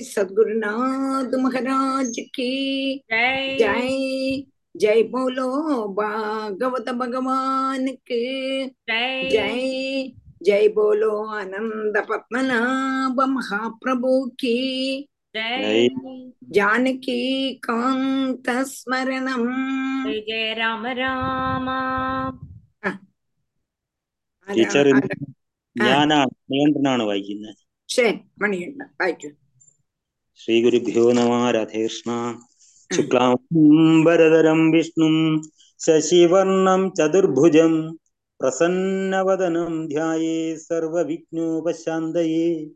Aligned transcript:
सदगुरुनाथ 0.00 1.33
महाराज 1.39 2.15
की 2.35 2.51
जय 3.11 3.57
जय 3.59 4.43
जय 4.75 5.03
बोलो 5.11 5.47
भागवत 5.93 6.89
भगवान 6.95 7.87
के 8.07 8.23
जय 8.67 9.29
जय 9.31 10.11
जय 10.43 10.67
बोलो 10.75 11.11
आनंद 11.35 11.97
पद्मनाभ 12.09 13.21
महाप्रभु 13.29 14.13
की 14.39 14.57
जय 15.35 15.87
जानकी 16.51 17.19
कांत 17.63 18.49
स्मरणम 18.69 19.45
जय 20.05 20.19
जय 20.21 20.53
राम 20.59 20.87
राम 20.99 21.69
ടീച്ചർ 24.47 24.85
ഞാനാണ് 25.75 26.31
നിയന്ത്രണാണ് 26.51 27.03
വായിക്കുന്നത് 27.03 27.59
ശരി 27.89 28.11
മണിയുണ്ട് 28.41 28.83
വായിക്കും 29.01 29.31
ശ്രീ 30.41 30.63
ഗുരുഭ്യോ 30.63 31.11
നമ 31.11 31.51
രാധേകൃഷ്ണ 31.51 32.37
ശുക്ലാംബരധരം 32.91 34.71
വിഷ്ണും 34.71 35.41
ശശിവർണം 35.79 36.91
ചതുർഭുജം 36.97 37.99
പ്രസന്നവദനം 38.39 39.87
ധ്യായേ 39.87 40.55
സർവവിഘ്നോപശാന്തയേ. 40.63 42.69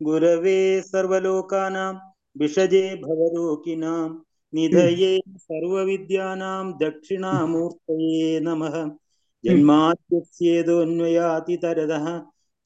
ഗുരവേ 0.00 0.80
സർവലോകാനാം 0.90 2.00
വിഷജേ 2.36 3.02
ഭവരോകിനാം 3.02 4.24
നിധയേ 4.52 5.18
സർവവിദ്യാനാം 5.46 6.78
ദക്ഷിണാമൂർത്തയേ 6.80 8.40
ജന്മാേതോന്വയാതിരദ 8.44 8.88
ജന്മാദ്യസ്യേതോന്വയാതിതരതഃ 9.44 12.06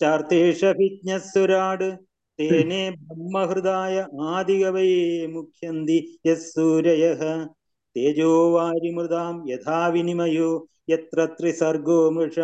ചാർത്തേഷഭിജ്ഞസ്സുരാട് 0.01 2.12
തേനെ 2.41 2.91
ബ്രഹ്മഹൃദായ 2.91 4.07
ആദികവയേ 4.21 5.27
മുഖ്യന്തി 5.27 6.19
യസ്സൂരയഃ 6.27 7.47
തേജോ 7.97 8.53
വാരിമൃതാം 8.53 9.51
യഥാ 9.51 9.87
വിനിമയോ 9.87 10.69
യത്ര 10.91 11.25
ത്രിസർഗോ 11.25 12.11
മൃഷ. 12.11 12.41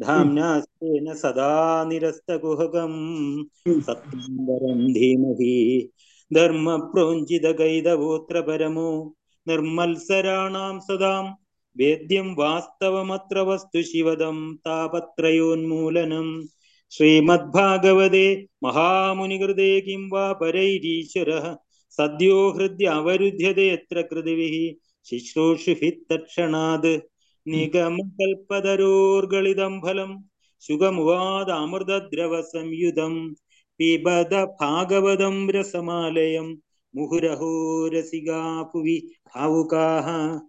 ധാംനാസ്തേന 0.00 1.12
സദാ 1.12 1.84
നിരസ്തകുഹകം. 1.88 2.92
സത്യം 3.80 4.92
ധീമഹി. 4.92 5.90
ധർമ്മപ്രോഞ്ചിതകൈതവോത്ര 6.34 8.40
പരമോ. 8.40 9.14
നിർമ്മത്സരാണാം 9.46 10.80
സദാം. 10.80 11.36
വേദ്യം 11.76 12.34
വാസ്തവമത്ര 12.34 13.38
വസ്തു 13.38 13.82
ശിവദം 13.82 14.60
താപത്രയോന്മൂലനം. 14.66 16.48
ശ്രീമദ്ഭാഗവതേ 16.92 18.46
മഹാമുനികൃതേ 18.62 19.80
കിം 19.80 20.08
വാ 20.08 20.32
പരൈരീശ്വര? 20.32 21.56
സദ്യോ 21.90 22.50
ഹൃദ്യ 22.50 22.86
അവരുധ്യതേത്ര 22.86 24.00
കൃതിവിഃ 24.00 24.74
ശുശ്രൂഷിഭിः 25.04 25.92
തക്ഷണാത്. 26.12 27.00
നിഗമകൽപ്പതരോർഗളിതം 27.46 29.80
ഫലം. 29.80 30.24
ശുഗമുവാദാമൃതദ്രവ 30.60 32.40
സംയുതം. 32.40 33.34
പിബത 33.78 34.46
ഭാഗവതം 34.60 35.50
രസമാലയം. 35.50 36.62
മുഹുരഹോ 36.94 37.88
രസികാ 37.88 38.62
ഭുവി 38.62 39.02
ഭാവുകാः 39.36 40.40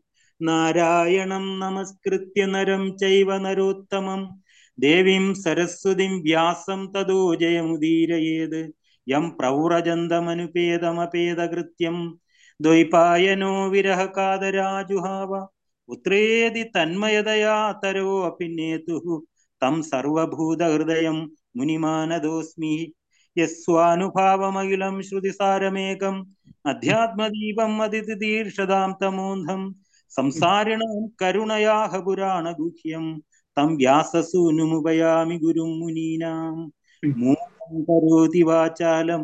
നാരായണം 0.42 1.60
നമസ്കൃത്യ 1.60 2.46
നരം 2.46 2.98
ചൈവ 2.98 3.38
നരോത്തമം. 3.38 4.43
ദേവീം 4.80 5.36
സരസ്വതിം 5.36 6.22
വ്യാസം 6.22 6.94
തദോജയമുദീരയേത് 6.94 8.72
യം 9.08 9.38
പ്രൗരജന്തമനുപേതമപേതകൃത്യം 9.38 12.20
ദ്വൈപായനോ 12.62 13.70
വിരഹകാതരാജുഹാവ. 13.70 15.48
പുത്രേതി 15.90 16.64
തന്മയതയാ 16.64 17.72
തരോ 17.72 18.26
അഭിനേതു. 18.26 19.28
തം 19.62 19.84
സർവഭൂതഹൃദയം 19.84 21.32
മുനിമാനദോസ്മി. 21.56 22.94
യസ്വാനുഭാവമഖിലം 23.38 25.04
ശ്രുതിസാരമേകം. 25.04 26.28
അധ്യാത്മദീപം 26.66 27.82
അതിഥിതീർഷതാം 27.82 28.98
തമോന്ധം. 29.04 29.76
സംസാരിണം 30.12 31.12
കരുണയാഹ 31.22 31.98
പുരാണഗുഹ്യം 31.98 33.24
तं 33.58 33.76
व्याससूनुमुपयामि 33.78 35.38
गुरुं 35.44 35.70
मुनीनां। 35.80 36.56
मूकं 37.04 37.84
करोति 37.90 38.42
वाचालं 38.50 39.24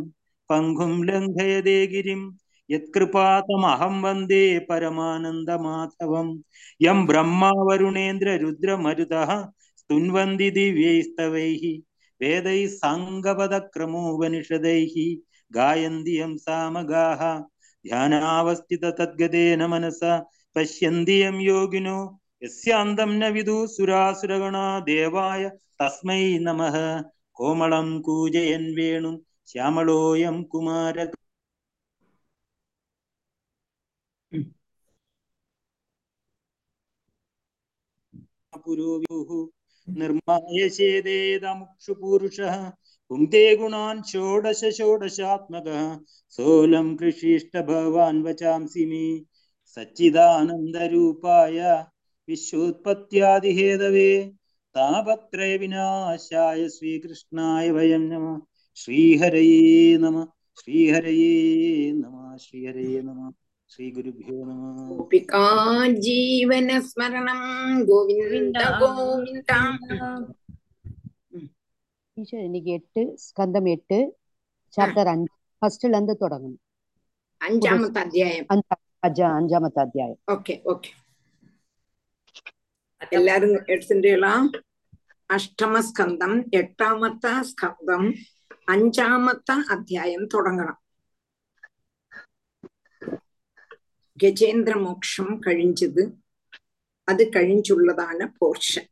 पङ्गुं 0.50 0.94
लङ्घयते 1.07 1.78
गिरिं 1.94 2.22
यत्कृपातमहं 2.69 3.95
वंदे 4.03 4.44
परमानन्दमाधवं 4.69 6.28
यं 6.81 7.06
ब्रह्मा 7.06 7.50
वरुणेन्द्ररुद्रमरुतः 7.69 9.31
स्तुन्वन्ति 9.81 10.50
दिव्यैस्तवैः 10.57 11.63
वेदैः 12.22 12.67
साङ्गपदक्रमोपनिषदैः 12.75 14.96
गायन्ति 15.51 16.13
यं 16.19 16.34
सामगाः 16.46 17.22
ध्यानावस्थिततद्गतेन 17.85 19.61
मनसा 19.72 20.13
पश्यन्ति 20.56 21.16
यं 21.23 21.35
योगिनो 21.41 21.97
യസ്യാന്തം 22.42 23.12
വിദു 23.36 23.56
സുരാസുരഗണാ 23.76 24.66
ദേവായ 24.90 25.42
തസ്മൈ 25.80 26.24
നമഃ. 26.46 26.76
കോമളം 27.38 27.88
കൂജയൻ 28.08 28.64
വേണു 28.78 29.12
ശ്യാമളോയം 29.52 30.38
കുമാര 30.52 30.96
പുരോവിഹുः 38.66 39.30
നിർമ്മായ 39.88 40.58
ചേതേതമുക്ഷു 40.78 41.94
പുരുഷः. 42.02 42.56
ഗുണാൻ 43.60 43.96
ഷോഡശ 44.12 44.62
ഷോഡശാത്മകः. 44.78 45.84
സോലം 46.38 46.88
കൃഷിഷ്ട 47.00 47.54
ഭവാൻ 47.70 48.16
വചാംസി 48.26 48.84
മേ 48.92 49.06
സച്ചിദാനന്ദരൂപായ 49.78 51.58
വിശ്വോത്പത്യാദിഹേതവേ 52.29 54.31
താപത്രയ 54.75 55.57
വിനാശായ 55.57 56.67
ശ്രീകൃഷ്ണായ 56.67 57.72
വയം 57.72 58.09
നമ. 58.09 58.41
ശ്രീഹരയേ 58.75 59.97
നമ. 59.97 60.28
ശ്രീഹരയേ 60.66 61.91
നമ. 61.91 62.38
ശ്രീഹരയേ 62.38 63.01
നമ. 63.01 63.29
ഗോപികാ 64.90 65.88
ജീവന 65.88 66.79
സ്മരണം 66.79 67.85
എട്ട് 72.67 73.17
സ്കന്ധം 73.17 73.69
എട്ട് 73.69 74.11
ചാപ്റ്റർ 74.72 75.09
അഞ്ച്. 75.09 75.31
ഫസ്റ്റിൽ 75.66 75.96
എന്ത് 75.96 76.13
തുടങ്ങും. 76.22 76.59
അഞ്ചാമത്തെ 77.41 78.00
അധ്യായം. 78.00 78.46
അഞ്ചാമത്തെ 79.35 79.79
അധ്യായം. 79.79 80.16
Okay 80.29 80.61
okay. 80.67 80.99
എല്ലാരും 83.02 83.54
എടുത്തിട്ടുള്ളാം 83.70 84.46
അഷ്ടമസ്കന്ധം 85.30 86.34
എട്ടാമത്തെ 86.54 87.34
സ്കന്ധം 87.44 88.04
അഞ്ചാമത്തെ 88.68 89.56
അധ്യായം 89.72 90.24
തുടങ്ങണം 90.34 90.78
ഗജേന്ദ്രമോക്ഷം 94.18 95.28
കഴിഞ്ഞത് 95.48 96.02
അത് 97.08 97.24
കഴിഞ്ഞുള്ളതാണ് 97.36 98.26
പോർഷൻ 98.40 98.86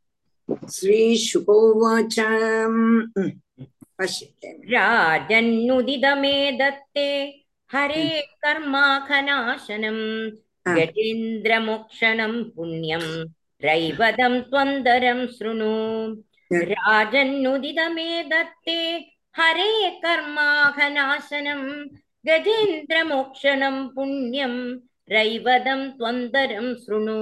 ശ്രീ 0.68 1.00
ശുഭോവാച 1.24 2.16
രാജന്നുദിതമേ 4.72 6.38
ദത്തേ 6.52 7.10
ഹരേ 7.70 8.04
കർമാഖനാശനം 8.44 9.98
ഗജേന്ദ്രമോക്ഷണം 10.66 12.32
പുണ്യം 12.54 13.04
रैवदं 13.64 14.34
त्वन्दरं 14.50 15.26
शृणु 15.36 15.72
राजन्नुदिदमे 16.72 18.10
दत्ते 18.30 18.78
हरे 19.38 19.72
कर्माघनाशनं 20.02 21.62
गजेन्द्रमोक्षणं 22.28 23.76
पुण्यं 23.94 24.54
रैवदं 25.14 25.82
त्वन्दरं 25.98 26.74
शृणु 26.84 27.18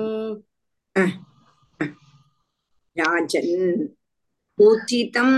राजन् 3.00 3.82
उचितं 4.68 5.32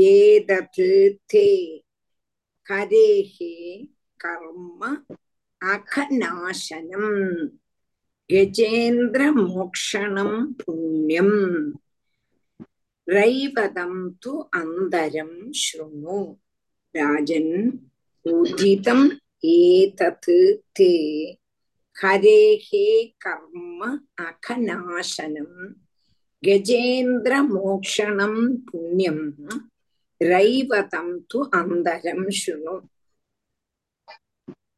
येदते 0.00 1.46
हरेः 2.70 3.36
कर्म 4.24 4.84
अखनाशनम् 5.74 7.10
யஜேந்திரமோக்ஷணம் 8.30 10.36
புண்ணியம் 10.60 11.36
ரைவதம் 13.08 14.02
து 14.22 14.32
அந்தரம் 14.58 15.38
ஸ்ருணு 15.60 16.18
ராஜன் 16.94 17.54
உதிதம் 18.24 19.06
ஏதத் 19.54 20.30
தே 20.78 20.92
ஹரேஹே 21.96 22.86
கர்ம 23.24 23.80
அகநாசனம் 24.22 25.56
கஜேந்திரமோக்ஷணம் 26.42 28.40
புண்ணியம் 28.68 29.24
ரைவதம் 30.20 31.12
து 31.30 31.38
அந்தரம் 31.58 32.26
ஸ்ருணு 32.38 32.74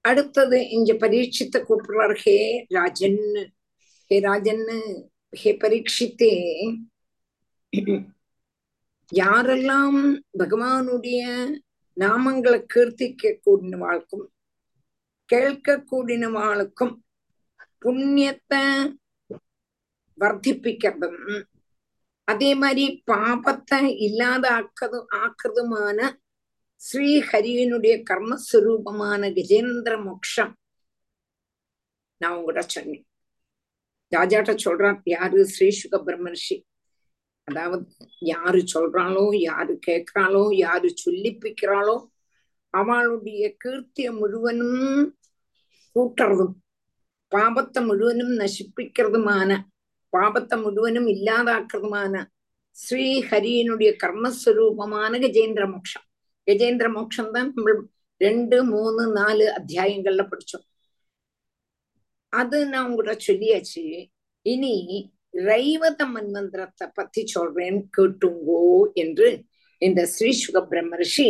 அடுத்தது 0.04 0.68
இங்க 0.68 0.92
பரீட்சித்த 0.94 1.56
கூப்பிடுறார் 1.62 2.14
ஹே 2.22 2.36
ராஜன் 2.68 3.20
ஹே 4.10 4.18
ராஜன் 4.18 4.64
ஹே 5.32 5.50
பரீட்சித்தே. 5.52 6.32
யாரெல்லாம் 9.12 9.98
பகவானுடைய 10.38 11.20
நாமங்களை 11.96 12.58
கீர்த்திக்க 12.74 13.32
கூடினவாளுக்கும் 13.46 14.26
கேட்க 15.30 15.84
கூடினவாளுக்கும் 15.90 16.94
புண்ணியத்தை 17.82 18.62
வர்த்திப்பிக்கிறதும் 20.18 21.20
அதே 22.28 22.54
மாதிரி 22.54 22.84
பாபத்தை 23.10 23.80
இல்லாத 23.98 24.44
ஆக்கதும் 24.52 25.08
ஆக்குறதுமான 25.16 25.98
ஸ்ரீஹரியினுடைய 26.82 27.94
கர்மஸ்வரூபமான 28.10 29.22
கஜேந்திர 29.36 29.94
மோக்ஷம். 30.02 30.52
நான் 32.20 32.36
உங்ககிட்ட 32.36 32.62
சொன்னேன். 32.66 33.04
ராஜாட்ட 34.12 34.52
சொல்றான் 34.64 34.98
யாரு 35.04 35.46
ஸ்ரீ 35.46 35.68
சுக 35.70 35.96
பிரம்மர்ஷி? 36.06 36.56
அதாவது 37.48 37.84
யாரு 38.18 38.60
சொல்றாளோ 38.74 39.24
யாரு 39.40 39.78
கேட்கிறாளோ 39.86 40.42
யாரு 40.56 40.88
சொல்லிப்பிக்கிறாளோ 41.04 41.96
அவளுடைய 42.74 43.56
கீர்த்திய 43.64 44.08
முழுவனும் 44.12 45.16
கூட்டுறதும் 45.96 46.54
பாபத்தை 47.32 47.80
முழுவனும் 47.88 48.34
நசிப்பிக்கிறதுமான 48.42 49.50
பாபத்தை 50.12 50.56
முழுவனும் 50.62 51.08
இல்லாதாக்குறதுமான 51.14 52.24
ஸ்ரீஹரியினுடைய 52.76 53.90
கர்மஸ்வரூபமான 54.02 55.18
கஜேந்திர 55.18 55.64
மோட்சம் 55.70 56.06
கஜேந்திர 56.46 56.92
மோட்சம் 56.92 57.30
தான் 57.30 57.52
நம்ம 57.54 57.72
ரெண்டு 58.20 58.64
மூணு 58.64 59.12
நாலு 59.12 59.44
அத்தியாயங்கள்ல 59.58 60.22
படிச்சோம். 60.30 60.66
அது 62.32 62.66
நான் 62.66 62.86
உங்கள்கிட்ட 62.88 63.16
சொல்லியாச்சு. 63.26 64.10
இனி 64.42 64.74
ரைவத 65.34 66.00
மன்வந்திரத்தை 66.14 66.86
பத்தி 66.94 67.26
சொல்றேன் 67.26 67.88
கேட்டுங்கோ 67.96 68.62
என்று 68.94 69.28
இந்த 69.78 70.06
ஸ்ரீ 70.06 70.32
சுக 70.32 70.60
பிரம்மர்ஷி 70.70 71.28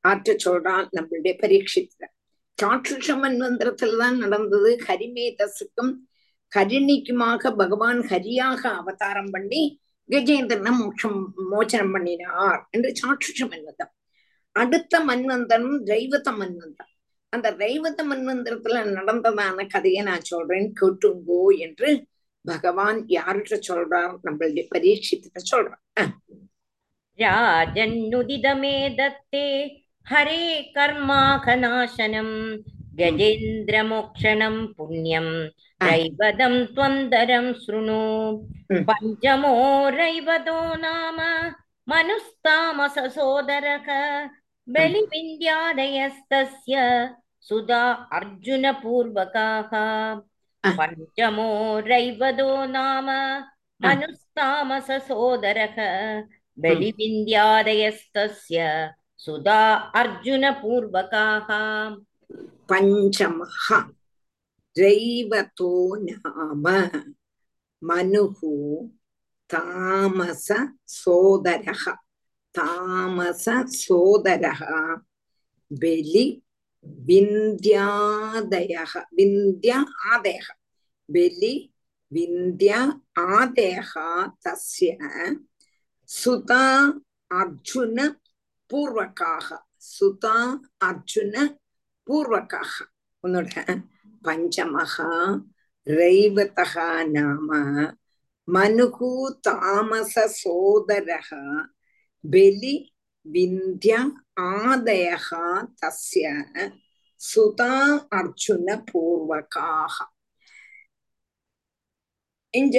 ஆற்ற 0.00 0.32
சொல்றான் 0.44 0.86
நம்மளுடைய 0.96 1.34
பரீட்சித்துல. 1.42 2.04
சாட்சுஷ 2.58 3.16
மன்வந்திரத்துலதான் 3.22 4.16
நடந்தது. 4.16 4.70
ஹரிமேதஸுக்கும் 4.86 5.92
ஹரிணிக்குமாக 6.52 7.56
பகவான் 7.56 8.00
ஹரியாக 8.00 8.62
அவதாரம் 8.80 9.30
பண்ணி 9.30 9.62
கஜேந்திரனை 10.10 10.72
மோட்சம் 10.80 11.18
மோச்சனம் 11.52 11.92
பண்ணினார் 11.92 12.68
என்று 12.70 12.90
சாட்சுஷ 13.02 13.40
மன்வந்தம் 13.40 13.93
அடுத்த 14.54 15.04
மன்வந்தரம் 15.04 15.84
தெய்வத்த 15.84 16.32
மன்வந்தரம் 16.32 16.92
அந்த 17.32 17.52
தெய்வத்த 17.52 18.04
மன்வந்தரத்துல 18.04 18.96
நடந்ததான 18.96 19.68
கதையை 19.68 20.04
நான் 20.04 20.22
சொல்றேன். 20.22 20.72
கேட்டுங்கோ 20.80 21.58
என்று 21.58 22.06
பகவான் 22.44 23.06
யார்கிட்ட 23.06 23.58
சொல்றார்? 23.68 24.14
நம்மளுடைய 24.24 24.66
பரீட்சித்திட்ட 24.74 25.38
சொல்றார். 25.52 26.12
ராஜன்னுதிதமே 27.18 29.00
தத்தே 29.00 29.76
ஹரே 30.06 30.72
கர்மாகநாசனம் 30.74 32.62
கஜேந்திர 32.96 33.90
மோக்ஷணம் 33.90 34.74
புண்ணியம். 34.76 35.52
ரைவதம் 35.84 36.68
துவந்தரம் 36.76 37.58
ஸ்ருணு 37.62 38.40
பஞ்சமோ 38.88 39.54
ரைவதோ 39.98 40.78
நாம. 40.78 41.20
மனுஸ்தாமசோதரக 41.86 43.88
बलिविन्द्यादयस्तस्य 44.68 46.76
सुधा 47.48 47.80
अर्जुनपूर्वकाः 48.16 49.72
पञ्चमो 50.64 51.48
रैवदो 51.88 52.46
नाम 52.66 53.08
मनुस्तामससोदरः 53.84 55.76
बलिविन्द्यादयस्तस्य 56.64 58.58
सुधा 59.24 59.60
अर्जुनपूर्वकाः 60.00 61.48
पञ्चमः 62.72 63.66
रैवतो 64.76 65.72
नाम 66.04 66.64
मनुः 67.82 68.40
तामससोदरः 69.54 70.64
தாமச 72.54 73.44
சோதரக 73.78 74.60
பலி 75.70 76.24
விந்தியாதய 77.08 78.74
விந்தியா 79.18 79.78
ஆதயः 80.10 80.48
பலி 81.08 81.54
விந்தியா 82.12 82.80
ஆதயः 83.30 83.92
தஸ்ய 84.44 84.90
சுதா 86.08 86.64
அர்ஜுன 87.30 87.98
பூர்வக்காக 88.70 89.48
சுதா 89.88 90.36
அர்ஜுன 90.88 91.34
பூர்வக்காக 92.06 92.72
உன்னோட 93.24 93.54
பஞ்சமகா 94.22 95.10
ரைவதः 95.86 96.74
நாம 97.14 97.48
மனுகு 98.48 99.10
தாமச 99.46 100.14
சோதரக 100.38 101.30
பலி 102.24 102.74
விந்திய 103.26 103.94
ஆதயகா 104.50 105.46
தஸ்ய 105.80 106.26
சுதா 107.20 107.74
அர்ஜுன 108.10 108.68
பூர்வகாக 108.90 109.96
இங்க 112.54 112.78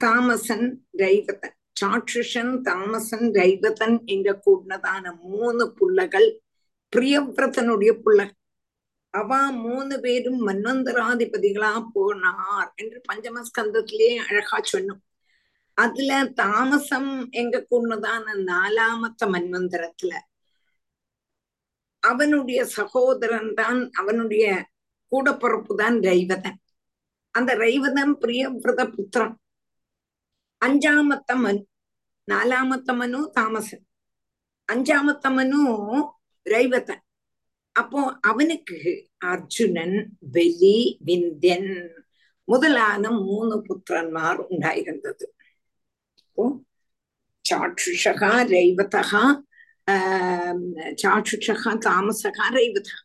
தாமசன் 0.00 0.66
ரைவதன் 1.00 1.54
சாட்சுஷன் 1.80 2.52
தாமசன் 2.62 3.26
ரைவதன் 3.34 3.96
எங்க 4.06 4.38
கூடினதான 4.46 5.14
மூணு 5.24 5.64
புள்ளகள் 5.78 6.28
பிரியவிரதனுடைய 6.92 7.92
புள்ள 7.98 8.20
அவ 9.14 9.32
மூணு 9.58 9.94
பேரும் 10.00 10.40
மன்வந்தராதிபதிகளா 10.46 11.72
போனார் 11.94 12.70
என்று 12.76 12.98
பஞ்சமஸ்கந்தத்திலேயே 13.08 14.16
அழகா 14.24 14.58
சொன்னோம் 14.72 15.02
அதுல 15.78 16.24
தாமசம் 16.34 17.30
எங்க 17.30 17.66
கூடதான 17.70 18.34
நாலாமத்த 18.50 19.26
மன்வந்தரத்துல 19.26 20.12
அவனுடைய 22.02 22.66
சகோதரன் 22.66 23.54
தான் 23.54 23.90
அவனுடைய 23.90 24.46
கூடப்பிறப்பு 25.12 25.74
தான் 25.74 25.96
ரைவதன். 26.00 26.58
அந்த 27.30 27.54
ரைவதன் 27.54 28.12
பிரியவிரத 28.20 28.82
புத்திரன். 28.90 29.34
அஞ்சாமத்த 30.62 31.30
மனு 31.36 31.62
நாலாமத்த 32.28 32.96
மனு 32.96 33.30
தாமசன். 33.32 33.84
அஞ்சாமத்த 34.72 35.34
மனு 35.34 35.60
ரைவதன். 36.46 37.02
அப்போ 37.72 38.18
அவனுக்கு 38.20 38.78
அர்ஜுனன் 39.18 39.96
வெலி 40.32 40.78
விந்தியன் 41.04 41.70
முதலான 42.48 43.10
மூணு 43.10 43.54
புத்திரன்மார் 43.68 44.40
உண்டாயிருந்தது. 44.50 45.26
இருக்கும் 46.36 46.54
சாட்சுஷகா 47.44 48.30
ரைவதா 48.52 49.02
சாட்சுஷகா 51.02 51.72
தாமசகா 51.84 52.46
ரைவதா 52.56 52.96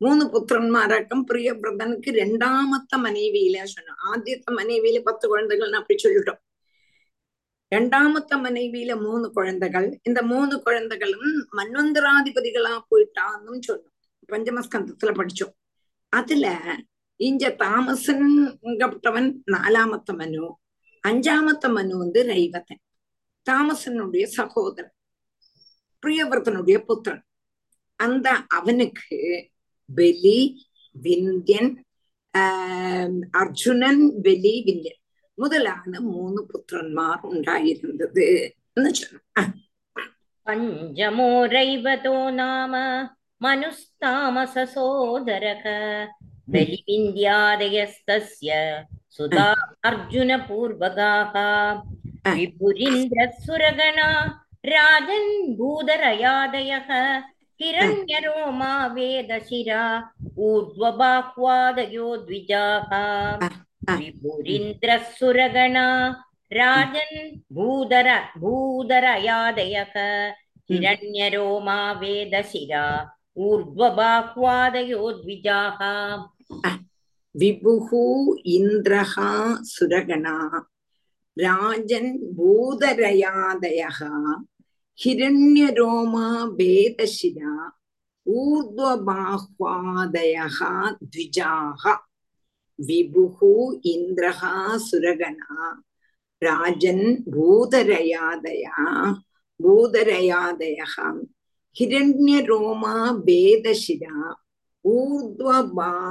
മൂന്ന് 0.00 0.24
പുത്രന്മാരക്കം 0.24 1.20
പ്രിയവ്രതനക്ക് 1.24 2.10
രണ്ടാമത്തെ 2.14 2.96
മനേവിയിലെ 2.96 3.62
ചൊന്നു 3.66 3.94
ആദ്യത്തെ 4.10 4.50
മനേവിയിലെ 4.52 5.00
പത്ത് 5.00 5.26
കുഴന്തകൾ 5.28 5.70
അപ്പി 5.78 5.94
ചൊല്ലിട്ടോം 5.94 6.38
രണ്ടാമത്തെ 7.72 8.36
മനേവിയിലെ 8.42 8.96
മൂന്ന് 9.06 9.28
കുഴന്തകൾ 9.28 9.84
இந்த 10.08 10.20
മൂന്ന് 10.24 10.56
കുഴന്തകളും 10.56 10.66
குழந்தைகளும் 10.66 11.30
மன்வந்தராதிபதிகளா 11.58 12.74
போயிட்டான்னு 12.90 13.62
சொன்னோம் 13.68 13.94
പഠിച്ചു 14.32 15.14
படிச்சோம் 15.18 15.54
ഇഞ്ച 16.12 16.76
இஞ்ச 17.20 17.44
தாமசன் 17.56 18.28
നാലാമത്തെ 19.54 20.14
മനു 20.20 20.46
അഞ്ചാമത്തെ 21.08 21.68
മനു 21.76 21.94
വന്ന് 22.00 22.20
രൈവതൻ 22.30 22.78
தாமசனுடைய 23.46 24.24
சகோதரன் 24.38 24.94
பிரியவர்த்தனுடைய 26.02 26.76
புத்திரன். 26.88 27.24
அந்த 28.00 28.26
அவனுக்கு 28.58 29.18
பெலி 29.88 30.38
விந்தியன் 30.94 31.70
அர்ஜுனன் 33.40 34.02
பெலி 34.24 34.54
விந்தியன். 34.66 35.00
முதலான 35.38 35.92
மூணு 36.10 36.40
புத்திரன்மார் 36.50 37.24
உண்டாயிருந்தது 37.32 38.26
பஞ்சமோ 40.46 41.30
ரைவதோ 41.54 42.16
நாம 42.40 42.74
மனுஸ்தாமசோதரக 43.40 45.64
बलिविन्द्यादयस्तस्य 46.53 48.51
सुधा 49.17 49.47
अर्जुनपूर्वगाः 49.89 51.35
विभुरिन्द्रसुरगणा 52.37 54.09
राजन् 54.73 55.29
भूधरयादयः 55.57 56.89
हिरण्यरोमा 57.61 58.73
वेदशिरा 58.95 59.83
ऊर्ध्वबाह्वादयो 60.47 62.07
द्विजाः 62.25 62.91
विभुरिन्द्रसुरगणा 64.01 65.87
राजन् 66.59 67.17
भूधर 67.55 68.09
भूधरयादयः 68.41 69.93
हिरण्यरोमा 70.71 71.79
वेदशिरा 72.01 72.85
ऊर्ध्वबाह्वादयो 73.47 75.11
द्विजाः 75.21 75.79
விபுகு 77.34 78.04
இந்திரஹா 78.56 79.30
சுரகணா 79.62 80.36
ராஜன் 81.36 82.12
பூதரயாதயா 82.36 83.90
ஹிரண்யரோமா 84.98 86.28
வேதசிரா 86.58 87.54
ஊர்துவபாஹ்வாதயா 88.26 90.46
த்விஜாக 91.12 91.82
விபுகு 92.78 93.52
இந்திரஹா 93.84 94.54
சுரகணா 94.90 95.58
ராஜன் 96.42 97.06
பூதரயாதயா. 97.32 98.78
பூதரயாதயா 99.60 101.06
ஹிரண்யரோமா 101.76 102.96
வேதசிரா 103.26 104.16
ஊர்துவபாஹ்வாதயः 104.88 106.08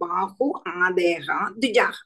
பாஹு 0.00 0.46
ஆதயः 0.68 1.28
துஜாக 1.60 1.96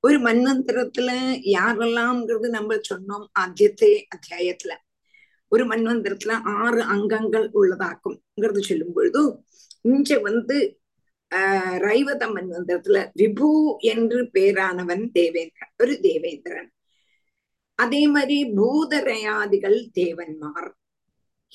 ஒரு 0.00 0.16
மன்வந்திரத்துல 0.20 1.10
யாரெல்லாம்ங்கிறது 1.52 2.48
நம்ம 2.48 2.74
சொன்னோம் 2.74 3.26
ஆத்தியத்தை 3.40 4.06
அத்தியாயத்துல. 4.16 4.72
ஒரு 5.48 5.64
மன்வந்திரத்துல 5.66 6.32
ஆறு 6.44 6.82
அங்கங்கள் 6.82 7.50
உள்ளதாக்கும்ங்கிறது 7.50 8.58
சொல்லும் 8.58 8.92
பொழுது 8.92 9.44
இங்க 9.82 10.18
வந்து 10.18 10.80
ஆஹ் 11.34 11.76
ரைவத 11.86 12.22
மன்வந்திரத்துல 12.34 12.98
விபு 13.18 13.76
என்று 13.76 14.22
பேரானவன் 14.34 15.10
தேவேந்திரன் 15.10 15.72
ஒரு 15.78 16.00
தேவேந்திரன். 16.00 16.70
அதே 17.74 18.06
மாதிரி 18.06 18.38
பூதரயாதிகள் 18.44 19.78
தேவன்மார். 20.00 20.70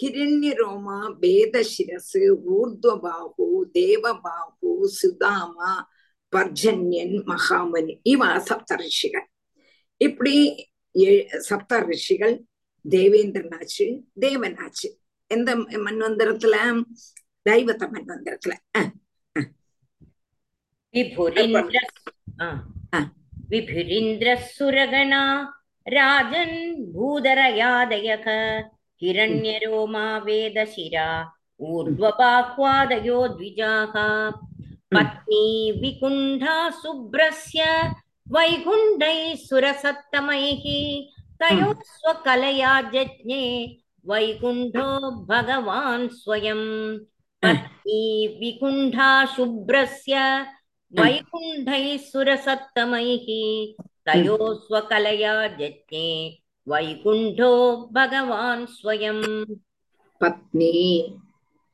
ஹிரண்யரோமா 0.01 0.97
பேதசிரசு 1.21 2.21
ஊர்துவபாகு 2.51 3.47
தேவபாகு 3.75 4.71
சுதாமா 4.99 5.71
பர்ஜன்யன் 6.33 7.15
மகாமனி 7.27 7.93
இவா 8.09 8.29
சப்த 8.41 8.75
ரிஷிகள் 8.75 9.27
இப்படி 10.01 10.35
சப்த 11.41 11.79
ரிஷிகள் 11.87 12.35
தேவேந்திரனாச்சு 12.85 13.87
தேவனாச்சு 14.21 14.89
எந்த 15.31 15.51
மன்வந்திரத்துல 15.85 16.55
தெய்வத்த 17.45 17.83
மன்வந்திரத்துல 17.87 18.53
விபுரிந்திர 23.49 24.29
சுரகணா 24.49 25.23
ராஜன் 25.85 26.57
பூதரயாதயக 26.93 28.27
हिरण्यरोमा 29.02 30.06
वेदशिरा 30.26 31.08
ऊर्ध्वबाह्वादयो 31.60 33.26
द्विजाः 33.36 33.94
पत्नी 34.94 35.44
विकुण्ठा 35.80 36.58
शुभ्रस्य 36.82 37.64
वैकुण्ठैः 38.26 39.34
सुरसत्तमैः 39.46 40.64
तयोः 41.40 41.80
स्वकलया 41.96 42.80
जज्ञे 42.94 43.42
वैकुण्ठो 44.10 44.88
भगवान् 45.30 46.08
स्वयं 46.20 46.62
पत्नी 47.42 48.02
विकुण्ठा 48.40 49.10
शुभ्रस्य 49.36 50.22
वैकुण्ठैः 50.92 51.96
सुरसत्तमैः 52.10 53.26
तयोः 54.08 54.52
स्वकलया 54.66 55.36
जज्ञे 55.60 56.08
वैकुण्ठो 56.68 57.52
भगवान् 57.94 58.66
स्वयम् 58.66 59.22
पत्नी 60.20 60.74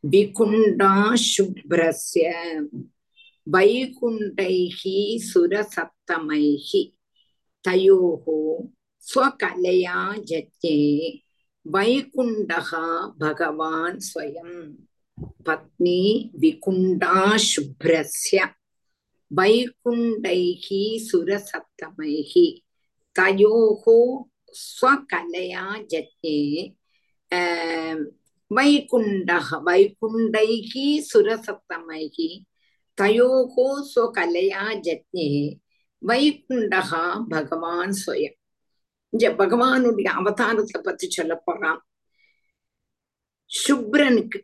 विकुण्डा 0.04 0.94
शुभ्रस्य 1.16 2.30
वैकुण्ठैः 3.54 4.80
सुरसप्तमैः 5.28 6.70
तयोः 7.64 8.24
स्वकलया 9.10 10.00
जज्ञे 10.30 10.78
वैकुण्ठः 11.74 12.70
भगवान् 13.22 14.00
स्वयं 14.08 14.50
पत्नी 15.46 16.00
विकुण्डा 16.40 17.36
शुभ्रस्य 17.46 18.48
वैकुण्ठैः 19.30 20.68
सुरसप्तमैः 21.08 22.34
तयोः 23.16 23.84
ஸ்வகலையா 24.65 25.65
ஜத்தே 25.93 26.37
வைகுண்டக 28.51 29.47
வைகுண்டைகி 29.67 30.87
சுரசத்தமைகி 31.09 32.29
தயோகோ 32.97 33.67
ஸ்வகலையா 33.93 34.65
ஜத்தே 34.87 35.29
வைகுண்டகா 36.01 37.05
பகவான் 37.29 37.95
சுயம். 38.03 38.37
இந்த 39.13 39.25
பகவானுடைய 39.41 40.07
அவதாரத்தை 40.19 40.79
பத்தி 40.83 41.07
சொல்ல 41.09 41.33
போறான். 41.45 41.81
சுப்ரனுக்கு 43.51 44.39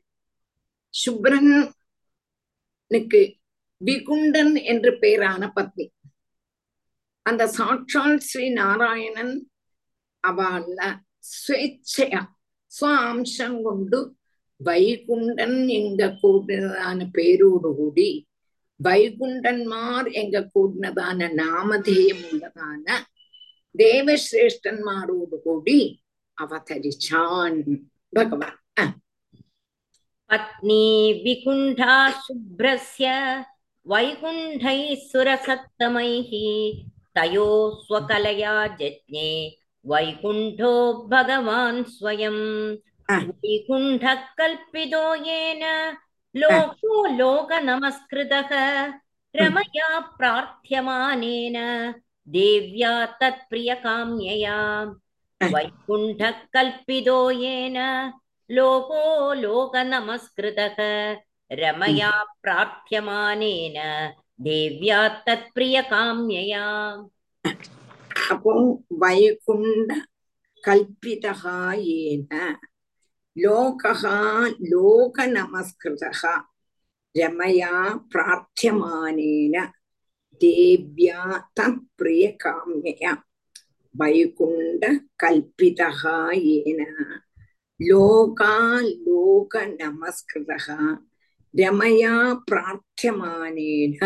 சுப்ரனுக்கு 0.93 1.71
விகுண்டன் 3.81 4.53
என்று 4.71 4.91
பெயரான 5.01 5.41
பத்னி. 5.55 5.85
அந்த 7.25 7.43
சாட்சால் 7.57 8.17
ஸ்ரீ 8.27 8.45
நாராயணன் 8.61 9.33
അവള 10.27 10.79
സ്വേച്ഛയ 11.33 12.13
സ്വാംശം 12.71 13.53
കൊണ്ട് 13.61 13.97
வைகுண்டன் 14.61 15.59
எங்க 15.69 16.01
கூடினதான 16.21 16.99
பேரோடு 17.11 17.69
கூடி 17.75 18.09
வைகுண்டன்மார் 18.79 20.07
எங்க 20.11 20.37
கூடினதான 20.53 21.29
நாமதேயம் 21.33 22.23
உள்ளதான 22.29 22.85
தேவசிரேஷ்டன்மாரோடு 23.75 25.37
கூடி 25.43 25.79
அவதரிச்சான் 26.37 27.57
பகவான். 28.13 28.59
பத்னி 30.29 30.85
விகுண்டா 31.23 31.95
சுப்ரஸ்ய 32.23 33.07
வைகுண்டை 33.85 34.79
சுரசத்தமைஹி 35.09 36.47
தயோ 37.13 37.49
ஸ்வகலையா 37.85 38.55
ஜஜ்ஞே 38.79 39.29
वैकुण्ठो 39.84 40.72
भगवान् 41.10 41.82
स्वयं 41.96 42.38
वैकुण्ठः 43.10 44.14
कल्पितो 44.38 45.02
येन 45.26 45.62
लोको 46.34 47.04
लोकनमस्कृतः 47.16 48.50
रमया 49.34 49.98
प्रार्थ्यमानेन 50.18 51.56
देव्या 52.28 52.92
तत्प्रियकाम्यया 53.20 54.58
वैकुण्ठः 55.40 56.30
कल्पितो 56.54 57.18
येन 57.30 57.76
लोको 58.50 59.32
लोकनमस्कृतः 59.42 60.80
रमया 61.50 62.10
प्रार्थ्यमानेन 62.42 63.76
देव्या 64.46 65.06
तत्प्रियकाम्यया 65.26 66.64
அபம் 68.29 68.67
வைகுண்ட 68.99 69.91
கல்பிதா 70.63 71.53
ஏன 71.95 72.31
லோகா 73.35 74.13
லோக 74.71 75.25
நமஸ்கிருதா 75.27 76.33
ரமயா 77.15 77.71
பிரார்த்தியமானேன 78.11 79.55
தேவ்யா 80.41 81.19
தத் 81.53 81.83
பிரிய 81.95 82.25
காமியா 82.43 83.13
வைகுண்ட 83.95 84.83
கல்பிதா 85.23 85.89
ஏன 86.53 86.81
லோகா 87.79 88.53
லோக 89.05 89.63
நமஸ்கிருதா 89.77 90.77
ரமயா 91.53 92.13
பிரார்த்தியமானேன 92.51 93.99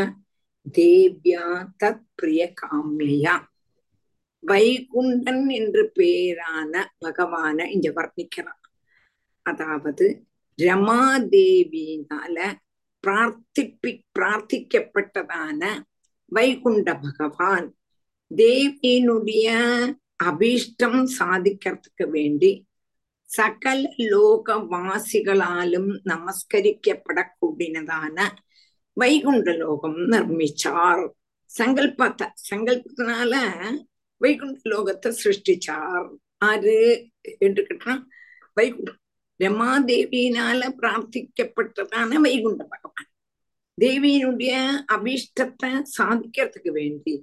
தேவ்யா 0.76 1.46
தத் 1.80 2.06
பிரிய 2.16 2.44
காமியா 2.62 3.36
வைகுண்டன் 4.48 5.50
என்று 5.58 5.92
பேரான 5.96 6.92
பகவான 7.00 7.76
இங்க 7.76 7.92
வர்ணிக்கிறான் 7.92 8.64
அதாவது 9.46 10.26
ரமாதேவியினால 10.60 12.38
பிரார்த்திப்பி 13.04 14.06
பிரார்த்திக்கப்பட்டதான 14.16 15.86
வைகுண்ட 16.32 17.00
பகவான் 17.00 17.76
தேவியினுடைய 18.32 19.48
அபீஷ்டம் 20.24 21.06
சாதிக்கிறதுக்கு 21.18 22.12
வேண்டி 22.12 22.66
சகல 23.30 23.90
லோகவாசிகளாலும் 24.12 25.92
நமஸ்கரிக்கப்படக்கூடியதான 26.10 28.18
வைகுண்ட 28.98 29.58
லோகம் 29.58 29.98
நிர்மிச்சார் 30.12 31.04
சங்கல்பத்தை 31.50 32.28
சங்கல்பத்தினால 32.50 33.34
வைகுண்ட 34.22 34.60
லோகத்தை 34.74 35.10
சிருஷ்டிச்சார். 35.24 36.08
ஆறு 36.38 36.78
என்று 37.40 37.62
கேட்டா 37.68 37.94
வைகுண்டம். 38.58 39.02
ரமாதேவியினால 39.40 40.60
பிரார்த்திக்கப்பட்டதான 40.82 42.20
வைகுண்ட 42.26 42.62
பகவான். 42.74 43.10
தேவியினுடைய 43.82 44.54
அபிஷ்டத்தை 44.94 45.72
சாதிக்கிறதுக்கு 45.98 46.72
வேண்டி 46.72 47.16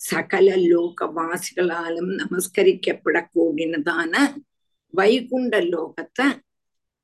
சகல 0.00 0.48
லோகவாசிகளாலும் 0.72 2.10
நமஸ்கரிக்கப்படக்கூடியதான 2.22 4.14
வைகுண்ட 4.94 5.54
லோகத்தை 5.72 6.26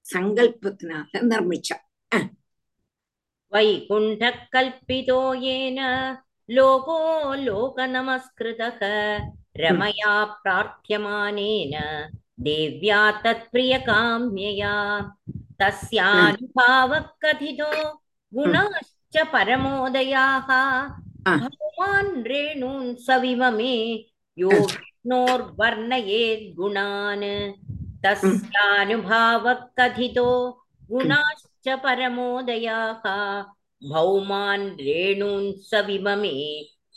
சங்கல்பத்தினால 0.04 1.22
நிர்மிச்சார். 1.30 1.86
வைகுண்ட 3.52 4.22
கல்பிதோ 4.52 5.22
ஏன? 5.54 5.80
लोको 6.49 6.97
लोकनमस्कृतः 7.43 8.79
रमया 9.61 10.13
प्रार्थ्यमानेन 10.43 11.73
देव्या 12.47 12.99
तत्प्रियकाम्यया 13.23 14.73
तस्यानुभावः 15.61 17.05
कथितो 17.23 17.71
गुणाश्च 18.33 19.17
परमोदयाः 19.33 20.49
आ. 20.51 21.35
भगवान् 21.37 22.23
रेणून् 22.31 22.95
सविममे 23.05 23.75
यो 24.37 24.49
विष्णोर्वर्णयेद् 24.49 26.45
गुणान् 26.57 27.25
तस्यानुभावः 28.05 29.53
कथितो 29.79 30.29
गुणाश्च 30.91 31.67
परमोदयाः 31.83 33.03
भौमान् 33.89 34.67
रेणून् 34.79 35.51
सविममे 35.69 36.35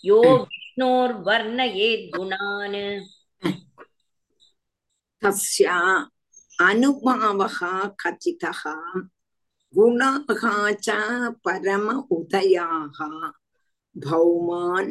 यो 0.04 0.20
विष्णोर्वर्णयेद् 0.36 2.10
गुणान् 2.16 2.76
तस्य 5.24 5.70
अनुभावः 6.66 7.58
कथितः 8.02 8.62
गुणाः 9.74 10.70
च 10.84 10.90
परम 11.44 11.88
उदयाः 12.16 12.98
भौमान् 14.06 14.90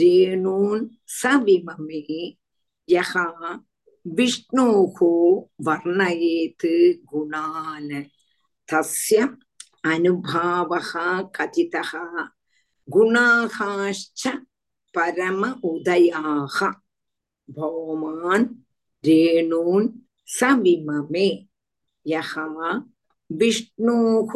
रेणून् 0.00 0.88
सविममे 1.20 2.00
यः 2.88 3.12
विष्णोः 4.18 4.98
वर्णयेत् 5.66 6.66
गुणान् 7.12 7.92
तस्य 8.72 9.28
अनुभावः 9.84 10.90
कथितः 11.36 11.90
गुणाश्च 12.88 14.22
परम 14.94 15.42
उदयाः 15.64 16.58
भौमान् 17.48 18.46
रेणून् 19.04 19.88
सविममे 20.28 21.28
यः 22.06 22.32
विष्णोः 23.30 24.34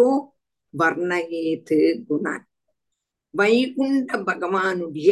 வர்ணயேத்து 0.75 1.77
குணான் 2.07 2.45
வைகுண்ட 3.35 4.17
பகவானுடைய 4.29 5.11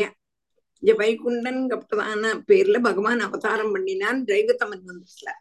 இந்த 0.82 0.92
வைகுண்டன்கப்பட்டதான 1.00 2.32
பேர்ல 2.48 2.76
பகவான் 2.80 3.20
அவதாரம் 3.26 3.72
பண்ணினான் 3.74 4.20
தெய்வத்தமன் 4.30 4.82
வந்துல 4.88 5.32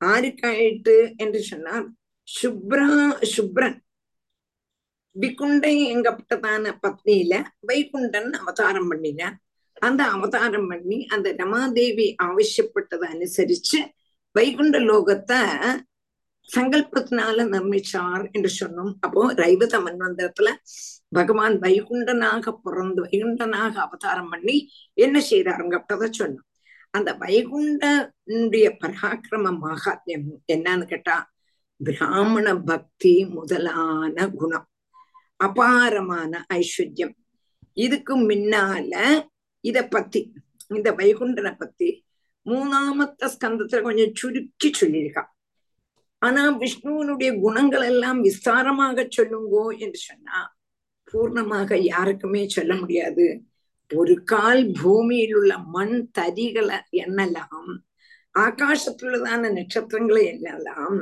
ஆருக்காயிட்டு 0.00 0.96
என்று 1.16 1.40
சொன்னார் 1.50 1.86
சுப்ரா 2.28 2.88
சுப்ரன் 3.34 3.78
விகுண்டை 5.21 5.75
எங்கப்பட்டதான 5.93 6.71
பத்னியில 6.83 7.33
வைகுண்டன் 7.67 8.31
அவதாரம் 8.41 8.87
பண்ணினான் 8.87 9.37
அந்த 9.87 10.01
அவதாரம் 10.05 10.67
பண்ணி 10.67 10.97
அந்த 11.05 11.27
ரமாதேவி 11.37 12.07
ஆவசியப்பட்டதை 12.23 13.07
அனுசரிச்சு 13.15 13.79
வைகுண்ட 14.35 14.77
லோகத்தை 14.79 15.41
சங்கல்பத்தினால 16.49 17.45
நிர்மிச்சார் 17.53 18.25
என்று 18.31 18.49
சொன்னோம். 18.59 18.91
அப்போ 18.99 19.21
ரைவத 19.33 19.75
மன்வந்தரத்துல 19.85 20.49
பகவான் 21.09 21.55
வைகுண்டனாக 21.59 22.53
பிறந்து 22.63 23.01
வைகுண்டனாக 23.05 23.73
அவதாரம் 23.85 24.29
பண்ணி 24.29 24.55
என்ன 24.93 25.17
செய்தாருங்கப்பட்டத 25.29 26.09
சொன்னோம். 26.19 26.47
அந்த 26.93 27.09
வைகுண்டனுடைய 27.23 28.67
பராக்கிரம 28.81 29.51
மகாத்மியம் 29.65 30.29
என்னன்னு 30.53 30.85
கேட்டா 30.85 31.17
பிராமண 31.79 32.47
பக்தி 32.69 33.13
முதலான 33.35 34.27
குணம். 34.39 34.67
அபாரமான 35.45 36.45
ஐஸ்வர்யம். 36.53 37.15
இதுக்கு 37.73 38.13
முன்னால 38.29 38.93
இத 39.63 39.87
பத்தி 39.87 40.21
இந்த 40.67 40.91
வைகுண்டனை 40.91 41.53
பத்தி 41.57 41.89
மூணாமத்த 42.45 43.29
ஸ்கந்தத்துல 43.33 43.81
கொஞ்சம் 43.81 44.13
சுருக்கி 44.13 44.69
சொல்லியிருக்கா. 44.81 45.23
ஆனா 46.21 46.43
விஷ்ணுவனுடைய 46.59 47.31
குணங்கள் 47.39 47.81
எல்லாம் 47.81 48.19
விஸ்தாரமாக 48.23 49.05
சொல்லுங்கோ 49.17 49.65
என்று 49.77 49.99
சொன்னா 50.09 50.39
பூர்ணமாக 51.07 51.75
யாருக்குமே 51.81 52.41
சொல்ல 52.47 52.75
முடியாது. 52.75 53.25
ஒரு 53.91 54.15
கால் 54.23 54.63
பூமியில் 54.81 55.35
உள்ள 55.35 55.53
மண் 55.75 55.97
தரிகளை 56.19 56.77
எண்ணலாம் 57.03 57.69
ஆகாசத்துள்ளதான 58.39 59.51
நட்சத்திரங்களை 59.51 60.23
எண்ணலாம் 60.33 60.97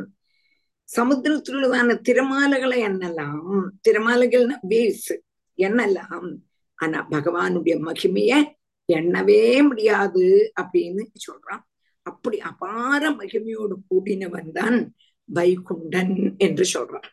సముద్రతులుదాన 0.90 1.94
తిరమాలగల 2.08 2.74
ఎన్నలాం 2.88 3.40
తిరమాలగల్న 3.82 4.54
వేవ్స్ 4.68 5.14
ఎన్నలాం 5.58 6.26
ஆனா 6.80 7.00
பகவானுடைய 7.10 7.76
மகிமைய 7.88 8.32
எண்ணவே 8.90 9.42
முடியாது 9.68 10.26
அப்படின்னு 10.62 11.04
சொல்றான். 11.26 11.64
அப்படி 12.06 12.38
அபார 12.40 13.02
மகிமையோடு 13.12 13.76
கூடினவன் 13.90 14.52
தான் 14.52 14.78
வைகுண்டன் 15.30 16.16
என்று 16.38 16.66
சொல்றான். 16.74 17.10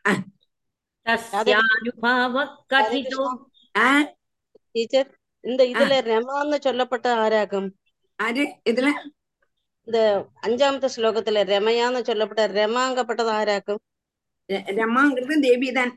இந்த 5.44 5.62
இதுல 5.72 5.94
ரமான்னு 6.10 6.58
சொல்லப்பட்ட 6.60 7.06
ஆராகம் 7.16 7.68
அரு 8.18 8.44
இதுல 8.70 8.88
இந்த 9.88 9.98
അഞ്ചാമത്തെ 10.42 10.88
ശ്ലോകത്തിലെ 10.88 11.40
രമയ 11.44 11.80
എന്ന് 11.86 12.00
ചൊല്ലപ്പെട്ട 12.04 12.42
രമാങ്കപ്പെട്ടത് 12.52 13.32
ആരാക്കും 13.32 13.78
രമാങ്കൃത് 14.78 15.34
ദേവിതാൻ 15.42 15.88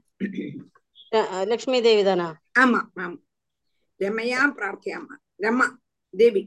ലക്ഷ്മി 1.52 1.80
ദേവിതാനാ 1.82 2.28
ആമാ 2.62 2.82
ആമാ 2.98 3.18
രമയാ 4.00 4.42
പ്രാർത്ഥയാമ 4.58 5.08
രമ 5.46 5.60
ദേവി 6.14 6.44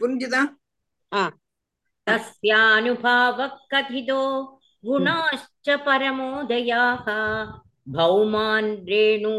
പുരിഞ്ചുതാ 0.00 0.42
ആ 1.12 1.22
തസ്യാനുഭാവ 2.06 3.38
കഥിതോ 3.72 4.22
ഗുണാശ്ച 4.84 5.70
പരമോദയാഹ 5.86 7.04
ഭൗമാൻ 7.94 8.66
രേണു 8.88 9.34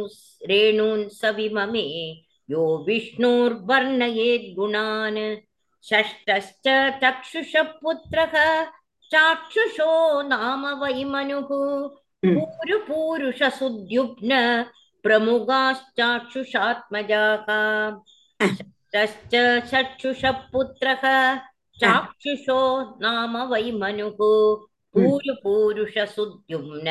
രേണൂൻ 0.51 1.01
സവിമമേ 1.19 1.87
യോ 2.49 2.63
വിഷ്ണുർവർണയേത് 2.87 4.49
ഗുണാൻ 4.55 5.17
षष्ठश्च 5.83 6.67
चक्षुषपुत्रः 7.01 8.35
चाक्षुषो 9.11 9.89
नाम 10.27 10.63
वै 10.81 11.03
मनुः 11.13 11.49
पूरुपूरुषसुद्युग्न 12.23 14.31
प्रमुगाश्चाक्षुषात्मजाः 15.05 17.47
षष्ठश्च 18.39 19.33
चक्षुषपुत्रः 19.71 21.03
चाक्षुषो 21.77 22.59
नाम 23.01 23.33
वै 23.51 23.65
मनुः 23.81 24.21
पूरुपूरुषसुद्युम्न 24.95 26.87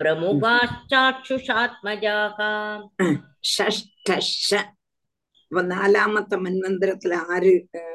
പ്രമുഖാശ്ചാക്ഷുഷാത്മജാഹ 0.00 2.38
ഷഷ്ട 3.52 4.08
നാലാമത്തെ 5.70 6.36
മന്വന്തരത്തിൽ 6.44 7.12
ആര് 7.34 7.52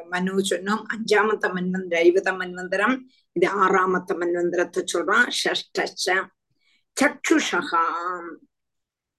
மனு 0.09 0.33
சொன்னோம் 0.39 0.83
அஞ்சாமத்த 0.93 1.47
மன்வந்திர 1.55 1.95
ஐவத 2.07 2.31
மன்வந்திரம் 2.41 2.95
இது 3.31 3.47
ஆறாமத்த 3.61 4.11
மன்வந்திரத்தை 4.21 4.81
சொல்றான். 4.93 5.27
ஷஷ்டஷ 5.41 6.07
சக்ஷுஷகா 6.99 7.83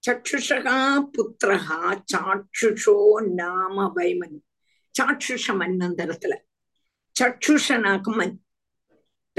சக்ஷுஷகா 0.07 0.77
புத்திரகா 1.15 1.81
சாட்சுஷோ 2.13 2.95
நாம 3.33 3.91
வைமன். 3.95 4.37
சாட்சுஷ 4.95 5.47
மன்வந்திரத்துல. 5.47 6.35
சக்ஷுஷனாக்கு 7.19 8.11
மன். 8.15 8.35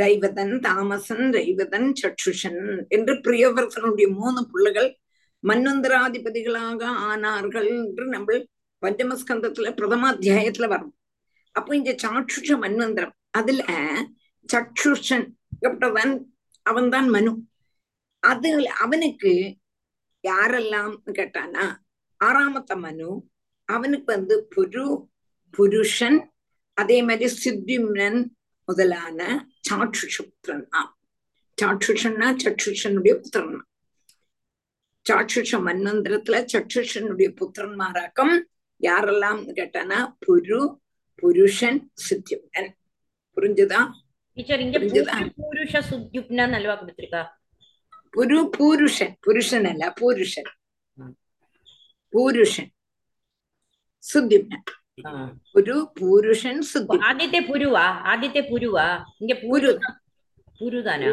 ரைவதன் 0.01 0.55
தாமசன் 0.61 1.27
ரைவதன் 1.39 1.93
சக்ஷுஷன் 2.03 2.61
என்று 2.89 3.15
பிரியவர்த்தனுடைய 3.15 4.07
மூணு 4.15 4.41
பிள்ளைகள் 4.53 4.91
மன்வந்தராதிபதிகளாக 5.43 6.83
ஆனார்கள் 7.09 7.69
என்று 7.69 8.05
நம்ம 8.07 8.33
பஞ்சமஸ்கந்தத்துல 8.83 9.69
பிரதமாத்தியாயத்துல 9.79 10.69
வரும். 10.69 10.95
அப்போ 11.53 11.77
இந்த 11.77 11.93
சாட்சுஷ 12.03 12.51
மன்வந்திரம் 12.65 13.15
அதுல 13.31 13.63
சக்ஷுஷன் 14.53 15.27
எப்பட்டவன் 15.61 16.13
அவன்தான் 16.67 17.09
மனு. 17.09 17.33
அது 18.23 18.69
அவனுக்கு 18.69 19.33
யாரெல்லாம் 20.25 20.93
கேட்டானா 21.19 21.65
ஆறாமத்த 22.21 22.73
மனு 22.77 23.11
அவனுக்கு 23.69 24.09
வந்து 24.13 24.37
புரு 24.57 24.85
புருஷன் 25.55 26.19
அதே 26.79 26.99
மாதிரி 27.03 27.27
சித்திம்னன் 27.43 28.21
முதலான 28.69 29.21
சாட்சுஷ 29.69 30.17
புத்திரன் 30.23 30.69
தான் 30.69 30.91
சாட்சுஷன்னா 31.59 32.29
சட்சுஷனுடைய 32.43 33.15
புத்திரன். 33.15 33.65
சாட்சுஷ 35.07 35.53
மன்வந்திரத்துல 35.67 36.37
சட்சுஷனுடைய 36.53 37.29
புத்திரன்மாராக்கம் 37.39 38.35
யாரெல்லாம் 38.81 39.41
கேட்டானா 39.59 39.99
புரு 40.27 40.61
புருஷன் 41.23 41.79
சுத்யுப்னன் 42.07 42.71
புரிஞ்சுதா 43.37 43.81
டீச்சர் 44.37 44.63
இங்க 44.65 44.79
புருஷ 45.41 45.75
சுத்யுப்னன் 45.91 46.55
அல்வா 46.59 46.75
கொடுத்திருக்கா 46.81 47.23
புரு 48.15 48.39
பூருஷன் 48.57 49.15
புருஷன் 49.27 49.67
அல்ல 49.71 49.85
பூருஷன் 50.01 50.51
பூருஷன் 52.13 52.71
சுத்யுப்னன் 54.05 54.65
புரு 55.53 55.77
பூருஷன் 55.99 56.61
சுத்தி 56.71 56.97
ആദ്യത്തെ 57.09 57.41
പുരുവാ 57.49 57.85
ആദ്യത്തെ 58.13 58.43
പുരുവാ. 58.51 58.87
ഇങ്ങ 59.21 59.33
പുരു 59.43 59.71
പുരുതാനാ? 60.61 61.07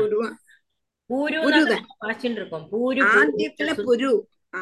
പുരുതാൻ 1.10 1.84
വായിച്ചിട്ടിരിക്കും 2.02 2.63
പുരു 2.74 3.04
ആദ്യത്തിലെ 3.13 3.74
പുരു 3.80 4.10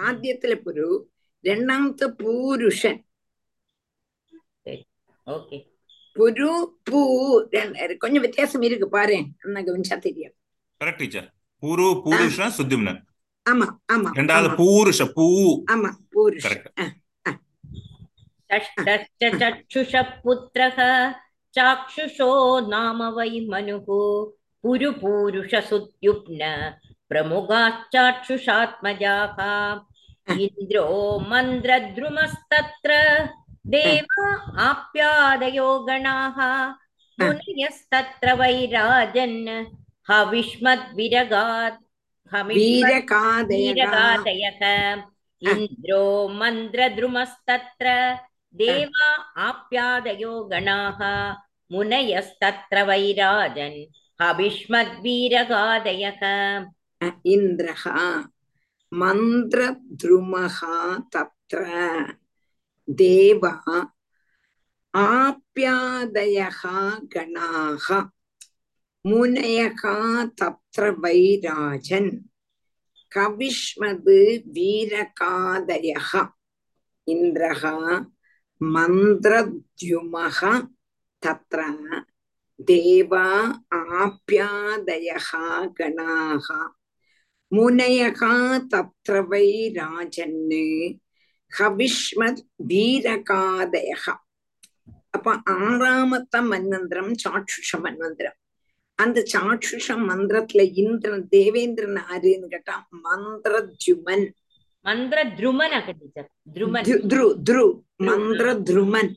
ആദ്യത്തിലെ 0.02 0.58
പുരു 0.66 0.88
രണ്ടാമത്തെ 1.44 2.08
പൂരുഷൻ. 2.22 2.96
புரு 6.17 6.49
பூ 6.87 7.01
ரெண்டு- 7.53 7.99
கொஞ்சம் 7.99 8.23
வித்தியாசம் 8.25 8.63
இருக்கு 8.63 8.91
பாரு 8.91 9.17
அண்ணா 9.45 9.61
கவனிச்சா 9.61 9.97
தெரியும் 10.07 10.35
கரெக்ட் 10.81 11.01
டீச்சர் 11.03 11.29
புரு 11.63 11.87
பூருஷ 12.05 12.49
சுத்திம்னன் 12.57 13.01
ஆமா 13.47 13.67
ஆமா 13.95 14.11
ரெண்டாவது 14.19 14.49
ஆமா, 14.49 14.57
பூருஷ 14.59 15.01
பூ 15.15 15.25
ஆமா 15.75 15.91
பூருஷன் 16.15 16.51
கரெக்ட் 16.51 16.69
षष्ठश्च 18.51 19.23
चक्षुषः 19.41 20.09
पुत्रः 20.25 20.79
चाक्षुषो 21.55 22.29
नाम 22.67 22.99
वै 23.15 23.41
मनुः 23.47 23.87
पुरुपूरुषसुत्युप्न 24.65 26.43
प्रमुखाश्चाक्षुषात्मजाः 27.11 29.39
इन्द्रो 30.39 30.85
मन्द्रद्रुमस्तत्र 31.31 32.91
देवा 33.74 34.28
आप्यादयो 34.66 35.68
गणाः 35.88 36.38
मुनयस्तत्र 37.18 38.34
वै 38.40 38.58
राजन् 38.74 39.40
हविष्मद्विरगात् 40.10 41.80
हविरगादयः 42.34 43.82
इन्द्रो 45.54 46.04
मन्द्रद्रुमस्तत्र 46.42 47.88
देवा 48.62 49.08
आप्यादयो 49.48 50.34
गणाः 50.52 51.02
मुनयस्तत्र 51.72 52.84
वै 52.90 53.06
राजन् 53.20 53.76
हविष्मद्वीरगादयः 54.22 56.24
इन्द्रः 57.34 57.84
मन्द्रद्रुमः 59.02 60.60
तत्र 61.16 61.66
தேவா 62.88 63.54
ஆப்யாதயः 64.94 66.62
கணாக 67.14 67.88
முனையக 69.06 69.82
தப்திர 70.40 70.86
வைராஜன் 71.04 72.12
கவிஷ்மது 73.12 74.18
வீரகாதயः 74.56 76.12
இந்திரः 77.08 77.64
மந்திரத்யுமः 78.62 80.40
தத்ர 81.24 81.60
தேவா 82.70 83.26
ஆப்யாதயः 83.98 85.30
கணாக 85.74 86.48
முனையக 87.52 88.22
தப்திர 88.72 89.16
வைராஜன்னு 89.32 90.66
ஹவிஷ்மத் 91.52 92.42
வீரகாதயக 92.70 94.06
அப்ப 95.16 95.30
ஆறாமத்த 95.58 96.42
மன்வந்திரம் 96.50 97.14
சாட்சுஷ 97.24 97.80
மன்வந்திரம் 97.86 98.38
அந்த 99.00 99.20
சாட்சுஷ 99.34 99.96
மந்திரத்துல 100.04 100.62
இந்திரன் 100.84 101.26
தேவேந்திரன் 101.34 102.00
ஆருன்னு 102.06 102.48
கேட்டா 102.48 102.76
மந்திரத்யுமன் 103.06 104.26
மந்திரத்ருமன் 104.86 105.76
மந்திரத்ருமன் 108.08 109.12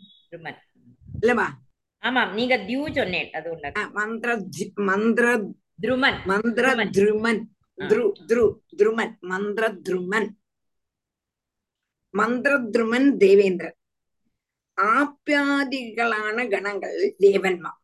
இல்லவா 1.19 1.47
ஆமாம் 2.03 2.31
நீங்க 2.33 2.55
தியூ 2.69 2.83
சொன்னேன் 2.99 3.31
அது 3.37 3.49
மந்திர 3.97 4.37
மந்திர 4.90 4.90
மந்திரத்ருமன் 4.90 6.21
மந்திரத்ருமன் 6.31 7.40
துரு 7.79 8.05
துரு 8.29 8.45
துருமன் 8.79 9.14
மந்திரத்ருமன் 9.31 10.29
மந்திரத்ருமன் 12.13 13.10
தேவேந்திரன் 13.18 13.78
ஆப்யாதிகளான 14.98 16.38
கணங்கள் 16.50 17.00
தேவன்மார் 17.26 17.82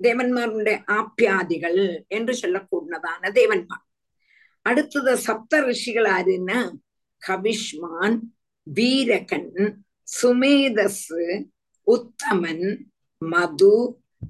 தேவன்மாருடைய 0.00 0.76
ஆப்யாதிகள் 0.96 1.80
என்று 2.08 2.34
சொல்லக்கூடியதான 2.34 3.30
தேவன்மார் 3.32 3.84
அடுத்தது 4.66 5.12
சப்த 5.18 5.60
ரிஷிகள் 5.66 6.08
ஆருன்னா 6.14 6.58
கபிஷ்மான் 7.22 8.16
வீரகன் 8.66 9.50
சுமேதஸ் 10.08 11.04
உத்தமன் 11.86 12.66
மது 13.22 13.74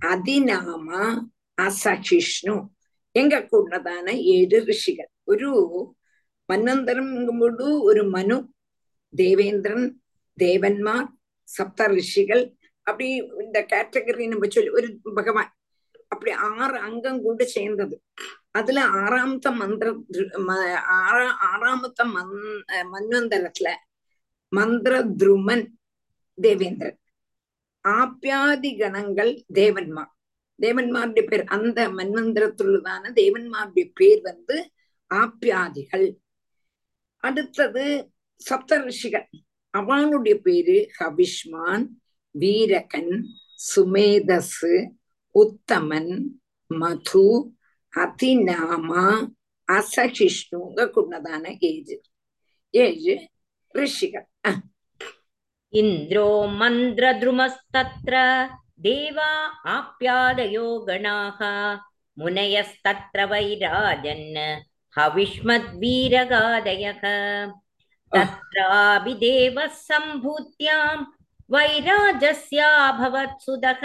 அதிநாம 0.06 0.88
അസഹിഷ്ണു 1.58 2.56
എങ്ക 3.14 3.34
കൂടതാണ് 3.44 4.12
ഏഴ് 4.34 4.58
ഋഷികൾ 4.68 5.08
ഒരു 5.28 5.50
മന്വന്തരം 6.48 7.08
എങ്കുമ്പോഴു 7.16 7.68
ഒരു 7.90 8.02
മനു 8.14 8.36
தேவேந்திரன் 9.15 9.87
தேவன்மார் 10.37 11.09
சப்த 11.47 11.87
ரிஷிகள் 11.87 12.43
அப்படி 12.87 13.09
இந்த 13.39 13.65
கேட்டகரி 13.73 14.27
நம்ம 14.27 14.47
சொல்லி 14.47 14.69
ஒரு 14.69 14.87
பகவான். 15.13 15.51
அப்படி 16.07 16.31
ஆறு 16.31 16.77
அங்கம் 16.77 17.21
கூட 17.21 17.45
சேர்ந்தது. 17.45 17.95
அதுல 18.51 18.79
ஆறாமத்த 18.85 19.47
மந்திர 19.53 19.89
ஆறா 20.97 21.29
ஆறாமத்த 21.51 22.01
மந் 22.15 22.35
மன்வந்தரத்துல 22.93 23.69
மந்திர 24.51 24.93
துருமன் 25.19 25.65
தேவேந்திரன். 26.41 26.99
ஆப்பியாதி 27.83 28.71
கணங்கள் 28.79 29.33
தேவன்மார் 29.53 30.11
தேவன்மாருடைய 30.59 31.23
பேர் 31.27 31.43
அந்த 31.55 31.87
மன்வந்திரத்துள்ளதான 31.89 33.11
தேவன்மாருடைய 33.21 33.91
பேர் 33.93 34.21
வந்து 34.21 34.57
ஆப்பியாதிகள் 35.13 36.07
அடுத்தது 37.23 37.85
சப்த 38.41 38.77
ரிஷிகள் 38.85 39.27
அவனுடைய 39.73 40.35
பேரு 40.41 40.77
ஹவிஷ்மான் 40.97 41.85
வீரகன் 42.35 43.13
சுமேதசு 43.65 44.73
உத்தமன் 45.35 46.13
மது 46.71 47.25
அதிநாமா 47.93 49.05
അസഹിഷ്ണുങ്ങൾക്കുള്ളതാണ് 49.67 51.51
ഏഴ് 51.69 51.97
ഏഴ് 52.73 53.15
ഋഷികൾ 53.75 54.23
ഇന്ദ്രോ 55.73 56.27
മന്ത്രദ്രുമസ്തത്ര 56.59 58.15
ദേവാ 58.79 59.31
ആപ്യാദയോ 59.69 60.67
ഗണാഹ 60.87 61.39
മുനയസ്തത്ര 62.17 63.21
വൈരാജന് 63.23 64.47
ഹവിഷ്മദ്വീരഗാദയ 64.95 66.85
तत्रापि 68.12 69.14
देवः 69.24 69.66
सम्भूत्यां 69.88 70.96
वैराजस्याभवत् 71.54 73.42
सुदः 73.44 73.82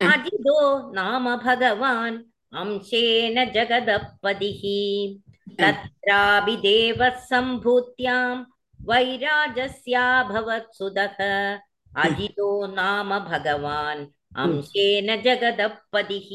अजितो 0.00 0.58
नाम 0.94 1.24
भगवान् 1.44 2.18
अंशेन 2.62 3.44
जगदपदिः 3.54 4.62
तत्रापि 5.60 6.56
देवः 6.66 7.16
सम्भूत्यां 7.30 8.20
वैराजस्याभवत् 8.80 10.74
सुदः 10.78 11.18
अजितो 12.04 12.50
नाम 12.74 13.18
भगवान् 13.30 14.04
अंशेन 14.44 15.08
जगदपदिः 15.26 16.28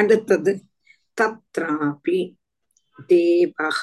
அடுத்தது 0.00 0.52
தத்ராபி 1.18 2.18
தேவः 3.10 3.80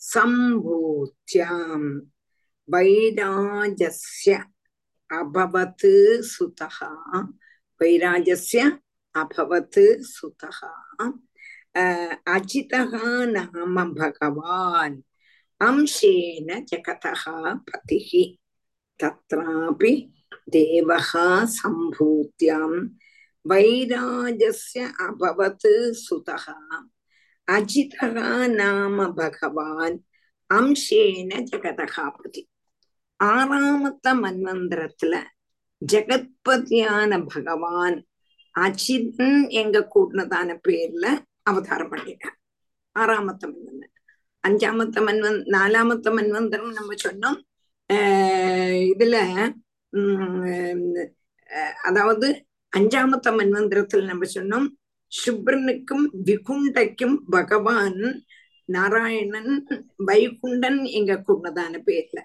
சம்பூத்யாம் 0.00 1.88
வைராஜஸ்ய 2.68 4.32
அபவத் 5.10 5.86
சுதः 6.32 6.76
வைராஜஸ்ய 7.80 8.62
அபவத் 9.14 9.80
சுதः 10.14 10.58
அஹ், 11.74 12.16
அஜிதः 12.34 12.92
நாம 13.36 13.76
பகவான் 14.00 14.98
अंशेन 15.60 16.48
जगतः 16.70 17.22
पतिः 17.68 18.08
तत्रापि 19.00 19.92
देवः 20.48 21.10
सम्भूत्यां 21.58 22.70
वैराजस्य 23.44 24.80
अभवत् 25.06 25.68
सुतः 26.00 26.44
அஜிதகா 27.47 28.29
நாம 28.59 29.07
பகவான் 29.19 29.97
அம்சேன 30.49 31.31
ஜெகதகாபதி 31.49 32.41
ஆறாமத்த 33.19 34.05
மன்வந்திரத்துல 34.23 35.15
ஜெகத்பதியான 35.81 37.19
பகவான் 37.33 37.97
அஜிதன் 38.55 39.39
எங்க 39.61 39.77
கூட்டினதான 39.93 40.49
பேர்ல 40.67 41.05
அவதாரம் 41.49 41.91
பண்ணிட்டார். 41.91 42.37
ஆறாமத்த 42.95 43.43
மன்வந்தன் 43.51 43.93
அஞ்சாமத்த 44.43 44.97
மன்வன் 45.07 45.39
நாலாமத்த 45.55 46.07
மன்வந்தரம் 46.17 46.77
நம்ம 46.79 46.95
சொன்னோம். 47.05 47.37
இதுல 48.91 49.15
உம் 49.93 50.95
அதாவது 51.87 52.27
அஞ்சாமத்த 52.73 53.27
மன்வந்திரத்துல 53.39 54.09
நம்ம 54.11 54.25
சொன்னோம். 54.33 54.67
சுப்ரனுக்கும் 55.11 56.05
விகுண்டைக்கும் 56.25 57.17
பகவான் 57.29 58.23
நாராயணன் 58.65 59.53
வைகுண்டன் 60.07 60.79
எங்க 60.89 61.23
கூடதான 61.27 61.81
பேர்ல. 61.85 62.19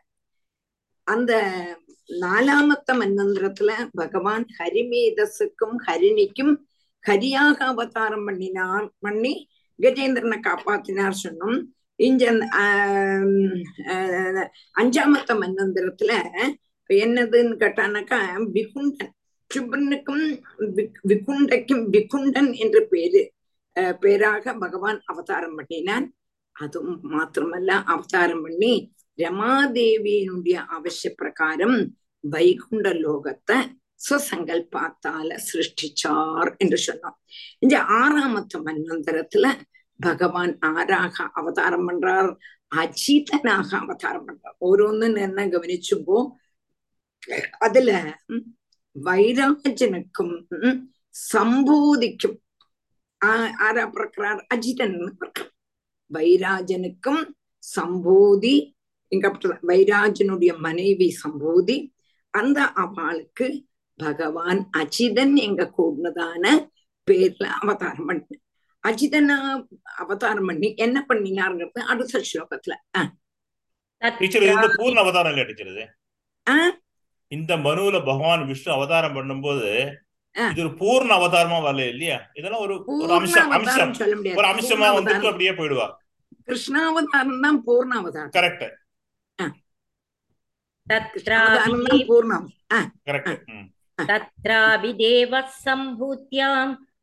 அந்த 1.05 1.33
நாலாமத்த 2.21 2.91
மன்னந்திரத்துல 2.93 3.73
பகவான் 3.93 4.47
ஹரிமேதஸுக்கும் 4.59 5.77
ஹரிணிக்கும் 5.87 6.55
ஹரியாக 7.07 7.59
அவதாரம் 7.73 8.25
பண்ணினார் 8.25 8.93
பண்ணி 8.99 9.49
கஜேந்திரனை 9.79 10.39
காப்பாத்தினார் 10.41 11.17
சொன்னோம். 11.23 11.63
இங்க 11.97 12.33
ஆஹ் 12.33 13.57
அஞ்சாமத்த 14.81 15.33
மன்னந்திரத்துல 15.35 16.13
என்னதுன்னு 16.89 17.55
கேட்டானாக்கா 17.63 18.19
விகுண்டன். 18.55 19.15
சுப்ரனுக்கும் 19.55 20.25
விக்- 20.75 20.99
விகுண்டைக்கும் 21.09 21.85
விகுண்டன் 21.91 22.55
என்ற 22.55 22.87
பேரு 22.91 23.23
அஹ் 23.77 23.93
பேராக 23.93 24.55
பகவான் 24.55 25.03
அவதாரம் 25.05 25.55
பண்ணினான் 25.55 26.07
அதுவும் 26.57 27.01
மாத்திரமல்ல 27.11 27.83
அவதாரம் 27.85 28.43
பண்ணி 28.43 28.75
ரமாதேவியினுடைய 29.19 30.67
அவசிய 30.73 31.11
பிரகாரம் 31.17 31.79
வைகுண்ட 32.25 32.93
லோகத்தை 32.97 33.59
சுசங்கல்பாத்தால 34.11 35.37
சிருஷ்டிச்சார் 35.47 36.57
என்று 36.57 36.79
சொன்னோம். 36.87 37.17
இந்த 37.59 37.79
ஆறாமத்த 37.95 38.59
மன்வந்தரத்துல 38.65 39.47
பகவான் 40.01 40.59
ஆறாக 40.61 41.31
அவதாரம் 41.33 41.89
பண்றார் 41.89 42.31
அஜிதனாக 42.77 43.71
அவதாரம் 43.77 44.27
பண்றார். 44.29 44.57
ஓரோன்னு 44.61 45.21
என்ன 45.21 45.47
கவனிச்சுப்போ 45.47 46.19
அதுல 47.59 47.91
ம், 48.27 48.45
வைராஜனுக்கும் 49.01 50.47
சம்போதிக்கும் 51.33 52.41
ஆரா 53.59 53.91
பிறக்கிறார் 53.91 54.47
அஜிதன். 54.55 55.13
வைராஜனுக்கும் 56.13 57.31
சம்போதி 57.77 58.75
அப்படி- 59.11 59.59
வைராஜனுடைய 59.67 60.59
மனைவி 60.59 61.17
சம்போதி 61.25 61.91
அந்த 62.31 62.65
அவளுக்கு 62.65 63.67
பகவான் 63.95 64.69
அஜிதன் 64.79 65.35
எங்க 65.35 65.73
கூடதான 65.79 66.69
பேர்ல 67.11 67.45
அவதாரம் 67.45 68.07
பண்ண 68.07 68.27
அஜிதனா 68.89 69.67
அவதாரம் 69.83 70.47
பண்ணி 70.47 70.75
என்ன 70.75 71.05
பண்ணினாருங்கிறது 71.09 71.79
அடுத்த 71.79 72.23
ஸ்லோகத்துல. 72.33 72.75
டீச்சர் 74.19 74.43
பூர்ண 74.43 74.95
அவதாரம் 74.95 75.51
இந்த 77.32 77.54
மனுவுல 77.64 77.98
பகவான் 78.06 78.44
விஷ்ணு 78.50 78.72
அவதாரம் 78.74 79.16
பண்ணும்போது 79.18 79.70
ஆ. 80.36 80.46
இது 80.52 80.62
ஒரு 80.64 80.74
பூர்ண 80.80 81.10
அவதாரமா 81.18 81.60
வரல 81.64 81.86
இல்லையா 81.94 82.18
இதெல்லாம் 82.38 82.64
ஒரு 82.66 82.74
ஒரு 82.74 82.84
பூர்ண 82.90 83.14
அம்சம் 83.16 83.50
அம்சம் 83.50 83.56
அவதாரம் 83.60 83.96
சொல்ல 84.00 84.16
முடியாது 84.18 84.40
ஒரு 84.40 84.48
அம்சமா 84.50 84.76
பூர்ண 84.78 84.98
வந்துட்டு 84.98 85.16
அவதாரம் 85.16 85.32
அப்படியே 85.32 85.54
போயிடுவா 85.58 85.88
கிருஷ்ணாவதாரம் 86.48 87.42
தான் 87.46 87.60
பூர்ண 87.66 87.94
அவதாரம் 88.02 88.34
கரெக்ட் 88.36 88.66
கிருஷ்ணாவதாரம் 90.88 91.64
तत्रापि 91.68 91.72
தான் 91.88 92.04
பூர்ணம் 92.10 92.46
அஹ், 92.72 92.88
கரெக்ட் 93.08 93.34
तत्रापि 94.00 94.92
देवः 95.00 95.34
सम्भूत्यां 95.62 96.54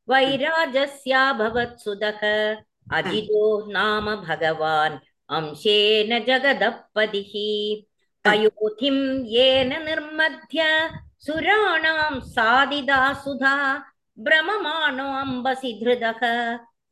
वैराजस्याभवत् 0.09 1.81
सुदः 1.81 2.23
अजितो 2.93 3.43
नाम 3.71 4.07
भगवान् 4.23 4.97
अंशेन 5.31 6.11
जगदप्पदिः 6.27 7.33
पयोधिं 8.25 8.99
येन 9.35 9.73
निर्मध्य 9.85 10.63
सुराणां 11.27 12.21
सादिदा 12.35 13.01
सुधा 13.25 13.57
भ्रममाणो 14.27 15.09
अम्बसि 15.21 15.73
धृदः 15.83 16.23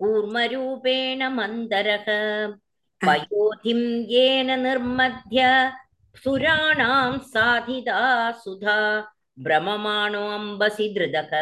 कूर्मरूपेण 0.03 1.23
मन्दरः 1.37 2.07
पयोधिं 3.01 3.81
येन 4.13 4.51
निर्मध्य 4.63 5.49
सुराणां 6.25 7.19
साधिदा 7.35 8.01
सुधा 8.45 8.79
भ्रममाणो 9.45 10.25
अम्बसि 10.39 10.89
धृदः 10.97 11.33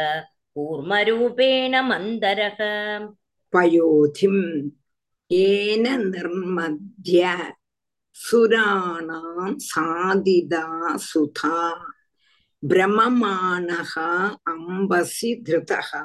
कूर्मरूपेण 0.57 1.75
मन्दरः 1.91 2.61
पयोधिम् 3.53 4.43
येन 5.31 5.87
निर्मध्य 6.15 7.35
சுராணாம் 8.18 9.58
சாதிதா 9.70 10.66
சுதா 11.06 11.58
பிரமமானக 12.64 13.94
அம்பசி 14.52 15.32
திருதகா 15.42 16.04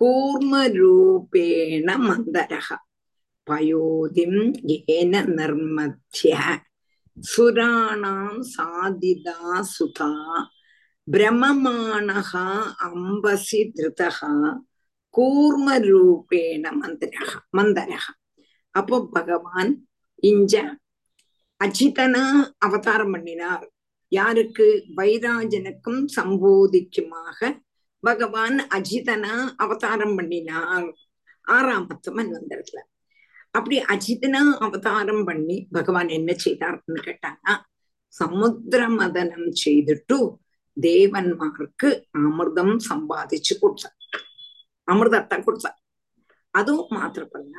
கூர்மரூபேண 0.00 1.88
மந்தரக 2.02 2.68
பயோதிம் 3.46 4.40
ஏன 4.96 5.22
நர்மத்திய 5.30 6.34
சுராணாம் 7.16 8.42
சாதிதா 8.52 9.38
சுதா 9.72 10.10
பிரமமானக 11.08 12.32
அம்பசி 12.88 13.62
திருதகா 13.72 14.34
கூர்மரூபேண 15.14 16.64
மந்தரக 16.76 17.30
மந்தரக 17.50 18.04
அப்போ 18.74 18.98
பகவான் 19.14 19.72
இஞ்ச 20.22 20.54
அஜிதனா 21.62 22.24
அவதாரம் 22.58 23.10
பண்ணினார். 23.10 23.66
யாருக்கு? 24.12 24.66
வைராஜனுக்கும் 24.96 26.02
சம்போதிக்குமாக 26.16 27.60
பகவான் 28.00 28.58
அஜிதனா 28.68 29.34
அவதாரம் 29.56 30.16
பண்ணினார். 30.16 30.88
ஆறாமத்து 31.48 32.10
மன்வந்தரத்துல 32.10 32.80
அப்படி 33.50 33.76
அஜிதனா 33.94 34.42
அவதாரம் 34.58 35.24
பண்ணி 35.24 35.56
பகவான் 35.70 36.08
என்ன 36.08 36.30
செய்தார்னு 36.44 37.00
கேட்டாங்கன்னா 37.06 37.54
சமுத்திர 38.14 38.88
மதனம் 38.88 39.50
செய்துட்டு 39.64 40.16
தேவன்மாருக்கு 40.76 41.88
அமிர்தம் 42.18 42.74
சம்பாதிச்சு 42.90 43.54
கொடுத்தார். 43.60 43.96
அமிர்தத்தை 44.92 45.36
கொடுத்தார். 45.42 45.78
அதுவும் 46.54 46.90
மாத்திரப்பல்ல 46.90 47.56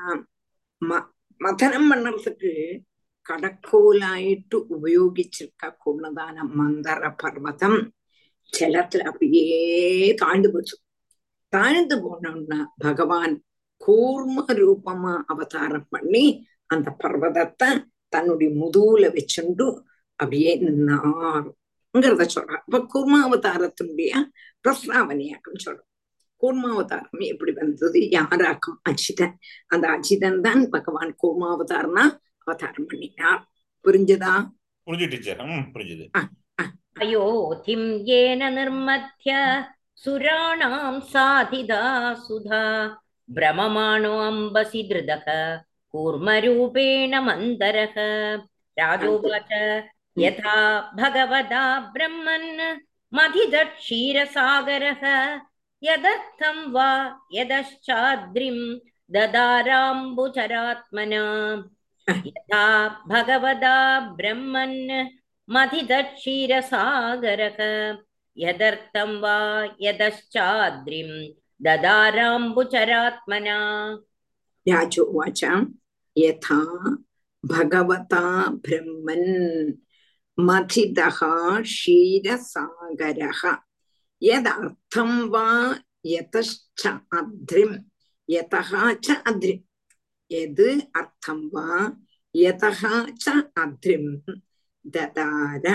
ம 0.82 1.00
மதனம் 1.42 1.89
பண்ணறதுக்கு 1.92 2.52
கடக்கோலாயிட்டு 3.26 4.58
உபயோகிச்சிருக்க 4.76 5.70
கூடதான 5.84 6.46
மந்தர 6.56 7.12
பர்வதம் 7.18 7.80
ஜலத்துல 8.54 9.06
அப்படியே 9.06 9.46
தாழ்ந்து 10.14 10.50
போச்சு 10.52 10.76
தாழ்ந்து 11.54 11.96
போனோம்னா 11.98 12.60
பகவான் 12.78 13.34
கூர்ம 13.82 14.46
ரூபமா 14.60 15.14
அவதாரம் 15.28 15.90
பண்ணி 15.90 16.26
அந்த 16.68 16.90
பர்வதத்தை 17.00 17.70
தன்னுடைய 18.14 18.50
முதுகுல 18.56 19.06
வச்சுண்டு 19.10 19.68
அப்படியே 20.20 20.52
நின்னார்ங்கிறத 20.64 22.26
சொல்றார் 22.28 22.64
அப்ப 22.64 22.82
கூர்மாவதாரத்தினுடைய 22.94 24.12
பிரஸ்தாவனையாக்கம் 24.66 25.64
சொல்றோம் 25.66 25.90
கூர்மாவதாரம் 26.42 27.24
எப்படி 27.28 27.52
வந்தது 27.54 28.00
யாராக்கும் 28.10 28.80
அஜிதன் 28.90 29.36
அந்த 29.68 29.86
அஜிதன் 29.90 30.42
தான் 30.42 30.64
பகவான் 30.70 31.12
கூர்மாவதாரனா 31.24 32.06
அவதாரம் 32.48 32.88
பண்ணிட்டான் 32.92 33.42
புரிஞ்சுதா 33.86 34.34
புரிஞ்சுட்டு 34.88 36.06
அயோத்திம் 36.94 38.04
ஏன 38.06 38.50
நிர்மத்திய 38.50 39.34
சுராணாம் 40.06 41.02
சாதிதா 41.14 42.14
சுதா. 42.28 42.92
பிரமமாணோ 43.36 44.14
அம்பசி 44.22 44.82
திருதக 44.88 45.28
கூர்மரூபேண 45.94 47.22
மந்தரக. 47.22 47.96
ராஜோவாச்ச 48.78 49.52
யதா 50.18 50.56
பகவதா 50.96 51.92
பிரம்மன் 51.94 52.80
மதிதீரசாகரக 53.14 55.04
யதர்த்தம் 55.82 56.72
வா 56.72 57.20
யதச்சாத்ரிம் 57.32 58.82
यथा 62.10 62.88
भगवदा 63.08 64.00
ब्रह्मन् 64.00 65.08
मथिदक्षीरसागरः 65.50 67.58
यदर्थं 68.38 69.20
वा 69.22 69.38
यदश्चाद्रिं 69.82 71.10
ददाराम्बुचरात्मना। 71.66 73.58
राजोवाच 74.68 75.44
यथा 76.18 76.60
भगवता 77.46 78.22
ब्रह्मन् 78.66 79.74
मथितः 80.39 81.20
क्षीरसागरः 81.62 83.42
यदर्थं 84.22 85.30
वा 85.30 85.76
यतश्च 86.06 86.88
अद्रिं 86.88 87.72
यतः 88.30 88.94
च 88.94 89.22
अद्रिं 89.28 89.58
எது 90.28 90.90
அர்த்தம் 90.92 91.50
வா 91.50 91.98
யதாச்ச 92.34 93.26
அத்ரிம்? 93.60 94.42
ததார 94.92 95.66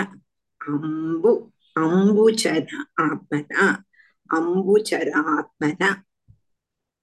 அம்பு 0.57 1.51
அம்புச்சர 1.79 2.67
ஆத்மனா 3.01 3.65
அம்புச்சராத்மன 4.29 5.81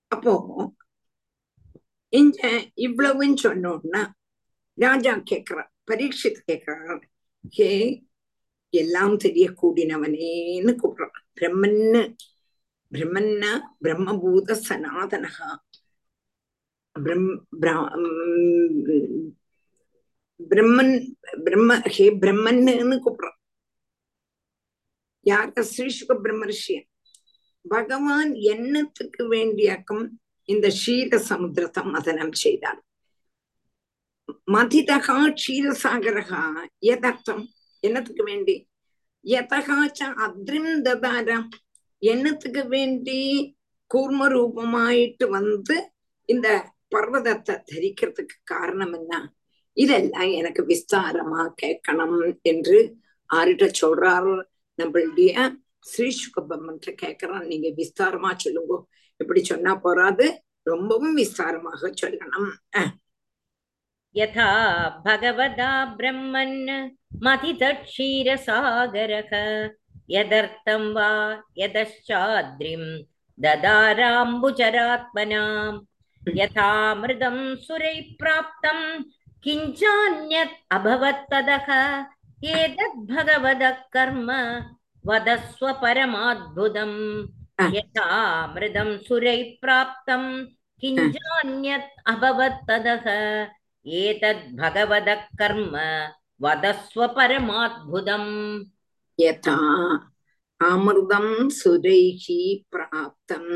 அப்போ 0.09 0.35
இங்க 2.09 2.71
இவ்வளவுன்னு 2.77 3.37
சொன்னோம்னா 3.43 4.11
ராஜா 4.75 5.15
கேக்குறார் 5.17 5.71
பரீட்சித் 5.87 6.43
கேக்குறார். 6.53 7.03
ஹே 7.51 8.03
எல்லாம் 8.71 9.13
தெரியக்கூடியனவனேன்னு 9.13 10.77
கூப்பிடுறான். 10.83 11.25
பிரம்மன்னு 11.35 12.15
பிரம்மன்னா 12.93 13.61
பிரம்மபூத 13.83 14.57
சனாதனகா. 14.69 15.57
பிரம்மன் 20.51 20.95
பிரம்ம 21.45 21.71
ஹே 21.95 22.07
பிரம்மன்னு 22.23 22.97
கூப்பிடுறான் 23.05 23.39
யார் 25.27 25.53
ஸ்ரீசுக 25.71 26.11
பிரம்மர்ஷிய 26.25 26.79
பகவான் 27.65 28.33
என்னத்துக்கு 28.53 29.23
வேண்டியாக்கும் 29.31 30.05
இந்த 30.49 30.67
ஷீர 30.83 31.19
சமுத்திரத்தை 31.29 31.83
மதனம் 31.95 32.35
செய்தார். 32.43 32.81
மதிதகா 34.55 35.17
க்ஷீரசாகரகா 35.39 36.43
எதர்த்தம் 36.93 37.43
என்னத்துக்கு 37.81 38.23
வேண்டி? 38.23 38.57
யதகாச்ச 39.25 40.01
அத்ரிம் 40.27 40.73
ததார 40.83 41.29
என்னத்துக்கு 42.03 42.63
வேண்டி? 42.69 43.21
கூர்ம 43.91 44.29
ரூபமாயிட்டு 44.35 45.27
வந்து 45.29 45.77
இந்த 46.29 46.49
பர்வதத்தை 46.93 47.55
தரிக்கிறதுக்கு 47.71 48.37
காரணம் 48.45 48.93
என்ன 48.93 49.33
இதெல்லாம் 49.77 50.33
எனக்கு 50.33 50.67
விஸ்தாரமா 50.67 51.55
கேட்கணும் 51.63 52.35
என்று 52.45 52.99
ஆறுகிட்ட 53.31 53.83
சொல்றாரு 53.83 54.43
நம்மளுடைய 54.79 55.53
ஸ்ரீ 55.91 56.17
சுகபம்மன்ட்ட 56.17 56.93
கேட்கறான் 57.03 57.47
நீங்க 57.47 57.73
விஸ்தாரமா 57.77 58.37
சொல்லுங்க 58.37 58.87
இப்படி 59.21 59.45
சொன்னா 59.45 59.79
போறாது 59.79 60.43
ரொம்பவும் 60.67 61.15
விஸ்தாரமாக 61.15 61.95
சொல்லணும் 62.03 62.53
யதா 64.15 64.83
பகவதா 65.05 65.95
பிரம்மன் 65.97 66.91
மதிதீரசாகரக 67.25 69.33
யதர்த்தம் 70.09 70.93
வா 70.93 71.45
யதாச்சாத்ரிம் 71.57 73.05
ததாராம்புஜராத்மனாம் 73.39 75.96
यथामृदम् 76.35 77.41
सुरैः 77.67 78.01
प्राप्तम् 78.21 78.85
किञ्चान्यत् 79.45 80.57
अभवत्तदः 80.77 81.69
एतद्भगवदः 82.55 83.77
कर्म 83.95 84.31
वदस्व 85.09 85.73
परमाद्भुतम् 85.83 86.99
यथामृदम् 87.77 88.99
सुरैः 89.07 89.43
प्राप्तम् 89.63 90.29
किञ्चान्यत् 90.83 92.03
अभवत्तदः 92.13 93.07
एतद्भगवदः 93.87 95.23
कर्म 95.41 95.77
वदस्व 96.45 97.07
परमाद्भुतम् 97.17 98.31
यथा 99.19 99.57
अमृतम् 100.61 101.51
सुरैः 101.61 102.25
प्राप्तम् 102.73 103.53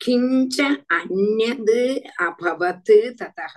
கிஞ்ச 0.00 0.56
அந்நது 0.96 1.80
அபவத் 2.26 2.90
ததக 3.18 3.54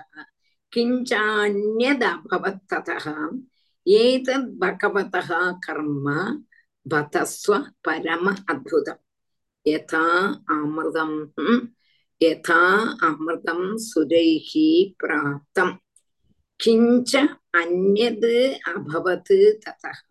கிஞ்சான்யத் 0.73 2.05
அபவத் 2.11 2.63
ததக 2.71 3.05
ஏதத் 3.87 4.49
பகவதக 4.61 5.29
கர்ம 5.65 6.07
பதஸ்வ 6.85 7.51
பரம 7.85 8.25
அத்புதம் 8.51 9.01
யதா 9.65 10.05
அமிர்தம் 10.53 11.17
யதா 12.21 12.61
அமிர்தம் 13.07 13.67
சுரைஹி 13.87 14.67
பிராப்தம் 14.99 15.75
கிஞ்ச 16.59 17.11
அந்நது 17.61 18.35
அபவத் 18.71 19.35
ததக 19.63 20.07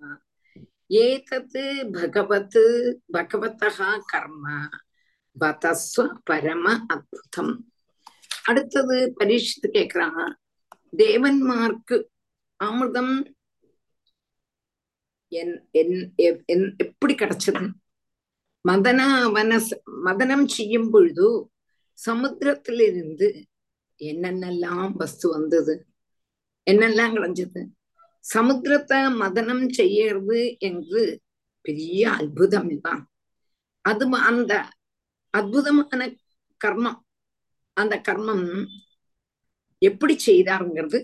ஏதத் 1.01 1.59
பகவத் 1.95 2.61
பகவதக 3.15 3.79
கர்ம 4.07 4.45
வதஸ்வ 5.41 6.17
பரம 6.31 6.65
அத்புதம். 6.95 7.53
அடுத்தது 8.45 9.15
பரீட்சித்து 9.19 9.69
கேக்குறாங்க. 9.73 10.21
தேவன்மார்க்கு 10.97 11.97
அமிர்தம் 12.61 13.15
என் 15.29 15.55
என் 15.73 16.75
எப்படி 16.77 17.15
கிடைச்சது? 17.15 17.73
மதன 18.69 19.01
வன 19.33 19.61
மதனம் 20.05 20.47
செய்யும் 20.47 20.91
பொழுது 20.91 21.51
சமுத்திரத்திலிருந்து 22.07 23.29
என்னென்னலாம் 24.01 24.93
வஸ்து 24.93 25.29
வந்தது? 25.29 25.87
என்னெல்லாம் 26.71 27.15
கிடைஞ்சது? 27.17 27.61
சமுத்திரத்தை 28.35 28.99
மதனம் 29.23 29.69
செய்யறது 29.69 30.57
என்று 30.59 31.23
பெரிய 31.61 32.11
அற்புதம் 32.11 32.81
தான். 32.81 33.03
அது 33.85 34.05
அந்த 34.07 34.69
அற்புதமான 35.35 36.01
கர்மம். 36.61 37.01
அந்த 37.77 37.95
கர்மம் 38.09 38.47
எப்படி 39.83 40.15
செய்தாருங்கிறது 40.29 40.99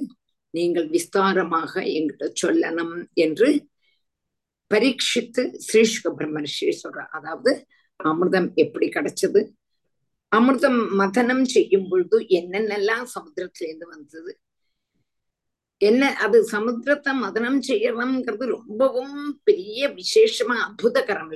நீங்கள் 0.55 0.89
விஸ்தாரமாக 0.95 1.73
எங்கிட்ட 1.97 2.27
சொல்லணும் 2.43 2.97
என்று 3.25 3.49
பரீட்சித்து 4.71 5.43
ஸ்ரீஷ்க 5.67 6.11
பிரம்மர்ஷி 6.19 6.67
சொல்ற 6.83 7.03
அதாவது 7.17 7.53
அமிர்தம் 8.01 8.49
எப்படி 8.55 8.87
கிடைச்சது? 8.89 9.41
அமிர்தம் 10.33 10.81
மதனம் 11.01 11.45
செய்யும் 11.45 11.87
பொழுது 11.89 12.17
என்னென்னலாம் 12.39 13.07
சமுத்திரத்திலேருந்து 13.15 13.87
வந்தது? 13.95 14.33
என்ன 15.81 16.03
அது 16.25 16.39
சமுத்திரத்தை 16.53 17.13
மதனம் 17.23 17.61
செய்யறதுங்கிறது 17.69 18.45
ரொம்பவும் 18.57 19.17
பெரிய 19.43 19.89
விசேஷமா 20.01 20.57
அற்புத 20.67 21.03
கரம் 21.05 21.33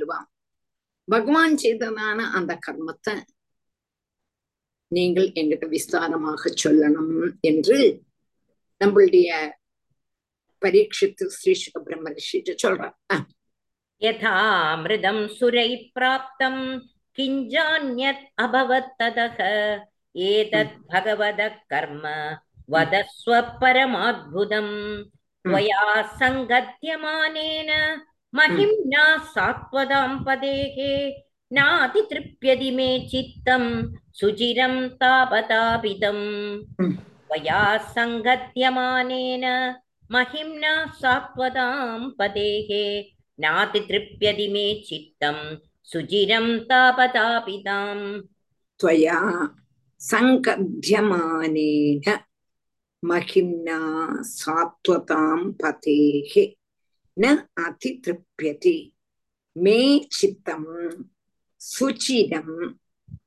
பகவான் 1.10 1.56
செய்ததான 1.58 2.20
அந்த 2.34 2.52
கர்மத்தை 2.66 3.16
நீங்கள் 4.92 5.28
எங்கிட்ட 5.36 5.66
விஸ்தாரமாக 5.68 6.52
சொல்லணும் 6.64 7.14
என்று 7.44 7.78
நம்மளுடைய 8.82 9.30
பரீட்சித்து 10.62 11.26
ஸ்ரீசுக 11.32 11.80
பிரம்மரிஷிட்டு 11.86 12.54
சொல்றார் 12.62 12.96
அஹ், 13.12 13.26
यथामृतं 14.02 15.18
सुरैः 15.30 15.74
प्राप्तं 15.94 16.56
किञ्चान्यत् 17.18 18.24
अभवत् 18.38 18.96
ततः 19.00 19.38
एतत् 20.16 20.76
भगवदः 20.92 21.56
कर्म 21.70 22.04
वदस्व 22.70 23.30
परमाद्भुतम् 23.62 24.74
त्वया 25.46 25.84
सङ्गत्यमानेन 26.20 27.72
महिम्ना 28.34 29.06
सात्वतां 29.36 30.10
पदेः 30.26 30.78
नातितृप्यति 31.52 32.70
मे 32.78 32.88
चित्तं 33.12 33.64
सुचिरं 34.20 34.76
तापतापितम् 35.02 36.24
Hmm. 36.80 36.92
त्वया 37.30 37.62
सङ्गत्यमानेन 37.94 39.46
महिम्ना 40.12 40.74
सात्वतां 41.02 42.00
पदेः 42.20 42.70
नातितृप्यति 43.40 44.48
मे 44.54 44.66
चित्तं 44.88 45.38
सुचिरं 45.92 46.48
तापतापिताम् 46.70 48.04
त्वया 48.80 49.20
सङ्कध्यमानेन 50.02 52.06
महिम्ना 53.04 53.80
सात्वतां 54.36 55.38
पतेः 55.64 56.34
न 57.20 57.36
अतितृप्यति 57.66 58.78
मे 59.56 59.78
चित्तं 60.12 60.64
सुचिरं 61.62 62.50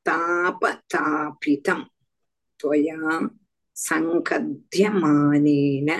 तापतापितं 0.09 1.83
त्वया 2.61 3.19
सङ्कध्यमानेन 3.77 5.91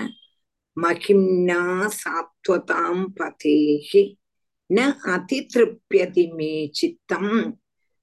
महिम्ना 0.77 1.61
सात्वतां 1.93 2.95
पतेः 3.19 3.89
न 4.69 4.91
अतितृप्यति 5.15 6.25
मे 6.37 6.51
चित्तं 6.75 7.25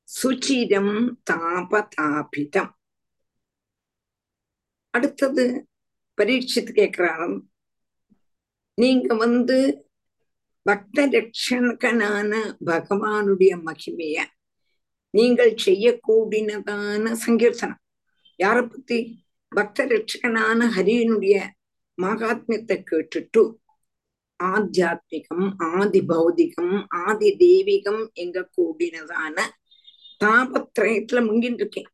சுச்சிரம் 0.09 0.93
தாபதாபிதம் 1.29 2.73
அடுத்தது 4.95 5.45
பரீட்சித்து 6.19 6.73
கேட்கிறாராம் 6.79 7.35
நீங்க 8.82 9.14
வந்து 9.16 9.58
பக்த 10.66 11.06
ரட்சகனான 11.08 12.32
பகவானுடைய 12.66 13.54
மகிமைய 13.64 14.18
நீங்கள் 15.14 15.54
செய்யக்கூடியதான 15.66 17.14
சங்கீர்த்தனம். 17.24 17.82
யார 18.40 18.58
பத்தி? 18.68 19.00
பக்த 19.52 19.86
ரட்சகனான 19.86 20.68
ஹரியனுடைய 20.76 21.38
மகாத்மியத்தை 21.98 22.78
கேட்டுட்டு 22.84 23.42
ஆத்தியாத்மிகம் 24.40 25.48
ஆதி 25.72 26.02
பௌதிகம் 26.04 26.76
ஆதி 27.02 27.30
தெய்வீகம் 27.40 28.04
எங்க 28.14 28.50
கூடினதான 28.56 29.36
தாபத்திரயத்துல 30.22 31.20
முங்கின்னு 31.28 31.56
இருக்கேன் 31.56 31.90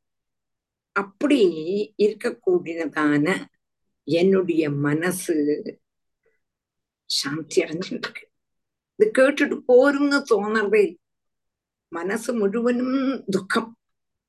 அப்படி 0.95 1.39
இருக்கக்கூடினதான 1.99 3.25
என்னுடைய 4.07 4.63
மனசு 4.79 5.35
சாந்தி 7.09 7.57
அடைஞ்சிட்டு 7.63 8.07
இருக்கு 8.07 8.23
இது 8.99 9.05
கேட்டுட்டு 9.11 9.57
போருன்னு 9.69 10.17
தோணுறதே 10.29 10.85
மனசு 11.91 12.31
முழுவதும் 12.33 12.95
துக்கம் 13.29 13.69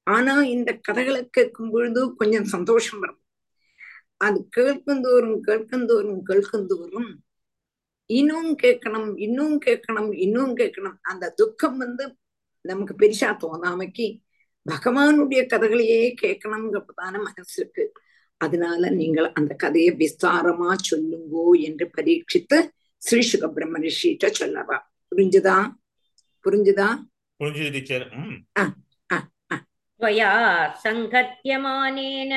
ஆனா 0.06 0.34
இந்த 0.46 0.70
கதைகளை 0.82 1.22
கேட்கும் 1.30 1.70
பொழுது 1.70 2.00
கொஞ்சம் 2.14 2.46
சந்தோஷம் 2.46 3.00
வரும் 3.00 3.22
அது 4.18 4.38
கேட்கும் 4.48 5.02
தோறும் 5.02 5.40
கேட்கும் 5.40 5.86
தோறும் 5.86 6.22
கேட்கும் 6.22 6.68
தோறும் 6.68 7.10
இன்னும் 8.10 8.52
கேட்கணும் 8.62 9.10
இன்னும் 9.18 9.56
கேட்கணும் 9.58 10.10
இன்னும் 10.16 10.54
கேட்கணும் 10.56 10.96
அந்த 11.02 11.24
துக்கம் 11.36 11.76
வந்து 11.78 12.04
நமக்கு 12.64 12.94
பெருசா 12.94 13.28
தோணாமைக்கு 13.36 14.06
பகவானுடைய 14.66 15.40
கதைகளையே 15.46 16.00
கேட்கணுங்கிறதான 16.22 17.14
மனசு 17.22 17.56
இருக்கு 17.60 17.84
அதனால 18.41 18.89
நீங்கள் 18.91 19.27
அந்த 19.33 19.51
கதையை 19.55 19.91
விஸ்தாரமா 19.99 20.71
சொல்லுங்கோ 20.89 21.45
என்று 21.67 21.85
பரீட்சித்து 21.95 22.57
ஸ்ரீ 23.01 23.21
சுக 23.23 23.47
பிரம்ம 23.55 23.79
ரிஷிட்ட 23.79 24.31
சொல்லவா 24.39 24.77
புரிஞ்சுதா 25.11 25.57
புரிஞ்சுதா 26.45 26.89
புரிஞ்சுது 27.39 27.71
டீச்சர் 27.75 28.07
ம் 28.19 28.39
त्वया 30.01 30.31
सङ्गत्यमानेन 30.83 32.31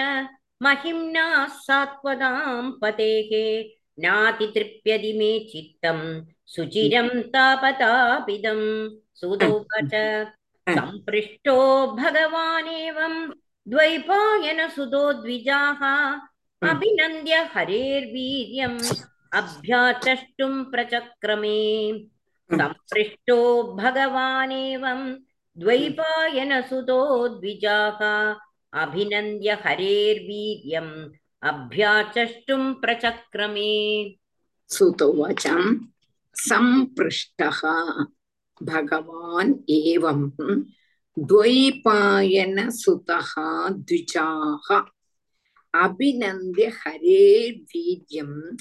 महिम्ना 0.60 1.24
सात्वतां 1.56 2.50
पतेः 2.82 3.30
नातितृप्यति 3.98 5.12
मे 5.12 5.30
चित्तं 5.50 5.98
सुचिरं 6.46 7.08
तापतापिदं 7.32 8.60
सुदोवाच 9.14 9.94
सम्पृष्टो 10.66 11.56
भगवानेवं 11.96 13.14
द्वैपायनसुतो 13.67 15.13
द्विजाः। 15.13 16.11
अभिनन्द्य 16.69 17.33
हरेर्वीर्यम् 17.33 18.81
अभ्याचष्टुं 19.33 20.63
प्रचक्रमे। 20.63 21.99
सम्पृष्टो 22.51 23.63
भगवानेवं 23.63 25.13
द्वैपायनसुतो 25.57 27.27
द्विजाः। 27.27 28.35
अभिनन्द्य 28.81 29.51
हरेर्वीर्यम् 29.51 31.09
अभ्याचष्टुं 31.43 32.73
प्रचक्रमे। 32.73 34.15
सुतोवचम् 34.67 35.75
सम्पृष्टः 36.33 37.61
भगवान् 38.63 39.53
द्वैपायन 41.19 42.69
सुतः 42.71 43.33
द्विजाः 43.69 44.67
अभिनन्द्य 45.73 46.65
हरे 46.65 47.51
वीर्यम् 47.51 48.57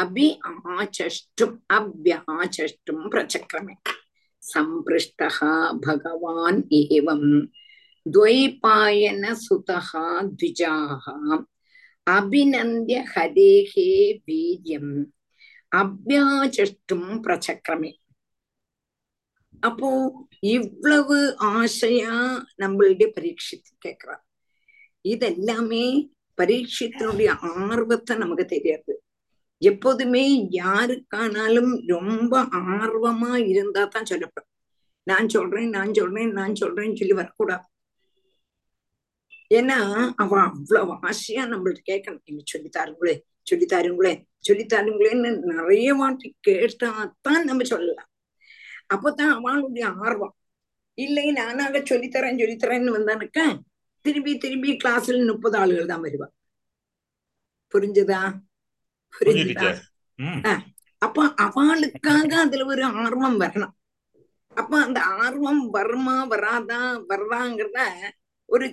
अभि 0.00 0.28
आचष्टुम् 0.46 1.56
अभ्याचष्टुम् 1.76 3.10
प्रचक्रमे 3.10 3.74
सम्पृष्टः 4.42 5.38
भगवान् 5.86 6.62
एवम् 6.74 7.46
द्वैपायन 8.06 9.34
सुतः 9.34 9.90
द्विजाः 10.22 11.10
अभिनन्द्य 12.16 13.04
हरेः 13.16 13.72
वीर्यम् 14.26 15.04
अभ्याचष्टुम् 15.80 17.22
प्रचक्रमे 17.22 17.92
அப்போ 19.62 19.88
இவ்வளவு 20.40 21.16
ஆசையா 21.38 22.14
நம்மளுடைய 22.58 23.06
பரீட்சித்து 23.16 23.72
கேட்கிறார். 23.78 24.22
இதெல்லாமே 25.08 25.84
பரீட்சத்தினுடைய 26.38 27.30
ஆர்வத்தை 27.56 28.16
நமக்கு 28.16 28.44
தெரியாது. 28.44 28.92
எப்போதுமே 29.62 30.24
யாருக்கானாலும் 30.50 31.72
ரொம்ப 31.86 32.34
ஆர்வமா 32.42 33.32
இருந்தா 33.48 33.84
தான் 33.84 34.04
சொல்லப்படும். 34.04 34.50
நான் 35.06 35.28
சொல்றேன் 35.28 35.68
நான் 35.68 35.94
சொல்றேன் 35.94 36.32
நான் 36.32 36.60
சொல்றேன்னு 36.60 36.98
சொல்லி 36.98 37.12
வரக்கூடாது. 37.12 37.66
ஏன்னா 39.50 39.78
அவ 40.16 40.32
அவ்வளவு 40.40 40.92
ஆசையா 41.02 41.42
நம்மள்ட்ட 41.46 41.82
கேட்கணும். 41.90 42.24
நீங்க 42.24 42.42
சொல்லித்தாருங்களே 42.52 43.14
சொல்லித்தாருங்களே 43.50 44.14
சொல்லித்தாருங்களேன்னு 44.48 45.30
நிறைய 45.52 45.88
வாட்டி 45.94 46.28
கேட்டாதான் 46.48 47.44
நம்ம 47.44 47.62
சொல்லலாம். 47.64 48.10
அப்பதான் 48.94 49.34
அவளுடைய 49.38 49.86
ஆர்வம். 49.88 50.34
இல்லை 50.98 51.26
நானாக 51.30 51.78
சொல்லித்தரேன் 51.78 52.40
சொல்லித்தரேன்னு 52.40 52.96
வந்தானுக்க 52.96 53.58
திரும்பி 54.00 54.38
திரும்பி 54.38 54.76
கிளாஸ்ல 54.76 55.26
முப்பது 55.26 55.58
ஆளுகள் 55.58 55.86
தான் 55.86 56.02
வருவா. 56.02 56.28
புரிஞ்சுதா? 57.74 58.20
புரிஞ்சுதா? 59.20 59.68
அப்ப 60.98 61.28
அவளுக்காக 61.36 62.40
அதுல 62.40 62.64
ஒரு 62.64 62.84
ஆர்வம் 62.84 63.40
வரணும். 63.40 63.74
அப்ப 64.54 64.82
அந்த 64.82 65.00
ஆர்வம் 65.00 65.70
வருமா 65.70 66.24
வராதா 66.24 66.80
வர்றாங்கிறத 67.08 67.78
ஒரு 68.46 68.66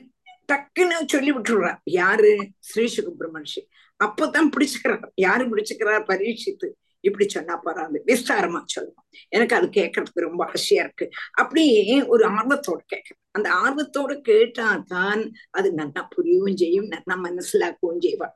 டக்குன்னு 0.48 0.98
சொல்லி 1.06 1.32
விட்டுடுறா. 1.32 1.78
யாரு? 1.84 2.32
ஸ்ரீ 2.60 2.86
சுகபிரமணிஷி 2.96 3.62
அப்பதான் 4.04 4.50
பிடிச்சுக்கிறார். 4.56 5.10
யாரு 5.16 5.44
பிடிச்சுக்கிறார்? 5.50 6.04
பரீட்சித்து. 6.06 6.78
இப்படி 7.04 7.26
சொன்னா 7.30 7.56
போறாது 7.58 7.98
விஸ்தாரமா 8.08 8.60
சொல்லணும் 8.74 9.06
எனக்கு 9.32 9.54
அது 9.56 9.68
கேட்கறதுக்கு 9.78 10.26
ரொம்ப 10.26 10.42
ஆசையா 10.50 10.84
இருக்கு. 10.86 11.06
அப்படி 11.34 11.64
ஒரு 12.10 12.24
ஆர்வத்தோட 12.34 12.82
கேட்கணும் 12.94 13.26
அந்த 13.32 13.50
ஆர்வத்தோட 13.62 14.14
கேட்டாதான் 14.28 15.24
அது 15.52 15.70
நல்லா 15.74 16.02
புரியவும் 16.16 16.58
செய்யும் 16.58 16.92
நல்லா 16.94 17.16
மனசிலாக்கவும் 17.26 18.04
செய்வாள் 18.04 18.36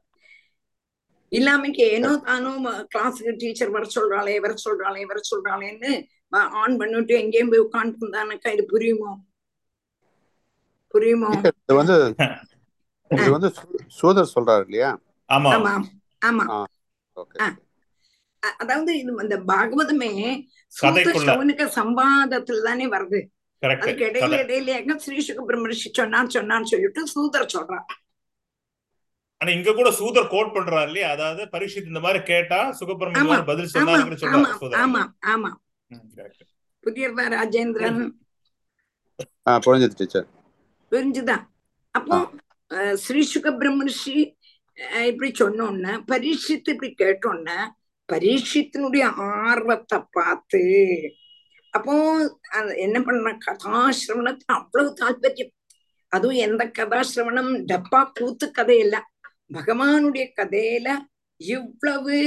இல்லாமக்கு 1.31 1.83
ஏனோ 1.93 2.09
தானோ 2.25 2.49
கிளாஸுக்கு 2.91 3.31
டீச்சர் 3.37 3.75
வர 3.75 3.85
சொல்றாளே 3.93 4.35
வர 4.39 4.53
சொல்றாளே 4.65 5.03
வர 5.05 5.19
சொல்றாளேன்னு 5.29 5.91
ஆன் 6.61 6.75
பண்ணிட்டு 6.79 7.13
எங்கேயும் 7.21 7.51
போய் 7.51 7.65
உட்காந்து 7.65 7.97
இருந்தானாக்கா 7.97 8.51
இது 8.55 8.63
புரியுமோ? 8.71 9.11
புரியுமோ? 10.93 11.29
இது 11.61 11.75
வந்து 11.79 11.95
இது 13.11 13.29
வந்து 13.31 13.49
சூதர் 13.97 14.33
சொல்றாரு 14.33 14.63
இல்லையா? 14.65 14.91
ஆமா. 15.29 15.49
ஆமா 15.55 15.73
ஆமா. 16.21 16.45
அதாவது 18.59 18.91
இது 18.99 19.11
அந்த 19.19 19.35
பாகவதமே. 19.47 20.11
சூதவனுக்கு 20.73 21.65
சம்பாதத்துல 21.75 22.63
தானே 22.63 22.85
வருது. 22.93 23.19
கரெக்ட் 23.63 23.83
அதுக்கு 23.83 24.05
இடையில 24.07 24.37
இடையில 24.43 24.95
ஸ்ரீ 25.03 25.17
சுகபிரமணிஷி 25.27 25.89
சொன்னார் 25.93 26.33
சொன்னான்னு 26.35 26.71
சொல்லிட்டு 26.71 27.01
சூதர் 27.07 27.53
சொல்றான். 27.53 27.85
ஆனா 29.41 29.51
இங்க 29.51 29.71
கூட 29.73 29.89
சூதர் 29.93 30.27
கோட் 30.29 30.53
பண்றாரு 30.55 30.87
இல்லையா? 30.87 31.07
அதாவது 31.11 31.43
பரீட்சித் 31.53 31.87
இந்த 31.87 32.01
மாதிரி 32.01 32.19
கேட்டா 32.25 32.59
சுகபிரமணியம் 32.79 33.47
பதில் 33.47 33.67
ஆமா 33.67 33.75
சொன்னாருன்னு 33.77 34.19
சொல்றாரு 34.21 34.53
சூதர். 34.55 34.79
ஆமா 34.81 35.01
ஆமா. 35.33 35.51
புரியுறதா 36.83 37.25
ராஜேந்திரன். 37.33 37.99
ஆ 39.47 39.53
புரிஞ்சது 39.59 39.97
டீச்சர். 39.99 40.27
புரிஞ்சுதா? 40.91 41.37
அப்போ 41.95 42.17
ஸ்ரீ 42.97 43.21
சுகபிரமணிஷி 43.33 44.15
அஹ், 44.77 45.07
இப்படி 45.09 45.29
சொன்னோன்ன 45.39 45.87
பரீட்சித்து 46.07 46.71
இப்படி 46.71 46.89
கேட்டோன்ன 46.99 47.49
பரீட்சித்தினுடைய 48.11 49.05
ஆர்வத்தை 49.49 49.99
பார்த்து 50.11 50.61
அப்போ 51.69 51.93
என்ன 52.75 52.97
பண்ண 53.01 53.37
கதாசிரவணத்துல 53.45 54.55
அவ்வளவு 54.59 54.97
தாற்பயம் 55.01 55.53
அதுவும் 56.09 56.35
எந்த 56.35 56.63
கதாசிரவணம்? 56.79 57.51
டப்பா 57.71 58.01
கூத்து 58.13 58.51
கதையில்ல 58.57 58.97
பகவானுடைய 59.53 60.25
கதையில 60.39 60.87
இவ்வளவு 61.37 62.17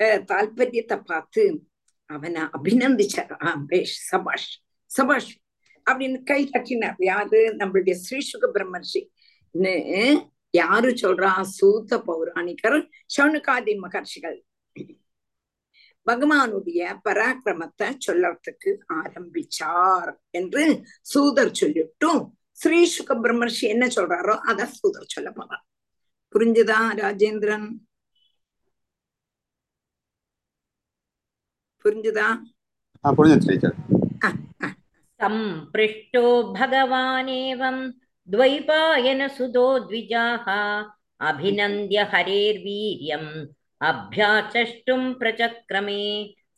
தாற்பயத்தை 0.00 0.96
பார்த்து 1.04 1.66
அவனை 2.06 2.42
அபிநந்திச்சார் 2.42 3.32
ஆ 3.46 3.54
பேஷ் 3.66 3.96
சபாஷ் 4.08 4.50
சபாஷ் 4.86 5.32
அப்படின்னு 5.86 6.18
கை 6.22 6.50
தட்டினார். 6.52 6.96
யாரு? 6.98 7.40
நம்மளுடைய 7.58 7.92
ஸ்ரீ 7.92 8.20
சுக 8.20 8.50
பிரம்மர்ஷின்னு 8.54 9.74
யாரு 10.50 10.90
சொல்றா? 10.90 11.30
சூத்த 11.56 11.98
பௌராணிகர் 12.06 12.78
சவுனுகாதி 13.16 13.74
மகர்ஷிகள். 13.84 14.38
பகவானுடைய 16.07 16.81
பராக்கிரமத்தை 17.05 17.87
சொல்லறதுக்கு 18.05 18.71
ஆரம்பிச்சார் 18.99 20.11
என்று 20.31 20.63
சூதர் 21.11 21.57
சொல்லிட்டும் 21.61 22.21
ஸ்ரீ 22.57 22.79
சுக 22.95 23.15
பிரம்மர்ஷி 23.21 23.65
என்ன 23.67 23.85
சொல்றாரோ 23.97 24.35
அத 24.51 24.67
சூதர் 24.73 25.13
சொல்ல 25.13 25.29
போறார் 25.31 25.63
புரிஞ்சுதா 26.35 26.79
ராஜேந்திரன் 27.01 27.67
புரிஞ்சுதா 31.85 32.27
ஆ 33.03 33.11
புரிஞ்சுது 33.11 33.47
டீச்சர் 33.47 33.77
सम्पृष्टो 35.19 36.21
भगवानेवं 36.53 37.75
द्वैपायनसुतो 38.29 39.65
द्विजाः 39.81 40.45
अभिनन्द्य 41.21 42.05
हरेर्वीर्यम् 42.11 43.29
अभ्याचष्टुं 43.80 45.12
प्रचक्रमे 45.12 46.02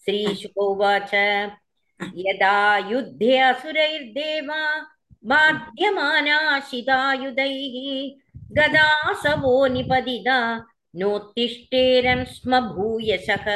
श्रीशुकोवाच 0.04 1.14
यदा 2.14 2.58
युद्धे 2.90 3.36
असुरैर्देवा 3.38 4.60
बाध्यमानाशितायुधैः 5.24 6.16
गदासवो 8.56 9.66
निपदिता 9.66 10.38
नोत्तिष्ठेरन् 10.94 12.24
स्म 12.24 12.60
भूयशः। 12.60 13.46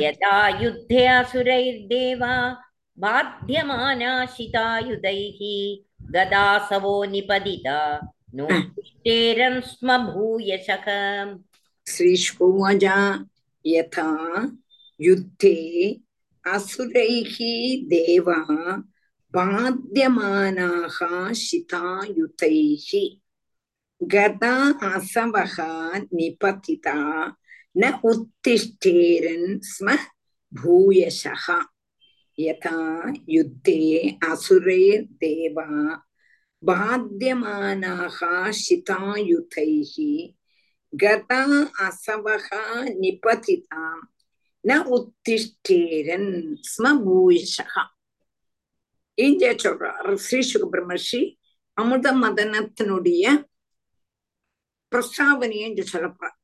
यदा 0.00 0.36
युद्धे 0.62 1.06
असुरैर्देवा 1.06 2.34
बाध्यमानाशितायुधैः 2.98 4.20
गदासवो 6.14 7.04
निपदिता 7.04 7.78
नोत्तिष्ठेरन् 8.34 9.60
स्म 9.60 9.88
भूयशः। 10.12 10.86
श्रीशुकोवाच 11.88 12.84
यथा 13.66 14.08
युद्धे 15.00 16.00
असुरैः 16.46 17.34
देवा 17.88 18.44
बाध्यमानाः 19.34 21.32
शितायुतैः 21.32 22.90
गदा 24.02 24.56
असवः 24.94 25.56
निपतिता 25.98 27.26
न 27.76 28.00
उत्तिष्ठेरन् 28.04 29.60
स्म 29.62 29.96
भूयशः। 30.54 31.64
यथा 32.38 33.12
युद्धे 33.28 34.18
असुरैर्देवा 34.30 36.02
बाध्यमानाः 36.64 38.50
शितायुतैः 38.52 39.94
கதா 40.92 41.42
அசவகா 41.84 42.62
நிபதிதாம் 43.02 44.02
ந 44.64 44.72
உத்திஷ்டேரன் 44.96 46.32
ஸ்மபூஷகா. 46.70 47.82
இங்கே 49.18 49.50
சொல்றார்? 49.64 50.10
ஸ்ரீ 50.16 50.40
சுகபிரமர்ஷி 50.50 51.20
அமிர்த 51.76 52.08
மதனத்தினுடைய 52.22 53.24
பிரஸ்தாவனையை 54.92 55.64
என்று 55.68 55.84
சொல்லப்படுறார் 55.92 56.38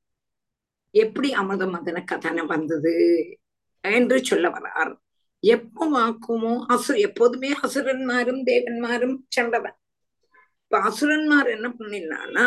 எப்படி 0.94 1.28
அமிர்த 1.32 1.64
மதன 1.66 1.98
கதனை 2.04 2.44
வந்தது 2.46 2.94
என்று 3.84 4.18
சொல்ல 4.24 4.46
வரார் 4.48 4.92
எப்ப 5.44 5.86
வாக்குமோ 5.88 6.52
அசு 6.68 6.92
எப்போதுமே 7.06 7.50
அசுரன்மாரும் 7.62 8.40
தேவன்மாரும் 8.48 9.16
சண்டவன் 9.28 9.76
இப்ப 10.62 10.80
அசுரன்மார் 10.88 11.48
என்ன 11.56 11.68
பண்ணினானா 11.76 12.46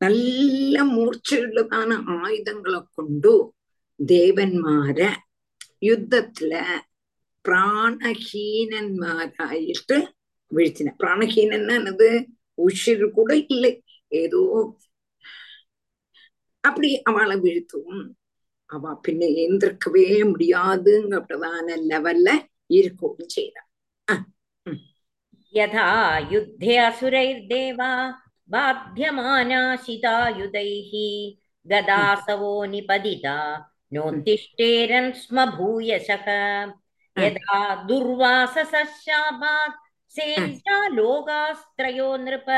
നല്ല 0.00 0.76
മൂർച്ചയുള്ളതാണ് 0.90 1.94
ആയുധങ്ങളെ 2.18 2.80
കൊണ്ടു 2.96 3.32
ദേവന്മാരെ 4.00 5.10
യുദ്ധത്തില് 5.82 6.62
പ്രാണഹീനന്മാരായിട്ട് 7.44 8.78
വീഴ്ത്തിന 10.52 10.88
പ്രാണഹീനൻ 11.00 11.64
എന്നത് 11.76 12.08
ഉഷിർ 12.58 13.02
കൂടെ 13.16 13.36
ഇല്ലേ 13.46 13.72
ഏതോ 14.12 14.42
அப்படி 16.64 16.88
அவளை 17.06 17.36
வீழ்த்துவோம் 17.44 18.02
அவ 18.70 18.92
பின்ன 19.04 19.22
எந்திருக்கவே 19.44 20.06
முடியாதுங்கிறதான 20.32 21.76
லெவல்ல 21.86 22.28
இருக்கும் 22.70 23.30
செய்யறான் 23.34 23.68
யதா 25.54 25.86
யுத்தே 26.32 26.74
அசுரைர் 26.80 27.40
தேவா 27.48 27.92
बाध्यमानाशितायुधैः 28.52 30.92
गदासवो 31.66 32.52
निपदिता 32.72 33.36
नोत्तिष्ठेरन् 33.94 35.16
स्म 35.20 35.36
भूयशः 35.56 36.26
यदा 37.16 37.60
दुर्वाससशापात् 37.88 39.80
सेन्ता 40.14 40.76
लोकास्त्रयो 40.96 42.08
नृप 42.24 42.48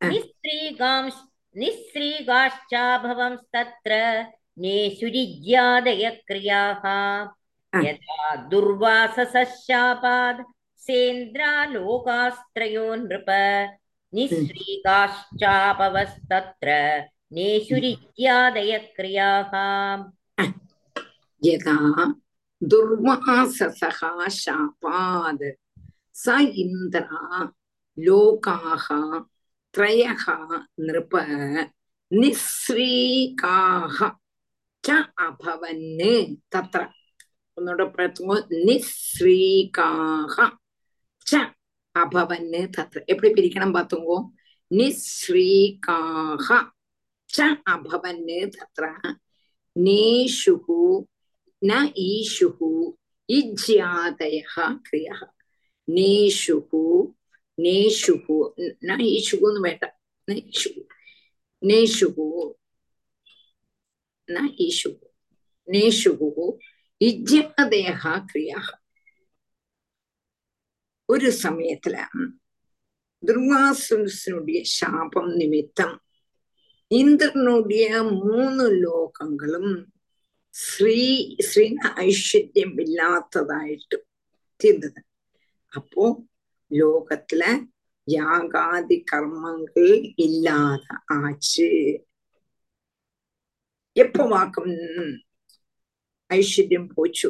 निस्त्रीगांश् 0.00 1.20
निःस्त्रीगाश्चाभवंस्तत्र 1.56 3.92
नेषुरिज्यादय 4.64 6.04
क्रियाः 6.28 6.84
यदा 7.72 8.18
दुर्वाससशापात् 8.50 10.40
सेन्द्रालोकास्त्रयो 10.86 12.86
नृप 13.04 13.30
निःस्त्रीगाश्चापवस्तत्र 14.15 16.69
नेषुरिज्यादय 17.35 18.71
क्रियाः 18.95 19.51
यदा 21.41 21.77
दुर्वाससः 22.61 23.99
शापाद् 24.41 25.45
स 26.23 26.25
इन्द्रा 26.63 27.19
लोकाः 27.97 28.87
त्रयः 29.73 30.23
नृप 30.87 31.13
निःस्रीकाः 32.11 33.97
च 34.83 34.87
अभवन् 35.27 35.87
तत्र 36.53 36.81
ഒന്നുകൂടെ 37.57 37.85
പ്രത്തുമ്പോ 37.95 38.35
നിസ്രീകാഹ 38.67 40.35
ച 41.29 41.31
அபவன்னு 41.98 42.62
தத்து 42.76 42.98
எப்படி 43.06 43.28
பிரிக்கணும் 43.32 43.76
பார்த்துங்கோ? 43.76 44.18
நிஸ்ரீகாக 44.70 46.48
ச 47.28 47.46
அபவன்னு 47.70 48.38
தத்ர. 48.56 48.84
நேஷுகு 49.76 50.82
ந 51.62 51.72
ஈஷுகு 52.08 52.70
இஜ்யாதய 53.28 54.36
கிரியா 54.86 55.16
நேஷுகு 55.88 56.82
நேஷுகு 57.58 58.36
ந 58.88 58.98
ஈஷுகுன்னு 59.14 59.60
வேண்ட 59.66 59.84
நேஷுகு 60.28 60.82
நேஷுகு 61.62 62.28
ந 64.28 64.38
ஈஷுகு 64.66 65.08
நேஷுகு 65.68 66.46
இஜ்யாதய 67.00 67.88
கிரியா 68.30 68.60
ஒரு 71.08 71.28
சமயத்துல 71.42 71.96
துர்வாசுனுடைய 73.22 74.60
சாபம் 74.74 75.32
நிமித்தம் 75.36 75.96
இந்திரனுடைய 76.90 77.88
மூணு 78.22 78.64
லோகங்களும் 78.82 79.74
ஸ்ரீ 80.54 80.98
ஸ்ரீன 81.46 81.90
ஐஸ்வர்யம் 82.04 82.76
இல்லாததாയിട്ട് 82.78 83.98
தீர்ந்தது 84.60 85.00
அப்போ 85.72 86.04
லோகத்துல 86.70 87.44
யாகாதி 88.08 88.98
கர்மங்கள் 89.10 89.92
இல்லாத 90.16 90.86
ஆச்சு 91.16 91.68
எப்போ 93.96 94.22
வாக்கம் 94.26 94.72
ஐஸ்வர்யம் 96.30 96.88
போச்சு 96.94 97.28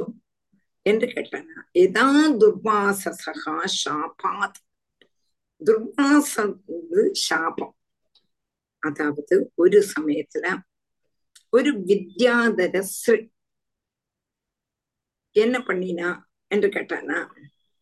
என்று 0.86 1.06
கேட்டானா. 1.06 1.56
எதா 1.74 2.06
துர்வாசசகா 2.40 3.54
ஷாபாத் 3.80 4.60
துர்வாச 5.62 6.34
சாபம். 7.26 7.74
அதாவது 8.82 9.36
ஒரு 9.54 9.78
சமயத்துல 9.94 10.46
ஒரு 11.50 11.70
வித்யாதர 11.88 12.80
ஸ்ரீ 12.96 13.18
என்ன 15.36 15.56
பண்ணினா 15.58 16.08
என்று 16.50 16.68
கேட்டானா. 16.68 17.18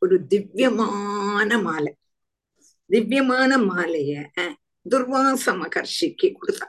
ஒரு 0.03 0.17
திவ்யமான 0.27 1.51
மாலை. 1.63 1.93
திவ்யமான 2.91 3.51
மாலைய 3.71 4.13
துர்வாச 4.87 5.45
மகர்ஷிக்கு 5.61 6.29
கொடுத்தா. 6.41 6.69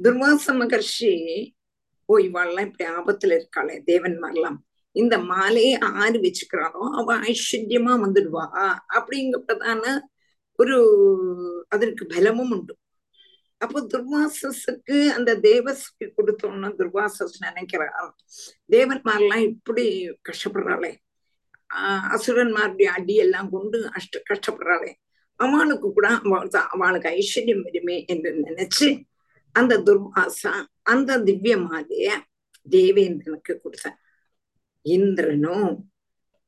துர்வாச 0.00 0.46
மகர்ஷி 0.60 1.12
ஓ 2.08 2.18
இவாள்லாம் 2.18 2.66
இப்படி 2.66 2.84
ஆபத்துல 2.90 3.34
இருக்காளே 3.36 3.76
தேவன்மார்லாம். 3.90 4.58
இந்த 4.94 5.18
மாலையை 5.18 5.78
ஆறு 5.78 6.20
வச்சுக்கிறாளோ 6.20 6.82
அவ 6.92 7.16
ஐஸ்வர்யமா 7.18 7.94
வந்துடுவா. 8.04 8.44
அப்படிங்கப்பட்டதான 8.94 10.00
ஒரு 10.56 10.76
அதற்கு 11.68 12.06
பலமும் 12.06 12.50
உண்டு. 12.50 12.76
அப்போ 13.58 13.80
துர்வாசஸுக்கு 13.80 15.08
அந்த 15.08 15.36
தேவஸ்க்கு 15.36 16.04
கொடுத்தோம்னா 16.04 16.72
துர்வாசஸ் 16.78 17.38
நினைக்கிறார். 17.38 18.14
தேவன்மாரெல்லாம் 18.72 19.42
இப்படி 19.42 20.08
கஷ்டப்படுறாளே. 20.08 20.96
ஆஹ் 21.74 22.16
அசுரன்மாருடைய 22.16 22.84
அடி 22.84 23.14
எல்லாம் 23.14 23.50
கொண்டு 23.50 23.88
அஷ்ட 23.88 24.22
கஷ்டப்படுறாளே. 24.30 24.92
அவளுக்கு 25.36 25.92
கூட 25.92 26.08
அவளுக்கு 26.70 27.08
ஐஸ்வர்யம் 27.08 27.62
வருமே 27.62 28.04
என்று 28.04 28.32
நினைச்சு 28.32 29.02
அந்த 29.52 29.78
துர்வாசா 29.78 30.64
அந்த 30.82 31.18
திவ்ய 31.18 31.56
மாலைய 31.56 32.10
தேவேந்திரனுக்கு 32.70 33.60
கொடுத்தான் 33.62 33.98
இந்திரனும் 34.84 35.92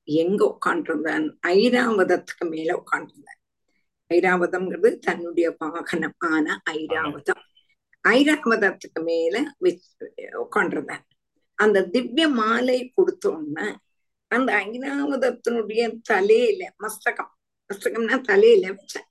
எங்க 0.04 0.58
உட்காண்டிருந்தான் 0.58 1.26
ஐராவதத்துக்கு 1.46 2.48
மேல 2.48 2.82
உட்காண்டிருந்தான் 2.82 3.40
ஐராவதம்ங்கிறது 4.14 4.98
தன்னுடைய 4.98 5.54
வாகனம். 5.58 6.14
ஆன 6.18 6.62
ஐராவதம். 6.70 7.42
ஐராவதத்துக்கு 8.08 9.02
மேல 9.02 9.54
உட்காண்டிருந்தான் 10.42 11.04
அந்த 11.54 11.84
திவ்ய 11.86 12.28
மாலை 12.28 12.92
கொடுத்தோன்னு 12.96 13.76
அந்த 14.28 14.50
ஐராவதத்தினுடைய 14.56 16.00
தலையில 16.02 16.74
மஸ்தகம். 16.78 17.32
மஸ்தகம்னா 17.70 18.20
தலையில 18.20 18.70
வச்சேன். 18.70 19.08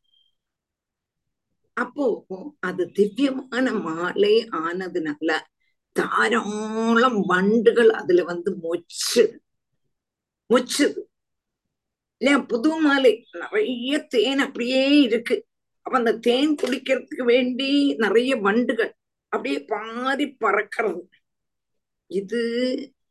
அப்போ 1.74 2.26
அது 2.60 2.92
திவ்யமான 2.92 3.74
மாலை 3.74 4.34
ஆனதுனால 4.52 5.40
தாராளம் 5.96 7.20
வண்டுகள் 7.26 7.90
அதுல 7.90 8.24
வந்து 8.24 8.52
மொச்சுது 8.66 9.36
மொச்சுது 10.50 11.02
இல்லையா? 12.22 12.40
புது 12.48 12.70
மாலை 12.80 13.12
நிறைய 13.34 14.00
தேன் 14.08 14.40
அப்படியே 14.40 14.84
இருக்கு. 15.02 15.36
அப்ப 15.86 15.98
அந்த 15.98 16.14
தேன் 16.28 16.54
குடிக்கிறதுக்கு 16.62 17.26
வேண்டி 17.26 17.70
நிறைய 17.96 18.36
வண்டுகள் 18.38 18.92
அப்படியே 19.32 19.60
பாதி 19.66 20.26
பறக்கிறது. 20.44 21.02
இது 22.12 22.42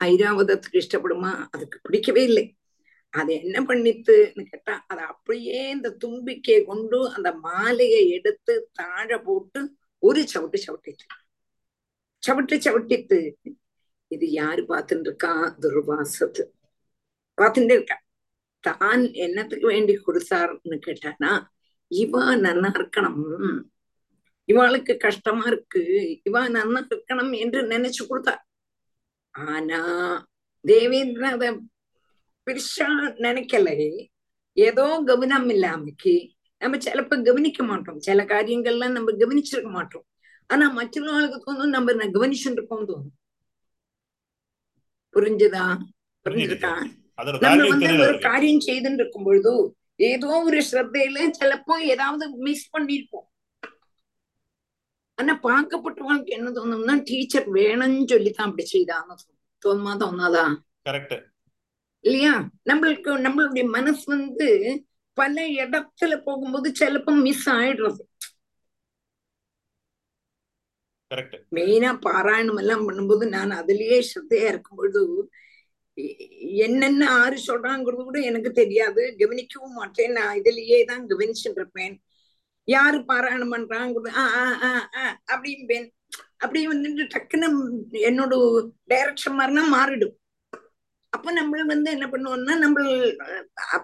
ஐராவதத்துக்கு 0.04 0.82
இஷ்டப்படுமா? 0.82 1.32
அதுக்கு 1.50 1.78
பிடிக்கவே 1.82 2.22
இல்லை. 2.24 2.44
அது 3.12 3.32
என்ன 3.42 3.58
பண்ணித்துன்னு 3.62 4.44
கேட்டா 4.50 4.74
அது 4.86 5.02
அப்படியே 5.02 5.58
இந்த 5.70 5.88
தும்பிக்கையை 6.04 6.60
கொண்டு 6.64 6.98
அந்த 7.10 7.30
மாலையை 7.46 8.00
எடுத்து 8.10 8.54
தாழ 8.72 9.18
போட்டு 9.18 9.60
ஒரு 10.02 10.20
சவிட்டு 10.34 10.58
சவுட்டிச்சு 10.66 11.06
சவிட்டு 12.24 12.56
சவிட்டித்து 12.58 13.18
இது 14.10 14.26
யாரு 14.32 14.62
பார்த்துட்டு 14.68 15.08
இருக்கா 15.08 15.32
துர்வாசத்து 15.62 16.44
பார்த்துட்டே 17.38 17.76
இருக்கா 17.76 17.96
தான் 18.64 19.02
என்னத்துக்கு 19.24 19.66
வேண்டி 19.66 19.94
கொடுத்தாருன்னு 19.98 20.76
கேட்டானா 20.86 21.32
இவா 21.90 22.24
நன்னா 22.44 22.70
இருக்கணும் 22.74 23.22
இவாளுக்கு 24.48 24.94
கஷ்டமா 24.96 25.44
இருக்கு 25.46 25.82
இவா 26.28 26.42
நன்னா 26.48 26.80
இருக்கணும் 26.90 27.32
என்று 27.34 27.60
நினைச்சு 27.66 28.02
கொடுத்தார் 28.04 28.42
ஆனா 29.34 29.80
தேவேந்திரன் 30.64 31.34
அத 31.34 31.46
பெருசா 32.46 32.88
நினைக்கல 33.18 33.68
ஏதோ 34.56 34.86
கவனம் 35.04 35.48
இல்லாமக்கு 35.48 36.14
நம்ம 36.62 36.78
சிலப்ப 36.78 37.16
கவனிக்க 37.22 37.62
மாட்டோம் 37.62 38.00
சில 38.00 38.22
காரியங்கள்லாம் 38.24 38.96
நம்ம 38.96 39.12
கவனிச்சிருக்க 39.20 39.70
மாட்டோம் 39.70 40.04
ஆனா 40.46 40.76
மற்றவங்களுக்கு 40.76 41.38
தோணும் 41.46 41.74
நம்ம 41.76 41.92
கவனிச்சுட்டு 41.92 42.58
இருக்கோம் 42.58 42.88
தோணும். 42.88 43.12
புரிஞ்சுதா? 45.14 45.64
புரிஞ்சுதா? 46.26 46.74
நம்ம 47.40 47.66
வந்து 47.68 47.98
ஒரு 47.98 48.18
காரியம் 48.18 48.60
செய்துட்டு 48.60 49.00
இருக்கும் 49.00 49.24
பொழுது 49.24 49.76
ஏதோ 49.96 50.42
ஒரு 50.44 50.60
ஸ்ரத்தையில 50.70 51.18
சிலப்போ 51.38 51.78
ஏதாவது 51.78 52.30
மிஸ் 52.36 52.76
பண்ணிருப்போம். 52.76 53.28
ஆனா 55.14 55.38
பார்க்கப்பட்டவங்களுக்கு 55.42 56.34
என்ன 56.36 56.50
தோணும்னா 56.50 57.02
டீச்சர் 57.04 57.52
வேணும்னு 57.52 58.08
சொல்லித்தான் 58.08 58.48
அப்படி 58.48 58.68
செய்தான்னு 58.72 59.14
தோணுமா. 59.66 59.92
தோணாதா? 60.02 60.44
இல்லையா? 62.00 62.32
நம்மளுக்கு 62.64 63.10
நம்மளுடைய 63.26 63.68
மனசு 63.68 64.02
வந்து 64.06 64.48
பல 65.12 65.46
இடத்துல 65.48 66.16
போகும்போது 66.16 66.72
சிலப்போ 66.80 67.20
மிஸ் 67.20 67.50
ஆயிடுறது. 67.50 68.02
மெயினா 71.50 71.98
பாராயணம் 72.06 72.58
எல்லாம் 72.58 72.88
பண்ணும்போது 72.88 73.28
நான் 73.28 73.50
அதுலயே 73.50 74.04
ஸ்ரத்தையா 74.08 74.46
இருக்கும் 74.48 74.76
பொழுது 74.76 75.30
என்னென்ன 76.40 77.10
ஆறு 77.10 77.38
சொல்றாங்கிறது 77.46 78.02
கூட 78.02 78.20
எனக்கு 78.20 78.52
தெரியாது. 78.52 79.14
கவனிக்கவும் 79.18 79.74
மாட்டேன். 79.74 80.12
நான் 80.12 80.38
இதுலயே 80.38 80.84
தான் 80.84 81.06
கவனிச்சுட்டு 81.06 81.54
இருப்பேன் 81.54 82.02
யாரு 82.64 82.98
பாராயணம் 82.98 83.52
பண்றாங்கிறது? 83.52 84.10
ஆஹ் 84.10 84.86
ஆஹ் 84.96 85.14
அப்படிம்பேன். 85.32 85.90
அப்படி 86.36 86.68
வந்துட்டு 86.68 87.08
டக்குன்னு 87.14 87.48
என்னோட 87.92 88.34
டைரக்ஷன் 88.90 89.38
மாதிரினா 89.38 89.62
மாறிடும். 89.72 90.14
அப்ப 91.08 91.32
நம்ம 91.32 91.64
வந்து 91.64 91.90
என்ன 91.90 92.06
பண்ணுவோம்னா 92.06 92.58
நம்ம 92.58 92.90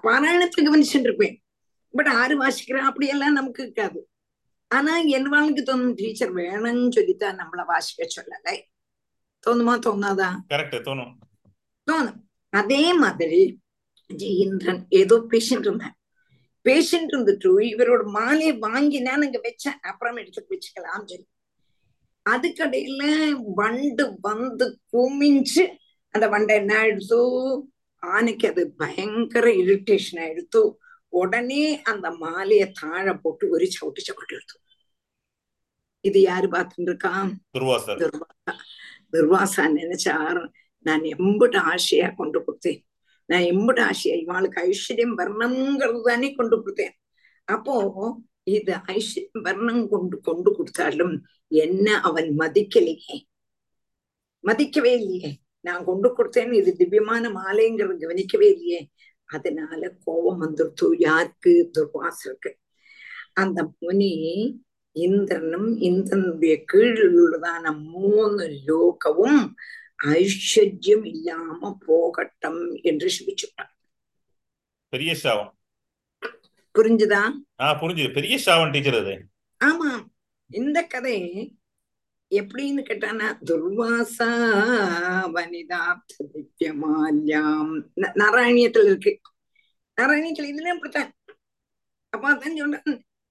பாராயணத்தை 0.03 0.61
கவனிச்சுட்டு 0.61 1.01
இருப்பேன் 1.01 1.43
பட் 1.93 2.09
ஆறு 2.09 2.41
வாசிக்கிறேன். 2.41 2.78
அப்படியெல்லாம் 2.78 3.33
நமக்கு 3.33 3.62
இருக்காது. 3.62 4.09
ஆனா 4.70 4.96
என் 4.96 5.28
வாழ்க்கை 5.28 5.62
தோணும் 5.64 5.94
டீச்சர் 5.94 6.34
வேணும்னு 6.34 6.90
சொல்லித்தான் 6.90 7.38
நம்மள 7.38 7.64
வாசிக்க 7.66 8.06
சொல்லலை. 8.16 8.54
தோணுமா 9.46 9.74
தோணாதா? 9.86 10.28
கரெக்ட் 10.48 10.86
தோணும். 10.88 11.14
தோணும். 11.90 12.18
அதே 12.50 12.92
மாதிரி 12.92 13.60
இந்திரன் 14.44 14.86
ஏதோ 14.88 15.16
பேஷண்ட் 15.30 15.66
இருந்தேன் 15.66 15.94
பேஷண்ட் 16.64 17.12
இருந்துட்டு 17.12 17.50
இவரோட 17.72 18.02
மாலையை 18.04 18.52
வாங்கி 18.58 19.00
நான் 19.00 19.22
அங்க 19.22 19.40
வச்சேன். 19.44 19.78
அப்புறம் 19.80 20.16
எடுத்து 20.16 20.46
வச்சுக்கலாம் 20.50 21.04
சொல்லி. 21.04 21.26
அதுக்கடையில 22.30 23.02
வண்டு 23.54 24.04
வந்து 24.20 24.66
குமிஞ்சு 24.92 25.64
அந்த 26.14 26.26
வண்டை 26.28 26.54
என்ன 26.54 26.72
ஆயிடுத்து 26.82 27.18
ஆனைக்கு 28.02 28.46
அது 28.50 28.62
பயங்கர 28.70 29.46
இரிட்டேஷன் 29.62 30.20
ஆயிடுத்து 30.24 30.60
உடனே 31.08 31.82
அந்த 31.82 32.10
மாலைய 32.10 32.64
தாழ 32.80 33.14
போட்டு 33.14 33.44
ஒரு 33.48 33.64
சவுட்டு 33.64 34.02
சவுட்டு 34.08 34.34
எடுத்து 34.36 34.59
இது 36.05 36.18
யாரு 36.22 36.46
பார்த்துட்டு 36.48 36.90
இருக்கா 36.90 37.12
துர்வாசா 37.55 37.94
துர்வாசா 39.12 39.64
நினைச்சார் 39.74 40.40
நான் 40.86 41.05
எம்புட்டு 41.14 41.59
ஆசையா 41.72 42.09
கொண்டு 42.12 42.38
கொடுத்தேன் 42.38 42.80
நான் 43.28 43.46
எம்புட்டு 43.51 43.82
ஆசையா 43.88 44.14
இவாளுக்கு 44.22 44.61
ஐஸ்வர்யம் 44.68 45.14
வர்ணம்ங்கிறது 45.20 46.01
தானே 46.03 46.30
கொண்டு 46.32 46.57
கொடுத்தேன் 46.57 46.94
அப்போ 47.48 47.74
இது 48.51 48.72
ஐஸ்வர்யம் 48.94 49.44
வர்ணம் 49.48 49.82
கொண்டு 49.88 50.16
கொண்டு 50.20 50.51
கொடுத்தாலும் 50.51 51.14
என்ன 51.57 51.86
அவன் 52.09 52.28
மதிக்கலையே 52.40 53.18
மதிக்கவே 54.44 54.92
இல்லையே 55.01 55.30
நான் 55.64 55.82
கொண்டு 55.84 56.09
கொடுத்தேன்னு 56.11 56.59
இது 56.61 56.70
திவ்யமான 56.76 57.30
மாலைங்கிறது 57.32 58.03
கவனிக்கவே 58.05 58.48
இல்லையே 58.55 58.80
அதனால 59.28 59.80
கோபம் 60.05 60.40
வந்துருத்து 60.40 60.86
யாருக்கு 61.01 61.53
துர்வாசருக்கு 61.74 62.53
அந்த 63.34 63.61
முனி 63.74 64.12
இந்திரனும் 64.93 65.76
இந்திரனுடைய 65.76 66.64
கீழில் 66.64 67.18
உள்ளதான 67.18 67.82
மூணு 67.82 68.61
லோகவும் 68.66 69.53
ஐஸ்வர்யம் 70.05 71.07
இல்லாம 71.07 71.78
போகட்டும் 71.86 72.72
என்று 72.82 73.11
சிபிச்சுட்டான். 73.18 73.68
பெரிய 74.88 75.14
சாவம். 75.14 75.59
புரிஞ்சுதா? 76.78 77.20
ஆஹ் 77.59 77.76
புரிஞ்சுது. 77.80 78.12
பெரிய 78.12 78.38
சாவம் 78.38 78.70
டீச்சர் 78.70 78.95
அது. 78.95 79.26
ஆமா. 79.64 80.07
இந்த 80.49 80.82
கதை 80.82 81.22
எப்படின்னு 82.30 82.82
கேட்டானா 82.82 83.38
துர்வாசா 83.45 84.30
வனிதா 85.34 85.97
திவ்யமால்யாம் 86.16 87.88
நாராயணியத்துல 87.97 88.84
இருக்கு. 88.84 89.20
நாராயணியத்துல 90.01 90.55
இதுல 90.55 90.68
அப்படித்தான். 90.68 91.14
அப்ப 92.09 92.34
அதான் 92.34 92.57
சொன்ன 92.57 92.82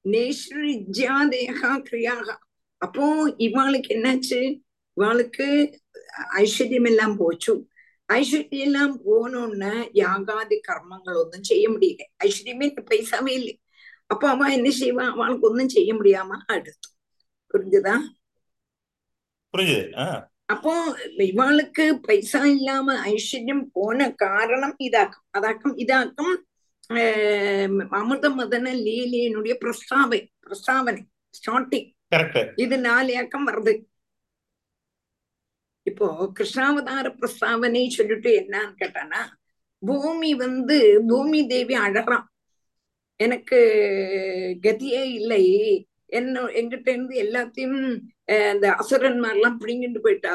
நேஸ்ரிஜா 0.05 1.15
தேகா 1.33 1.71
கிரியாக. 1.87 2.27
அப்போ 2.77 3.05
இவாளுக்கு 3.37 3.89
என்னாச்சு? 3.89 4.39
இவாளுக்கு 4.97 5.47
ஐஸ்வர்யம் 6.35 6.85
எல்லாம் 6.85 7.15
போச்சு. 7.17 7.53
ஐஸ்வர்யம் 8.09 8.65
எல்லாம் 8.67 8.93
போனோன்னு 9.05 9.73
யாகாதி 9.93 10.57
கர்மங்கள் 10.67 11.19
ஒன்றும் 11.23 11.43
செய்ய 11.43 11.69
முடியல. 11.69 12.03
ஐஸ்வர்யமே 12.23 12.67
பைசாவே 12.89 13.29
இல்லை. 13.29 13.59
அப்ப 14.05 14.29
அவ 14.29 14.47
என்ன 14.51 14.69
செய்வா? 14.79 15.05
அவளுக்கு 15.09 15.49
ஒன்றும் 15.49 15.69
செய்ய 15.69 15.93
முடியாம 15.93 16.37
அடுத்து 16.45 16.89
புரிஞ்சுதா? 17.51 17.95
புரிஞ்சுது. 19.53 20.25
அப்போ 20.45 20.97
இவாளுக்கு 21.17 21.93
பைசா 22.01 22.45
இல்லாம 22.45 22.93
ஐஸ்வர்யம் 23.09 23.63
போன 23.71 24.13
காரணம் 24.13 24.75
இதாக்கும். 24.79 25.25
அதாக்கும் 25.37 25.75
இதாக்கும் 25.75 26.35
ஆஹ் 26.89 27.67
அமிர்த 27.91 28.27
மதன 28.31 28.67
லீலையினுடைய 28.79 29.53
பிரஸ்தாவை 29.63 30.19
பிரஸ்தாவனை 30.43 31.01
ஸ்டார்டிங் 31.33 31.87
இது 32.57 32.75
நாளையாக்கம் 32.85 33.47
வருது. 33.49 33.73
இப்போ 35.85 36.07
கிருஷ்ணாவதார 36.37 37.07
பிரஸ்தாவனை 37.19 37.83
சொல்லிட்டு 37.89 38.29
என்னன்னு 38.41 38.79
கேட்டானா 38.81 39.21
பூமி 39.83 40.33
வந்து 40.35 40.77
பூமி 41.07 41.47
தேவி 41.47 41.75
அழறான். 41.77 42.25
எனக்கு 43.19 43.59
கதியே 44.63 45.03
இல்லை. 45.11 45.43
என்ன 46.09 46.41
எங்கிட்ட 46.59 46.87
இருந்து 46.87 47.15
எல்லாத்தையும் 47.17 47.79
அஹ், 48.27 48.53
இந்த 48.53 48.67
அசுரன்மாரெல்லாம் 48.79 49.59
பிடிங்கிட்டு 49.61 49.99
போயிட்டா 49.99 50.33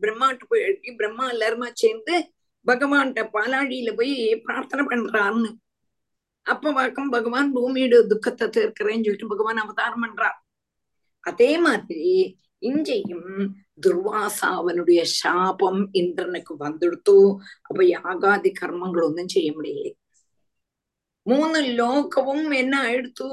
பிரம்மாட்டு 0.00 0.44
போய் 0.48 0.64
பிரம்மா 0.96 1.30
எல்லாருமா 1.30 1.68
சேர்ந்து 1.74 2.14
பகவான்கிட்ட 2.66 3.22
பாலாழியில 3.34 3.90
போய் 3.94 4.14
பிரார்த்தனை 4.44 4.84
பண்றான்னு. 4.86 5.50
அப்ப 6.48 6.72
வழக்கம் 6.72 7.08
பகவான் 7.08 7.48
பூமியோட 7.56 8.06
துக்கத்தை 8.06 8.48
தீர்க்கிறேன்னு 8.48 9.04
சொல்லிட்டு 9.04 9.26
பகவான் 9.26 9.56
அவதாரம் 9.56 10.04
பண்றார். 10.04 10.38
அதே 11.20 11.58
மாதிரி 11.58 12.36
இங்கேயும் 12.58 13.56
துர்வாசா 13.86 14.48
அவனுடைய 14.60 15.04
சாபம் 15.04 15.88
இந்திரனுக்கு 15.92 16.54
வந்துடுத்து 16.54 17.16
அப்ப 17.62 17.82
யாகாதி 17.82 18.52
கர்மங்கள் 18.60 19.04
ஒன்றும் 19.04 19.28
செய்ய 19.28 19.50
முடியலை. 19.52 19.92
மூணு 21.22 21.60
லோகமும் 21.60 22.54
என்ன 22.54 22.74
ஆயிடுத்து? 22.82 23.28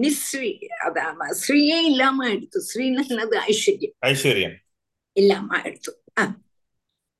நிஸ்ரீ 0.00 0.50
அதான் 0.84 1.34
ஸ்ரீயே 1.42 1.78
இல்லாம 1.90 2.28
ஆயிடுத்து. 2.28 2.58
ஸ்ரீன்னு 2.74 3.40
ஐஸ்வர்யம். 3.46 3.94
ஐஸ்வர்யம். 4.06 4.56
இல்லாம 5.12 5.58
ஆயிடுத்து. 5.58 5.92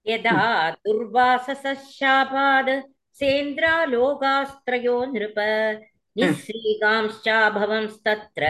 யதா 0.05 0.40
துர்வாசசாபாத் 0.84 2.74
सेन्द्रालोकास्त्रयो 3.20 4.96
नृप 5.12 5.38
निःश्रीकांश्चाभवंस्तत्र 6.18 8.44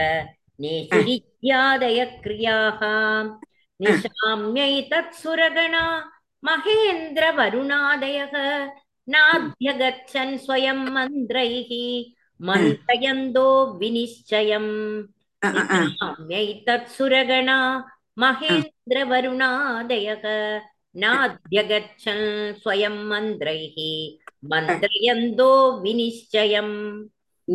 नेशिरिद्यादयक्रियाः 0.63 2.81
निशाम्यैतत्सुरगणा 3.85 5.83
महेन्द्रवरुणादयः 6.47 8.35
नाभ्यगच्छन् 9.13 10.33
स्वयं 10.45 10.79
मन्त्रैः 10.95 11.71
मन्त्रयन्दो 12.47 13.47
विनिश्चयम् 13.79 14.71
ैतत्सुरगणा 16.39 17.57
महेन्द्रवरुणादयः 18.21 20.23
नाद्यगच्छन् 21.03 22.25
स्वयं 22.61 22.95
मन्त्रैः 23.09 23.77
मन्त्रयन्दो 24.50 25.50
विनिश्चयम् 25.82 26.74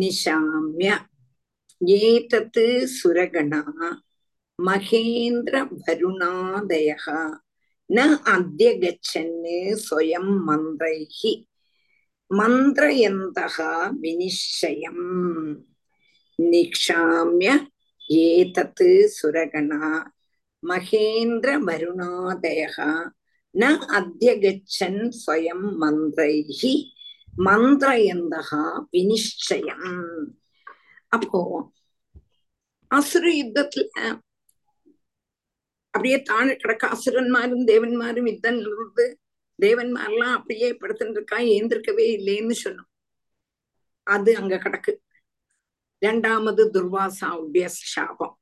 निशाम्य 0.00 0.88
एतत् 1.96 2.60
सुरगणा 2.96 3.60
महेन्द्रवरुणादयः 4.66 7.06
न 7.96 7.98
अद्य 8.34 8.66
गच्छन् 8.82 9.34
स्वयं 9.84 10.26
मन्त्रैः 10.46 11.18
मन्त्रयन्तः 12.38 13.56
विनिश्चयम् 14.02 15.04
निक्षाम्य 16.50 17.48
एतत् 18.22 18.82
सुरगणा 19.18 19.80
महेन्द्रवरुणादयः 20.70 22.78
ந 23.55 23.63
அத்தியகச்சன் 23.97 25.01
ஸ்வயம் 25.19 25.67
மந்திரைகி 25.81 26.73
மந்திரயந்தகா 27.45 28.63
வினிச்சயம் 28.91 29.89
அப்போ 31.07 31.41
அசுர 32.91 33.25
யுத்தத்துல 33.31 33.85
அப்படியே 35.93 36.21
தாழ 36.21 36.55
கிடக்க 36.55 36.87
அசுரன்மாரும் 36.87 37.65
தேவன்மாரும் 37.67 38.29
யுத்தம் 38.29 38.59
இருந்து 38.59 39.05
தேவன்மாரெல்லாம் 39.59 40.33
அப்படியே 40.33 40.69
படுத்துட்டு 40.71 41.11
இருக்கா 41.11 41.37
ஏந்திருக்கவே 41.37 42.05
இல்லைன்னு 42.17 42.55
சொன்னோம். 42.63 42.89
அது 44.07 44.37
அங்க 44.37 44.55
கிடக்கு. 44.55 44.93
ரெண்டாமது 46.01 46.63
துர்வாசாவுடைய 46.75 47.65
சாபம். 47.93 48.35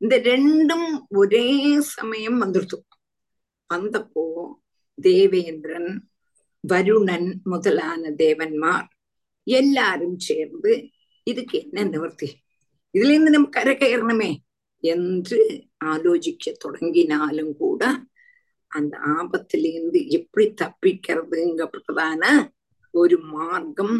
இந்த 0.00 0.16
ரெண்டும் 0.18 0.88
ஒரே 1.08 1.46
சமயம் 1.80 2.38
வந்துருத்தும் 2.42 2.86
வந்தப்போ 3.70 4.24
தேவேந்திரன் 4.98 5.90
வருணன் 6.64 7.40
முதலான 7.42 8.10
தேவன்மார் 8.18 8.88
எல்லாரும் 9.46 10.18
சேர்ந்து 10.18 10.72
இதுக்கு 11.26 11.60
என்ன 11.60 11.84
நிவர்த்தி? 11.84 12.28
இதுல 12.94 13.10
இருந்து 13.10 13.30
நம்ம 13.30 13.48
கரை 13.48 13.76
கயறணுமே 13.76 14.30
என்று 14.84 15.38
ஆலோசிக்க 15.84 16.52
தொடங்கினாலும் 16.58 17.56
கூட 17.56 17.82
அந்த 18.70 18.98
ஆபத்திலிருந்து 19.14 20.06
எப்படி 20.08 20.54
தப்பிக்கிறதுங்கப்பட்டதான 20.60 22.24
ஒரு 22.94 23.18
மார்க்கம் 23.28 23.96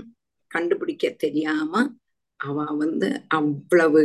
கண்டுபிடிக்க 0.51 1.11
தெரியாம 1.19 1.73
அவ 2.41 2.65
வந்து 2.75 3.09
அவ்வளவு 3.29 4.03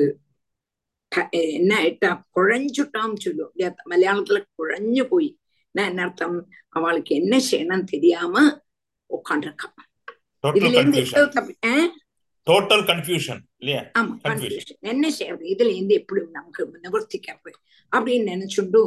என்ன 1.30 1.72
ஆயிட்டா 1.82 2.24
குழஞ்சுட்டான்னு 2.36 3.20
சொல்லுவோம் 3.20 3.53
மலையாளத்துல 3.89 4.43
குழஞ்சு 4.57 5.03
போய் 5.03 5.30
நான் 5.76 5.89
என்ன 5.89 6.01
அர்த்தம் 6.01 6.38
அவளுக்கு 6.69 7.15
என்ன 7.15 7.36
செய்யணும் 7.47 7.89
தெரியாம 7.89 8.36
உட்காந்துருக்கான் 9.09 9.78
இதுல 10.43 10.76
இருந்து 10.76 11.01
டோட்டல் 12.47 12.84
கன்ஃபியூஷன் 12.86 13.39
இல்லையா? 13.59 13.80
ஆமா 13.95 14.13
கன்ஃபியூஷன் 14.23 14.80
என்ன 14.86 15.05
செய்யறது 15.11 15.45
இதுல 15.45 15.71
இருந்து 15.73 15.95
எப்படி 15.95 16.21
நமக்கு 16.32 16.63
நிவர்த்திக்கிறது 16.84 17.51
அப்படின்னு 17.91 18.32
நினைச்சுட்டு 18.34 18.82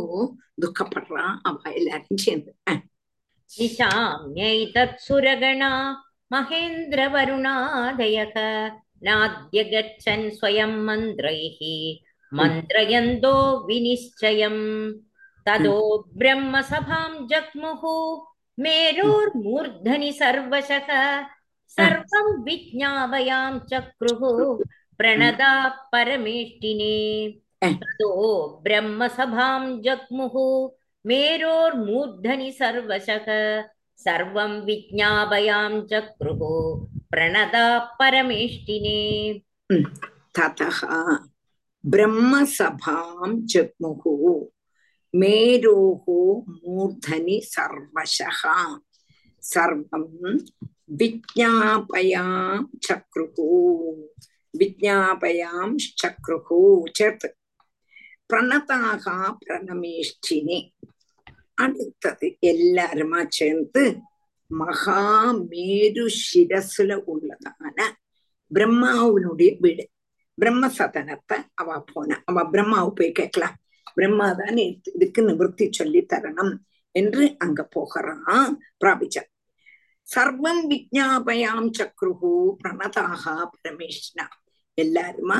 துக்கப்படுறான் 0.62 1.34
அவ 1.42 1.72
எல்லாரும் 1.72 2.22
சேர்ந்து. 2.24 2.50
நிஷாம்யை 3.50 4.54
தத் 4.74 5.00
சுரகணா 5.06 5.72
மகேந்திர 6.30 7.00
வருணாதயக 7.12 8.36
நாத்ய 9.02 9.60
ஸ்வயம் 10.36 10.78
மந்திரைஹி 10.88 11.76
மந்திரயந்தோ 12.32 13.36
வினிச்சயம் 13.66 14.62
ततो 15.47 15.77
ब्रह्मसभां 16.17 17.11
जग्मुः 17.31 17.83
मेरोर्मूर्धनि 18.57 20.11
सर्वशः 20.19 20.89
सर्वं 21.77 22.27
विज्ञापयां 22.43 23.51
चक्रुः 23.71 24.41
प्रणदा 24.97 25.53
परमेष्टिने 25.93 26.95
ततो 27.63 28.09
ब्रह्मसभां 28.63 29.61
जग्मुः 29.85 30.35
मेरोर्मूर्धनि 31.05 32.51
सर्वशः 32.59 33.25
सर्वं 34.05 34.59
विज्ञापयां 34.65 35.69
चक्रुः 35.91 36.41
प्रणदा 37.11 37.67
परमेष्टिने 37.99 38.99
ततः 40.37 40.79
ब्रह्मसभां 41.83 43.31
जग्मुः 43.53 44.03
மேரோகோ 45.14 46.18
மூர்தனி 46.56 47.36
சர்வசா 47.52 48.56
சர்வம் 49.42 50.10
விஜாபயாம் 50.98 52.66
சக்ருகு 52.86 53.48
விஜாபயாம் 54.54 55.76
சக்ருகு 56.00 56.60
சேர்த்து 56.98 57.28
பிரணதாகா 58.30 59.16
பிரணமேஷ்டினே 59.38 60.58
அடுத்தது 61.58 62.26
எல்லாருமா 62.50 63.20
சேர்ந்து 63.30 63.84
மகா 64.50 65.00
மேரு 65.44 66.04
சிரசுல 66.20 66.92
உள்ளதான 67.06 67.78
பிரம்மாவினுடைய 68.50 69.52
வீடு 69.60 69.84
பிரம்ம 70.38 70.68
சதனத்தை 70.78 71.38
அவ 71.54 71.78
போன 71.92 72.18
அவ 72.24 72.44
பிரம்மாவு 72.50 72.90
போய் 72.90 73.18
கேட்கலாம் 73.20 73.56
பிரம்மா 73.96 74.28
தானே 74.32 74.66
இதுக்கு 74.94 75.20
நிவர்த்தி 75.22 75.66
சொல்லி 75.70 76.00
தரணும் 76.12 76.54
என்று 76.94 77.24
அங்க 77.38 77.60
போகிறான் 77.74 78.48
பிராபிச்ச 78.84 79.16
சர்வம் 80.06 80.62
விஜாபயாம் 80.70 81.70
சக்ருகு 81.78 82.32
பிரணதாக 82.60 83.24
பரமேஷ்னா. 83.54 84.26
எல்லாருமா 84.78 85.38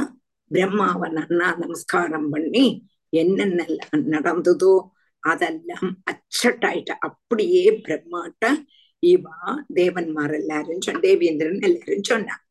பிரம்மாவை 0.51 1.09
நன்னா 1.19 1.49
நமஸ்காரம் 1.63 2.29
பண்ணி 2.31 2.67
என்னென்னலாம் 3.13 4.05
நடந்ததோ 4.15 4.75
அதெல்லாம் 5.23 5.89
அச்சட்டாயிட்ட 6.11 6.93
அப்படியே 6.99 7.65
பிரம்மாட்ட 7.87 8.53
இவா 9.03 9.37
தேவன்மார் 9.75 10.35
எல்லாரும் 10.41 11.03
தேவேந்திரன் 11.07 11.61
எல்லாரும் 11.61 12.09
சொன்னான். 12.11 12.45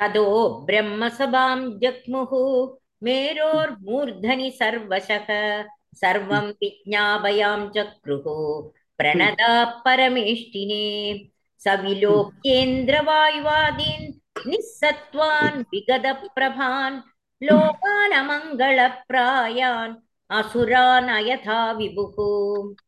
அதோ 0.00 0.26
பிரம்மசபாம் 0.66 1.64
ஜக்முகு 1.82 2.42
मेरोर्मूर्धनि 3.03 4.49
सर्वशः 4.59 5.27
सर्वं 6.01 6.45
विज्ञापयां 6.61 7.59
चक्रुः 7.75 8.25
प्रणदा 8.97 9.53
परमेष्टिने 9.85 10.85
सविलोक्येन्द्रवायुवादीन् 11.65 14.07
निःसत्त्वान् 14.49 15.57
विगतप्रभान् 15.73 16.97
लोकानमङ्गलप्रायान् 17.41 19.93
असुरान् 20.39 21.09
अयथा 21.17 21.59
विभुः 21.79 22.15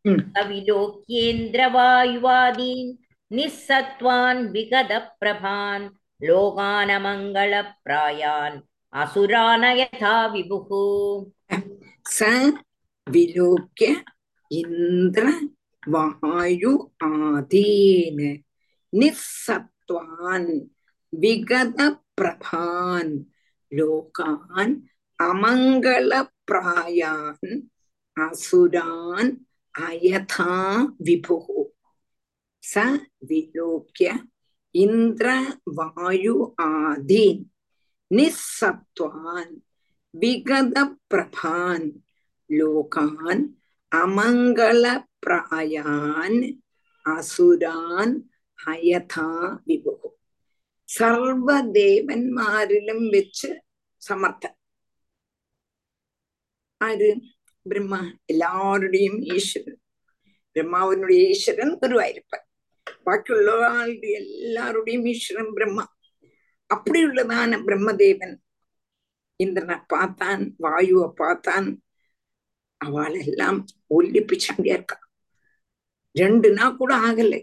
Hmm. 0.08 0.20
कविलोक्येन्द्रवायुवादीन् 0.38 2.92
निःसत्त्वान् 3.38 4.42
विगतप्रभान् 4.54 5.86
लोकानमङ्गलप्रायान् 6.28 8.58
असुरान् 8.95 9.65
यथा 9.65 10.27
विभुः। 10.27 11.31
स 12.09 12.53
विलोक्य 13.09 14.05
इन्द्र 14.53 15.49
वायु 15.89 16.91
आदीन्, 17.03 18.39
निःसत्त्वान्, 18.95 20.61
विगतप्रभान्, 21.15 23.25
लोकान्, 23.75 24.77
अमङ्गलप्रायान्, 25.21 27.61
असुरान्, 28.29 29.37
अयथा 29.83 30.83
विभुः। 30.83 31.65
स 32.63 32.99
विलोक्य 33.25 34.19
इन्द्र 34.75 35.53
वायु 35.69 36.55
आदीन्। 36.61 37.52
நிசப்துவான் 38.13 39.55
விகத 40.15 40.97
பிரபான் 41.11 41.89
லோகான் 42.51 43.45
அமங்கள 43.93 44.99
பிராயான் 45.25 46.41
അസുരാൻ 47.07 48.23
ഹയഥാ 48.59 49.61
വിഭു 49.67 49.95
സർവദേവന്മാരിലും 50.89 53.11
വെച്ച് 53.11 53.63
സമർത്ഥൻ 54.03 54.55
ആര് 56.81 57.21
ബ്രഹ്മ 57.67 58.15
എല്ലാവരുടെയും 58.31 59.35
ഈശ്വരൻ 59.35 59.77
ബ്രഹ്മാവിനുடைய 60.57 61.29
ഈശ്വരൻ 61.29 61.79
ഗുരുവായൂരപ്പൻ 61.83 62.41
ബാക്കിയുള്ള 63.07 63.73
ആളുടെ 63.73 64.09
എല്ലാവരുടെയും 64.21 65.09
ഈശ്വരൻ 65.09 65.55
ബ്രഹ്മ 65.55 65.89
அப்படி 66.75 67.01
உள்ளதான 67.07 67.59
பிரம்மதேவன் 67.67 68.35
இந்திரனை 69.41 69.77
பார்த்தான் 69.87 70.43
வாயுவை 70.63 71.09
பார்த்தான். 71.21 71.69
அவளெல்லாம் 72.81 73.59
ஒல்லிப்பிச்சாங்க 73.97 74.67
இருக்கா. 74.75 74.99
ரெண்டு 76.15 76.49
நாள் 76.53 76.77
கூட 76.77 76.93
ஆகலை. 77.09 77.41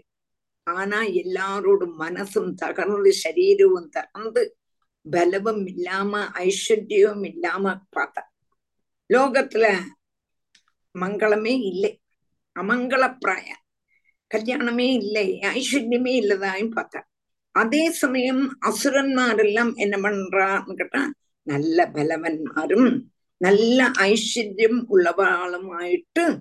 ஆனா 0.66 0.98
எல்லாரோட 1.20 1.82
மனசும் 1.98 2.50
தகர்ந்து 2.62 3.12
சரீரமும் 3.24 3.90
தகர்ந்து 3.96 4.42
பலவும் 5.10 5.64
இல்லாம 5.66 6.12
ஐஸ்வர்யம் 6.44 7.24
இல்லாம 7.26 7.64
பார்த்தா 7.96 8.22
லோகத்துல 9.10 9.66
மங்களமே 10.94 11.54
இல்லை. 11.70 11.92
அமங்கள 12.60 13.04
பிராயம் 13.20 13.62
கல்யாணமே 14.34 14.86
இல்லை. 15.00 15.26
ஐஸ்வர்யமே 15.54 16.12
இல்லதாயும் 16.20 16.74
பார்த்தா 16.76 17.00
அதே 17.60 17.90
சமயம் 18.00 18.42
அசுரன்மாரெல்லாம் 18.68 19.72
என்ன 19.76 19.96
பண்றான்னு 20.02 20.74
கேட்டா 20.74 21.00
நல்ல 21.46 21.86
பலவன்மாரும் 21.94 23.08
நல்ல 23.40 23.90
ஐஸ்வர்யம் 24.04 24.86
உள்ளவாளுமாയിട്ട് 24.90 26.38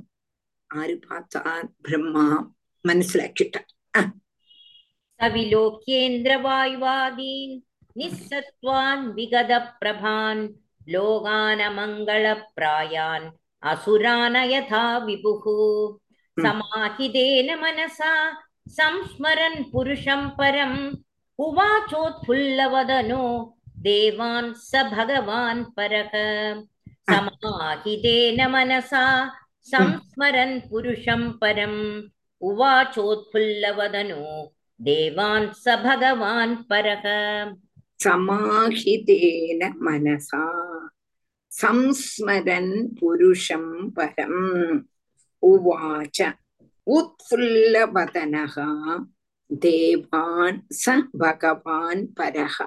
ആര് 0.70 0.95
பார்த்தார் 1.05 1.67
பிரம்மா 1.82 2.47
മനസ്സിലാക്കിയിട്ടാണ് 2.86 4.11
സവിലോക്യേന്ദ്രവായുവാദീൻ 5.20 7.61
നിസ്സത്വാൻ 7.95 9.15
വിഗതപ്രഭാൻ 9.15 10.49
ലോകാനമംഗളപ്രായാൻ 10.93 13.32
അസുരാനയഥാ 13.63 15.05
വിഭുഹു 15.07 15.57
സമാഹിതേന 16.38 17.55
മനസാ 17.55 18.38
സംസ്മരൻ 18.72 19.72
പുരുഷം 19.72 20.32
പരം 20.38 20.74
उवाचोत्फुल्लवदनो 21.46 23.24
देवान् 23.84 24.54
स 24.62 24.84
भगवान् 24.94 25.64
परः 25.78 26.12
समाहितेन 27.10 28.40
मनसा 28.54 29.04
संस्मरन् 29.72 30.60
पुरुषं 30.70 31.22
परम् 31.42 31.80
उवाचोत्फुल्लवदनो 32.50 34.24
देवान् 34.80 35.48
स 35.64 35.76
भगवान् 35.86 36.56
परः 36.72 37.06
समाहितेन 38.04 39.64
मनसा 39.88 40.44
संस्मरन् 41.52 42.72
पुरुषं 43.00 43.66
परम् 43.98 44.84
उवाच 45.44 46.22
उत्फुल्लवदनः 46.88 48.56
தேவான் 49.50 50.60
ச 50.80 50.95
பகவான் 51.22 52.04
பரக 52.18 52.58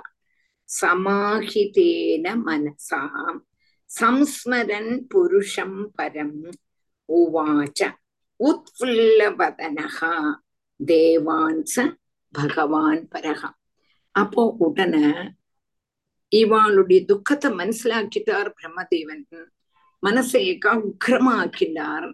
சமாஹிதேன 0.69 2.35
மனசாம் 2.47 3.41
சம்ஸ்மரன் 3.91 4.93
புருஷம் 5.11 5.81
பரம் 5.97 6.39
உவாச்ச 7.09 7.81
உத்ஃபுல்லவதனகா 8.41 10.15
தேவான் 10.81 11.63
ச 11.67 11.87
பகவான் 12.35 13.03
பரகா 13.15 13.51
அப்போ 14.15 14.43
உடனே 14.59 15.07
இவாளுடைய 16.33 17.01
துக்கத்தை 17.05 17.49
மனசிலாக்கிட்டார் 17.59 18.51
பிரம்மதேவன் 18.57 19.25
மனசை 20.03 20.41
ஏக்கா 20.47 20.73
உக்கிரமாக்கினார் 20.89 22.09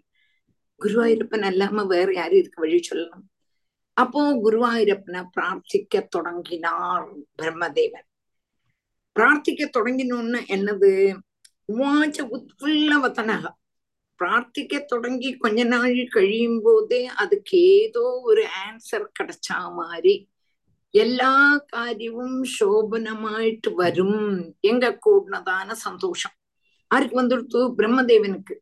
குருவாயிருப்பன் 0.81 1.47
அல்லாம 1.51 1.85
வேற 1.87 2.09
யாரும் 2.15 2.41
இருக்க 2.41 2.59
வழி 2.61 2.81
சொல்லணும் 2.83 3.27
அப்போ 3.99 4.21
குருவாயூரப்பனை 4.45 5.25
பிரார்த்திக்க 5.37 6.07
தொடங்கினார் 6.09 7.09
பிரம்மதேவன். 7.43 8.07
பிரார்த்திக்க 9.19 9.69
தொடங்கினோன்னு 9.79 10.41
என்னது? 10.49 11.17
உவாச்ச 11.73 12.19
உத்ஃபுல்ல 12.33 12.97
வதனக 13.03 13.49
பிரார்த்திக்க 14.19 14.85
தொடங்கி 14.85 15.37
கொஞ்ச 15.37 15.65
நாள் 15.65 16.09
கழியும் 16.09 16.61
போதே 16.63 17.07
அதுக்கு 17.07 17.59
ஏதோ 17.59 18.21
ஒரு 18.25 18.47
ஆன்சர் 18.67 19.07
கிடைச்சா 19.21 19.73
மாதிரி. 19.73 20.29
எல்லா 20.91 21.57
காரியமும் 21.57 22.45
சோபனமாயிட்டு 22.61 23.75
வரும். 23.75 24.55
எங்க 24.61 24.99
கூடினதான 25.07 25.73
சந்தோஷம். 25.73 26.33
யாருக்கு 26.89 27.23
வந்துடுத்து 27.23 27.75
பிரம்மதேவனுக்கு. 27.77 28.57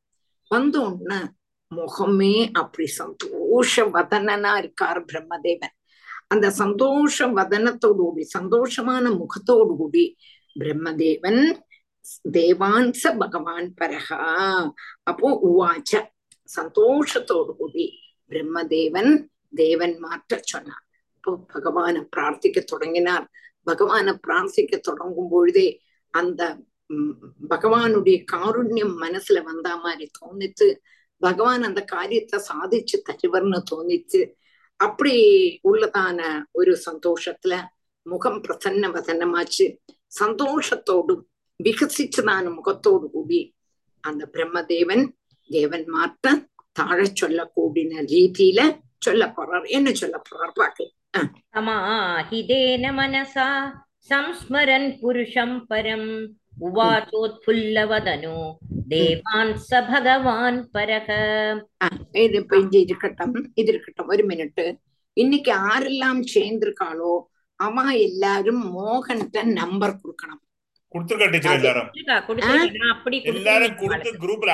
வந்த 0.48 0.80
முகமே 1.70 2.34
அப்படி 2.52 2.86
சந்தோஷ 3.00 3.84
வதனனா 3.94 4.52
இருக்கார் 4.62 5.00
பிரம்மதேவன். 5.10 5.74
அந்த 6.32 6.46
சந்தோஷ 6.50 7.26
வதனத்தோடு 7.38 8.02
கூடி 8.06 8.24
சந்தோஷமான 8.38 9.04
முகத்தோடு 9.20 9.72
கூடி 9.76 10.04
பிரம்மதேவன் 10.60 11.42
தேவான்ச 12.36 13.02
பகவான் 13.22 13.68
பரகா 13.80 14.20
அப்போ 15.02 15.28
உவாச்ச 15.48 15.92
சந்தோஷத்தோடு 16.48 17.52
கூடி 17.56 17.86
பிரம்மதேவன் 18.30 19.12
தேவன் 19.54 19.94
மாற்ற 19.98 20.40
சொன்னார். 20.42 20.84
அப்போ 21.16 21.32
பகவான 21.54 21.96
பிரார்த்திக்க 22.16 22.58
தொடங்கினார். 22.64 23.26
பகவான 23.70 24.08
பிரார்த்திக்க 24.26 24.74
தொடங்கும் 24.78 25.30
பொழுதே 25.30 25.68
அந்த 26.14 26.42
பகவானுடைய 27.52 28.18
காருண்யம் 28.32 28.94
மனசுல 29.04 29.38
வந்தா 29.42 29.72
மாதிரி 29.76 30.04
தோணித்து 30.18 30.66
பகவான் 31.18 31.62
அந்த 31.62 31.80
காரியத்தை 31.84 32.38
சாதிச்சு 32.48 32.96
தருவர்னு 33.08 33.60
தோணிச்சு 33.70 34.20
அப்படி 34.80 35.14
உள்ளதான 35.68 36.20
ஒரு 36.52 36.72
சந்தோஷத்துல 36.86 37.54
முகம் 38.06 38.40
பிரசன்ன 38.42 38.90
வதனமாச்சு 38.96 39.66
சந்தோஷத்தோடும் 40.20 41.22
விகசிச்சதான 41.60 42.44
முகத்தோடு 42.54 43.06
கூடி 43.10 43.40
அந்த 44.00 44.22
பிரம்மதேவன் 44.32 45.04
தேவன்மார்த்த 45.50 46.34
தாழ 46.72 46.98
சொல்லக்கூடின 47.20 48.02
ரீதியில 48.12 48.60
சொல்ல 48.98 49.24
போறார். 49.36 49.66
என்ன 49.68 49.88
சொல்ல 49.92 50.16
போறார் 50.28 50.54
பாக்கலாம். 50.60 51.28
சமாஹிதேன 51.54 52.84
மனசா 52.98 53.48
சம்ஸ்மரன் 54.10 54.88
புருஷம் 55.00 55.56
பரம். 55.70 56.10
உவாச்சோத்புல்லவதனு 56.60 58.56
தேவான் 58.88 59.56
ச 59.56 59.80
பகவான் 59.92 60.70
பரக. 60.72 61.08
இது 62.12 62.36
இப்ப 62.36 62.56
இஞ்சி 62.56 62.80
இருக்கட்டும் 62.80 63.50
இது 63.54 63.72
இருக்கட்டும் 63.72 64.06
ஒரு 64.06 64.26
மினிட்டு. 64.26 64.76
இன்னைக்கு 65.12 65.52
ஆரெல்லாம் 65.52 66.20
சேர்ந்திருக்காளோ 66.34 67.20
அவ 67.56 67.82
எல்லாரும் 67.92 68.62
மோகன்கிட்ட 68.78 69.42
நம்பர் 69.42 70.00
கொடுக்கணும். 70.00 70.40
கொடுத்துருக்கா 70.94 71.30
டீச்சர் 71.30 71.52
எல்லாரும்? 71.52 71.88
எல்லாரும் 73.22 73.76
கொடுத்து 73.76 74.10
குரூப்ல 74.12 74.50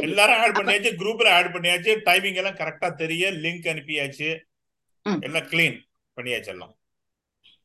எல்லாரும் 0.00 0.40
ஆட் 0.40 0.56
பண்ணியாச்சு 0.58 0.90
குரூப்ல 1.00 1.28
ஆட் 1.36 1.52
பண்ணியாச்சு 1.54 1.92
டைமிங் 2.06 2.38
எல்லாம் 2.40 2.58
கரெக்டா 2.60 2.88
தெரிய 2.94 3.30
லிங்க் 3.44 3.68
அனுப்பியாச்சு. 3.72 4.28
எல்லாம் 5.26 5.48
கிளீன் 5.50 5.78
பண்ணியாச்சு 6.16 6.52
எல்லாம். 6.54 6.72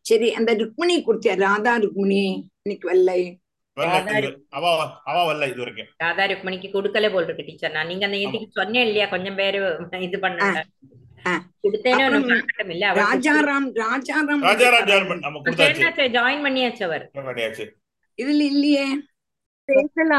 சரி 0.06 0.28
அந்த 0.34 0.52
ருக்மிணி 0.54 0.96
கொடுத்தியா? 1.08 1.36
ராதா 1.44 1.74
ருக்மிணி 1.78 2.22
இன்னைக்கு 2.64 2.86
வரல. 2.92 3.12
ராதா 6.02 6.24
ருக்மணிக்கு 6.32 6.70
கொடுக்கல 6.74 7.10
போல் 7.12 7.26
இருக்கு 7.26 7.46
டீச்சர் 7.48 7.76
நான் 7.76 7.88
நீங்க 7.88 8.06
அந்த 8.08 8.18
நேற்றுக்கு 8.18 8.58
சொன்னேன் 8.60 8.86
இல்லையா? 8.88 9.06
கொஞ்சம் 9.08 9.36
பேரு 9.36 9.60
இது 10.08 10.20
பண்ண 10.20 10.50
ராஜாராம் 13.00 13.66
ராஜாராம் 13.80 14.40
ஜாயின் 16.18 16.44
பண்ணியாச்சு 16.46 16.84
அவர். 16.88 17.04
இதுல 18.20 18.42
இல்லையே. 18.52 18.86
பேசலாம். 19.70 20.10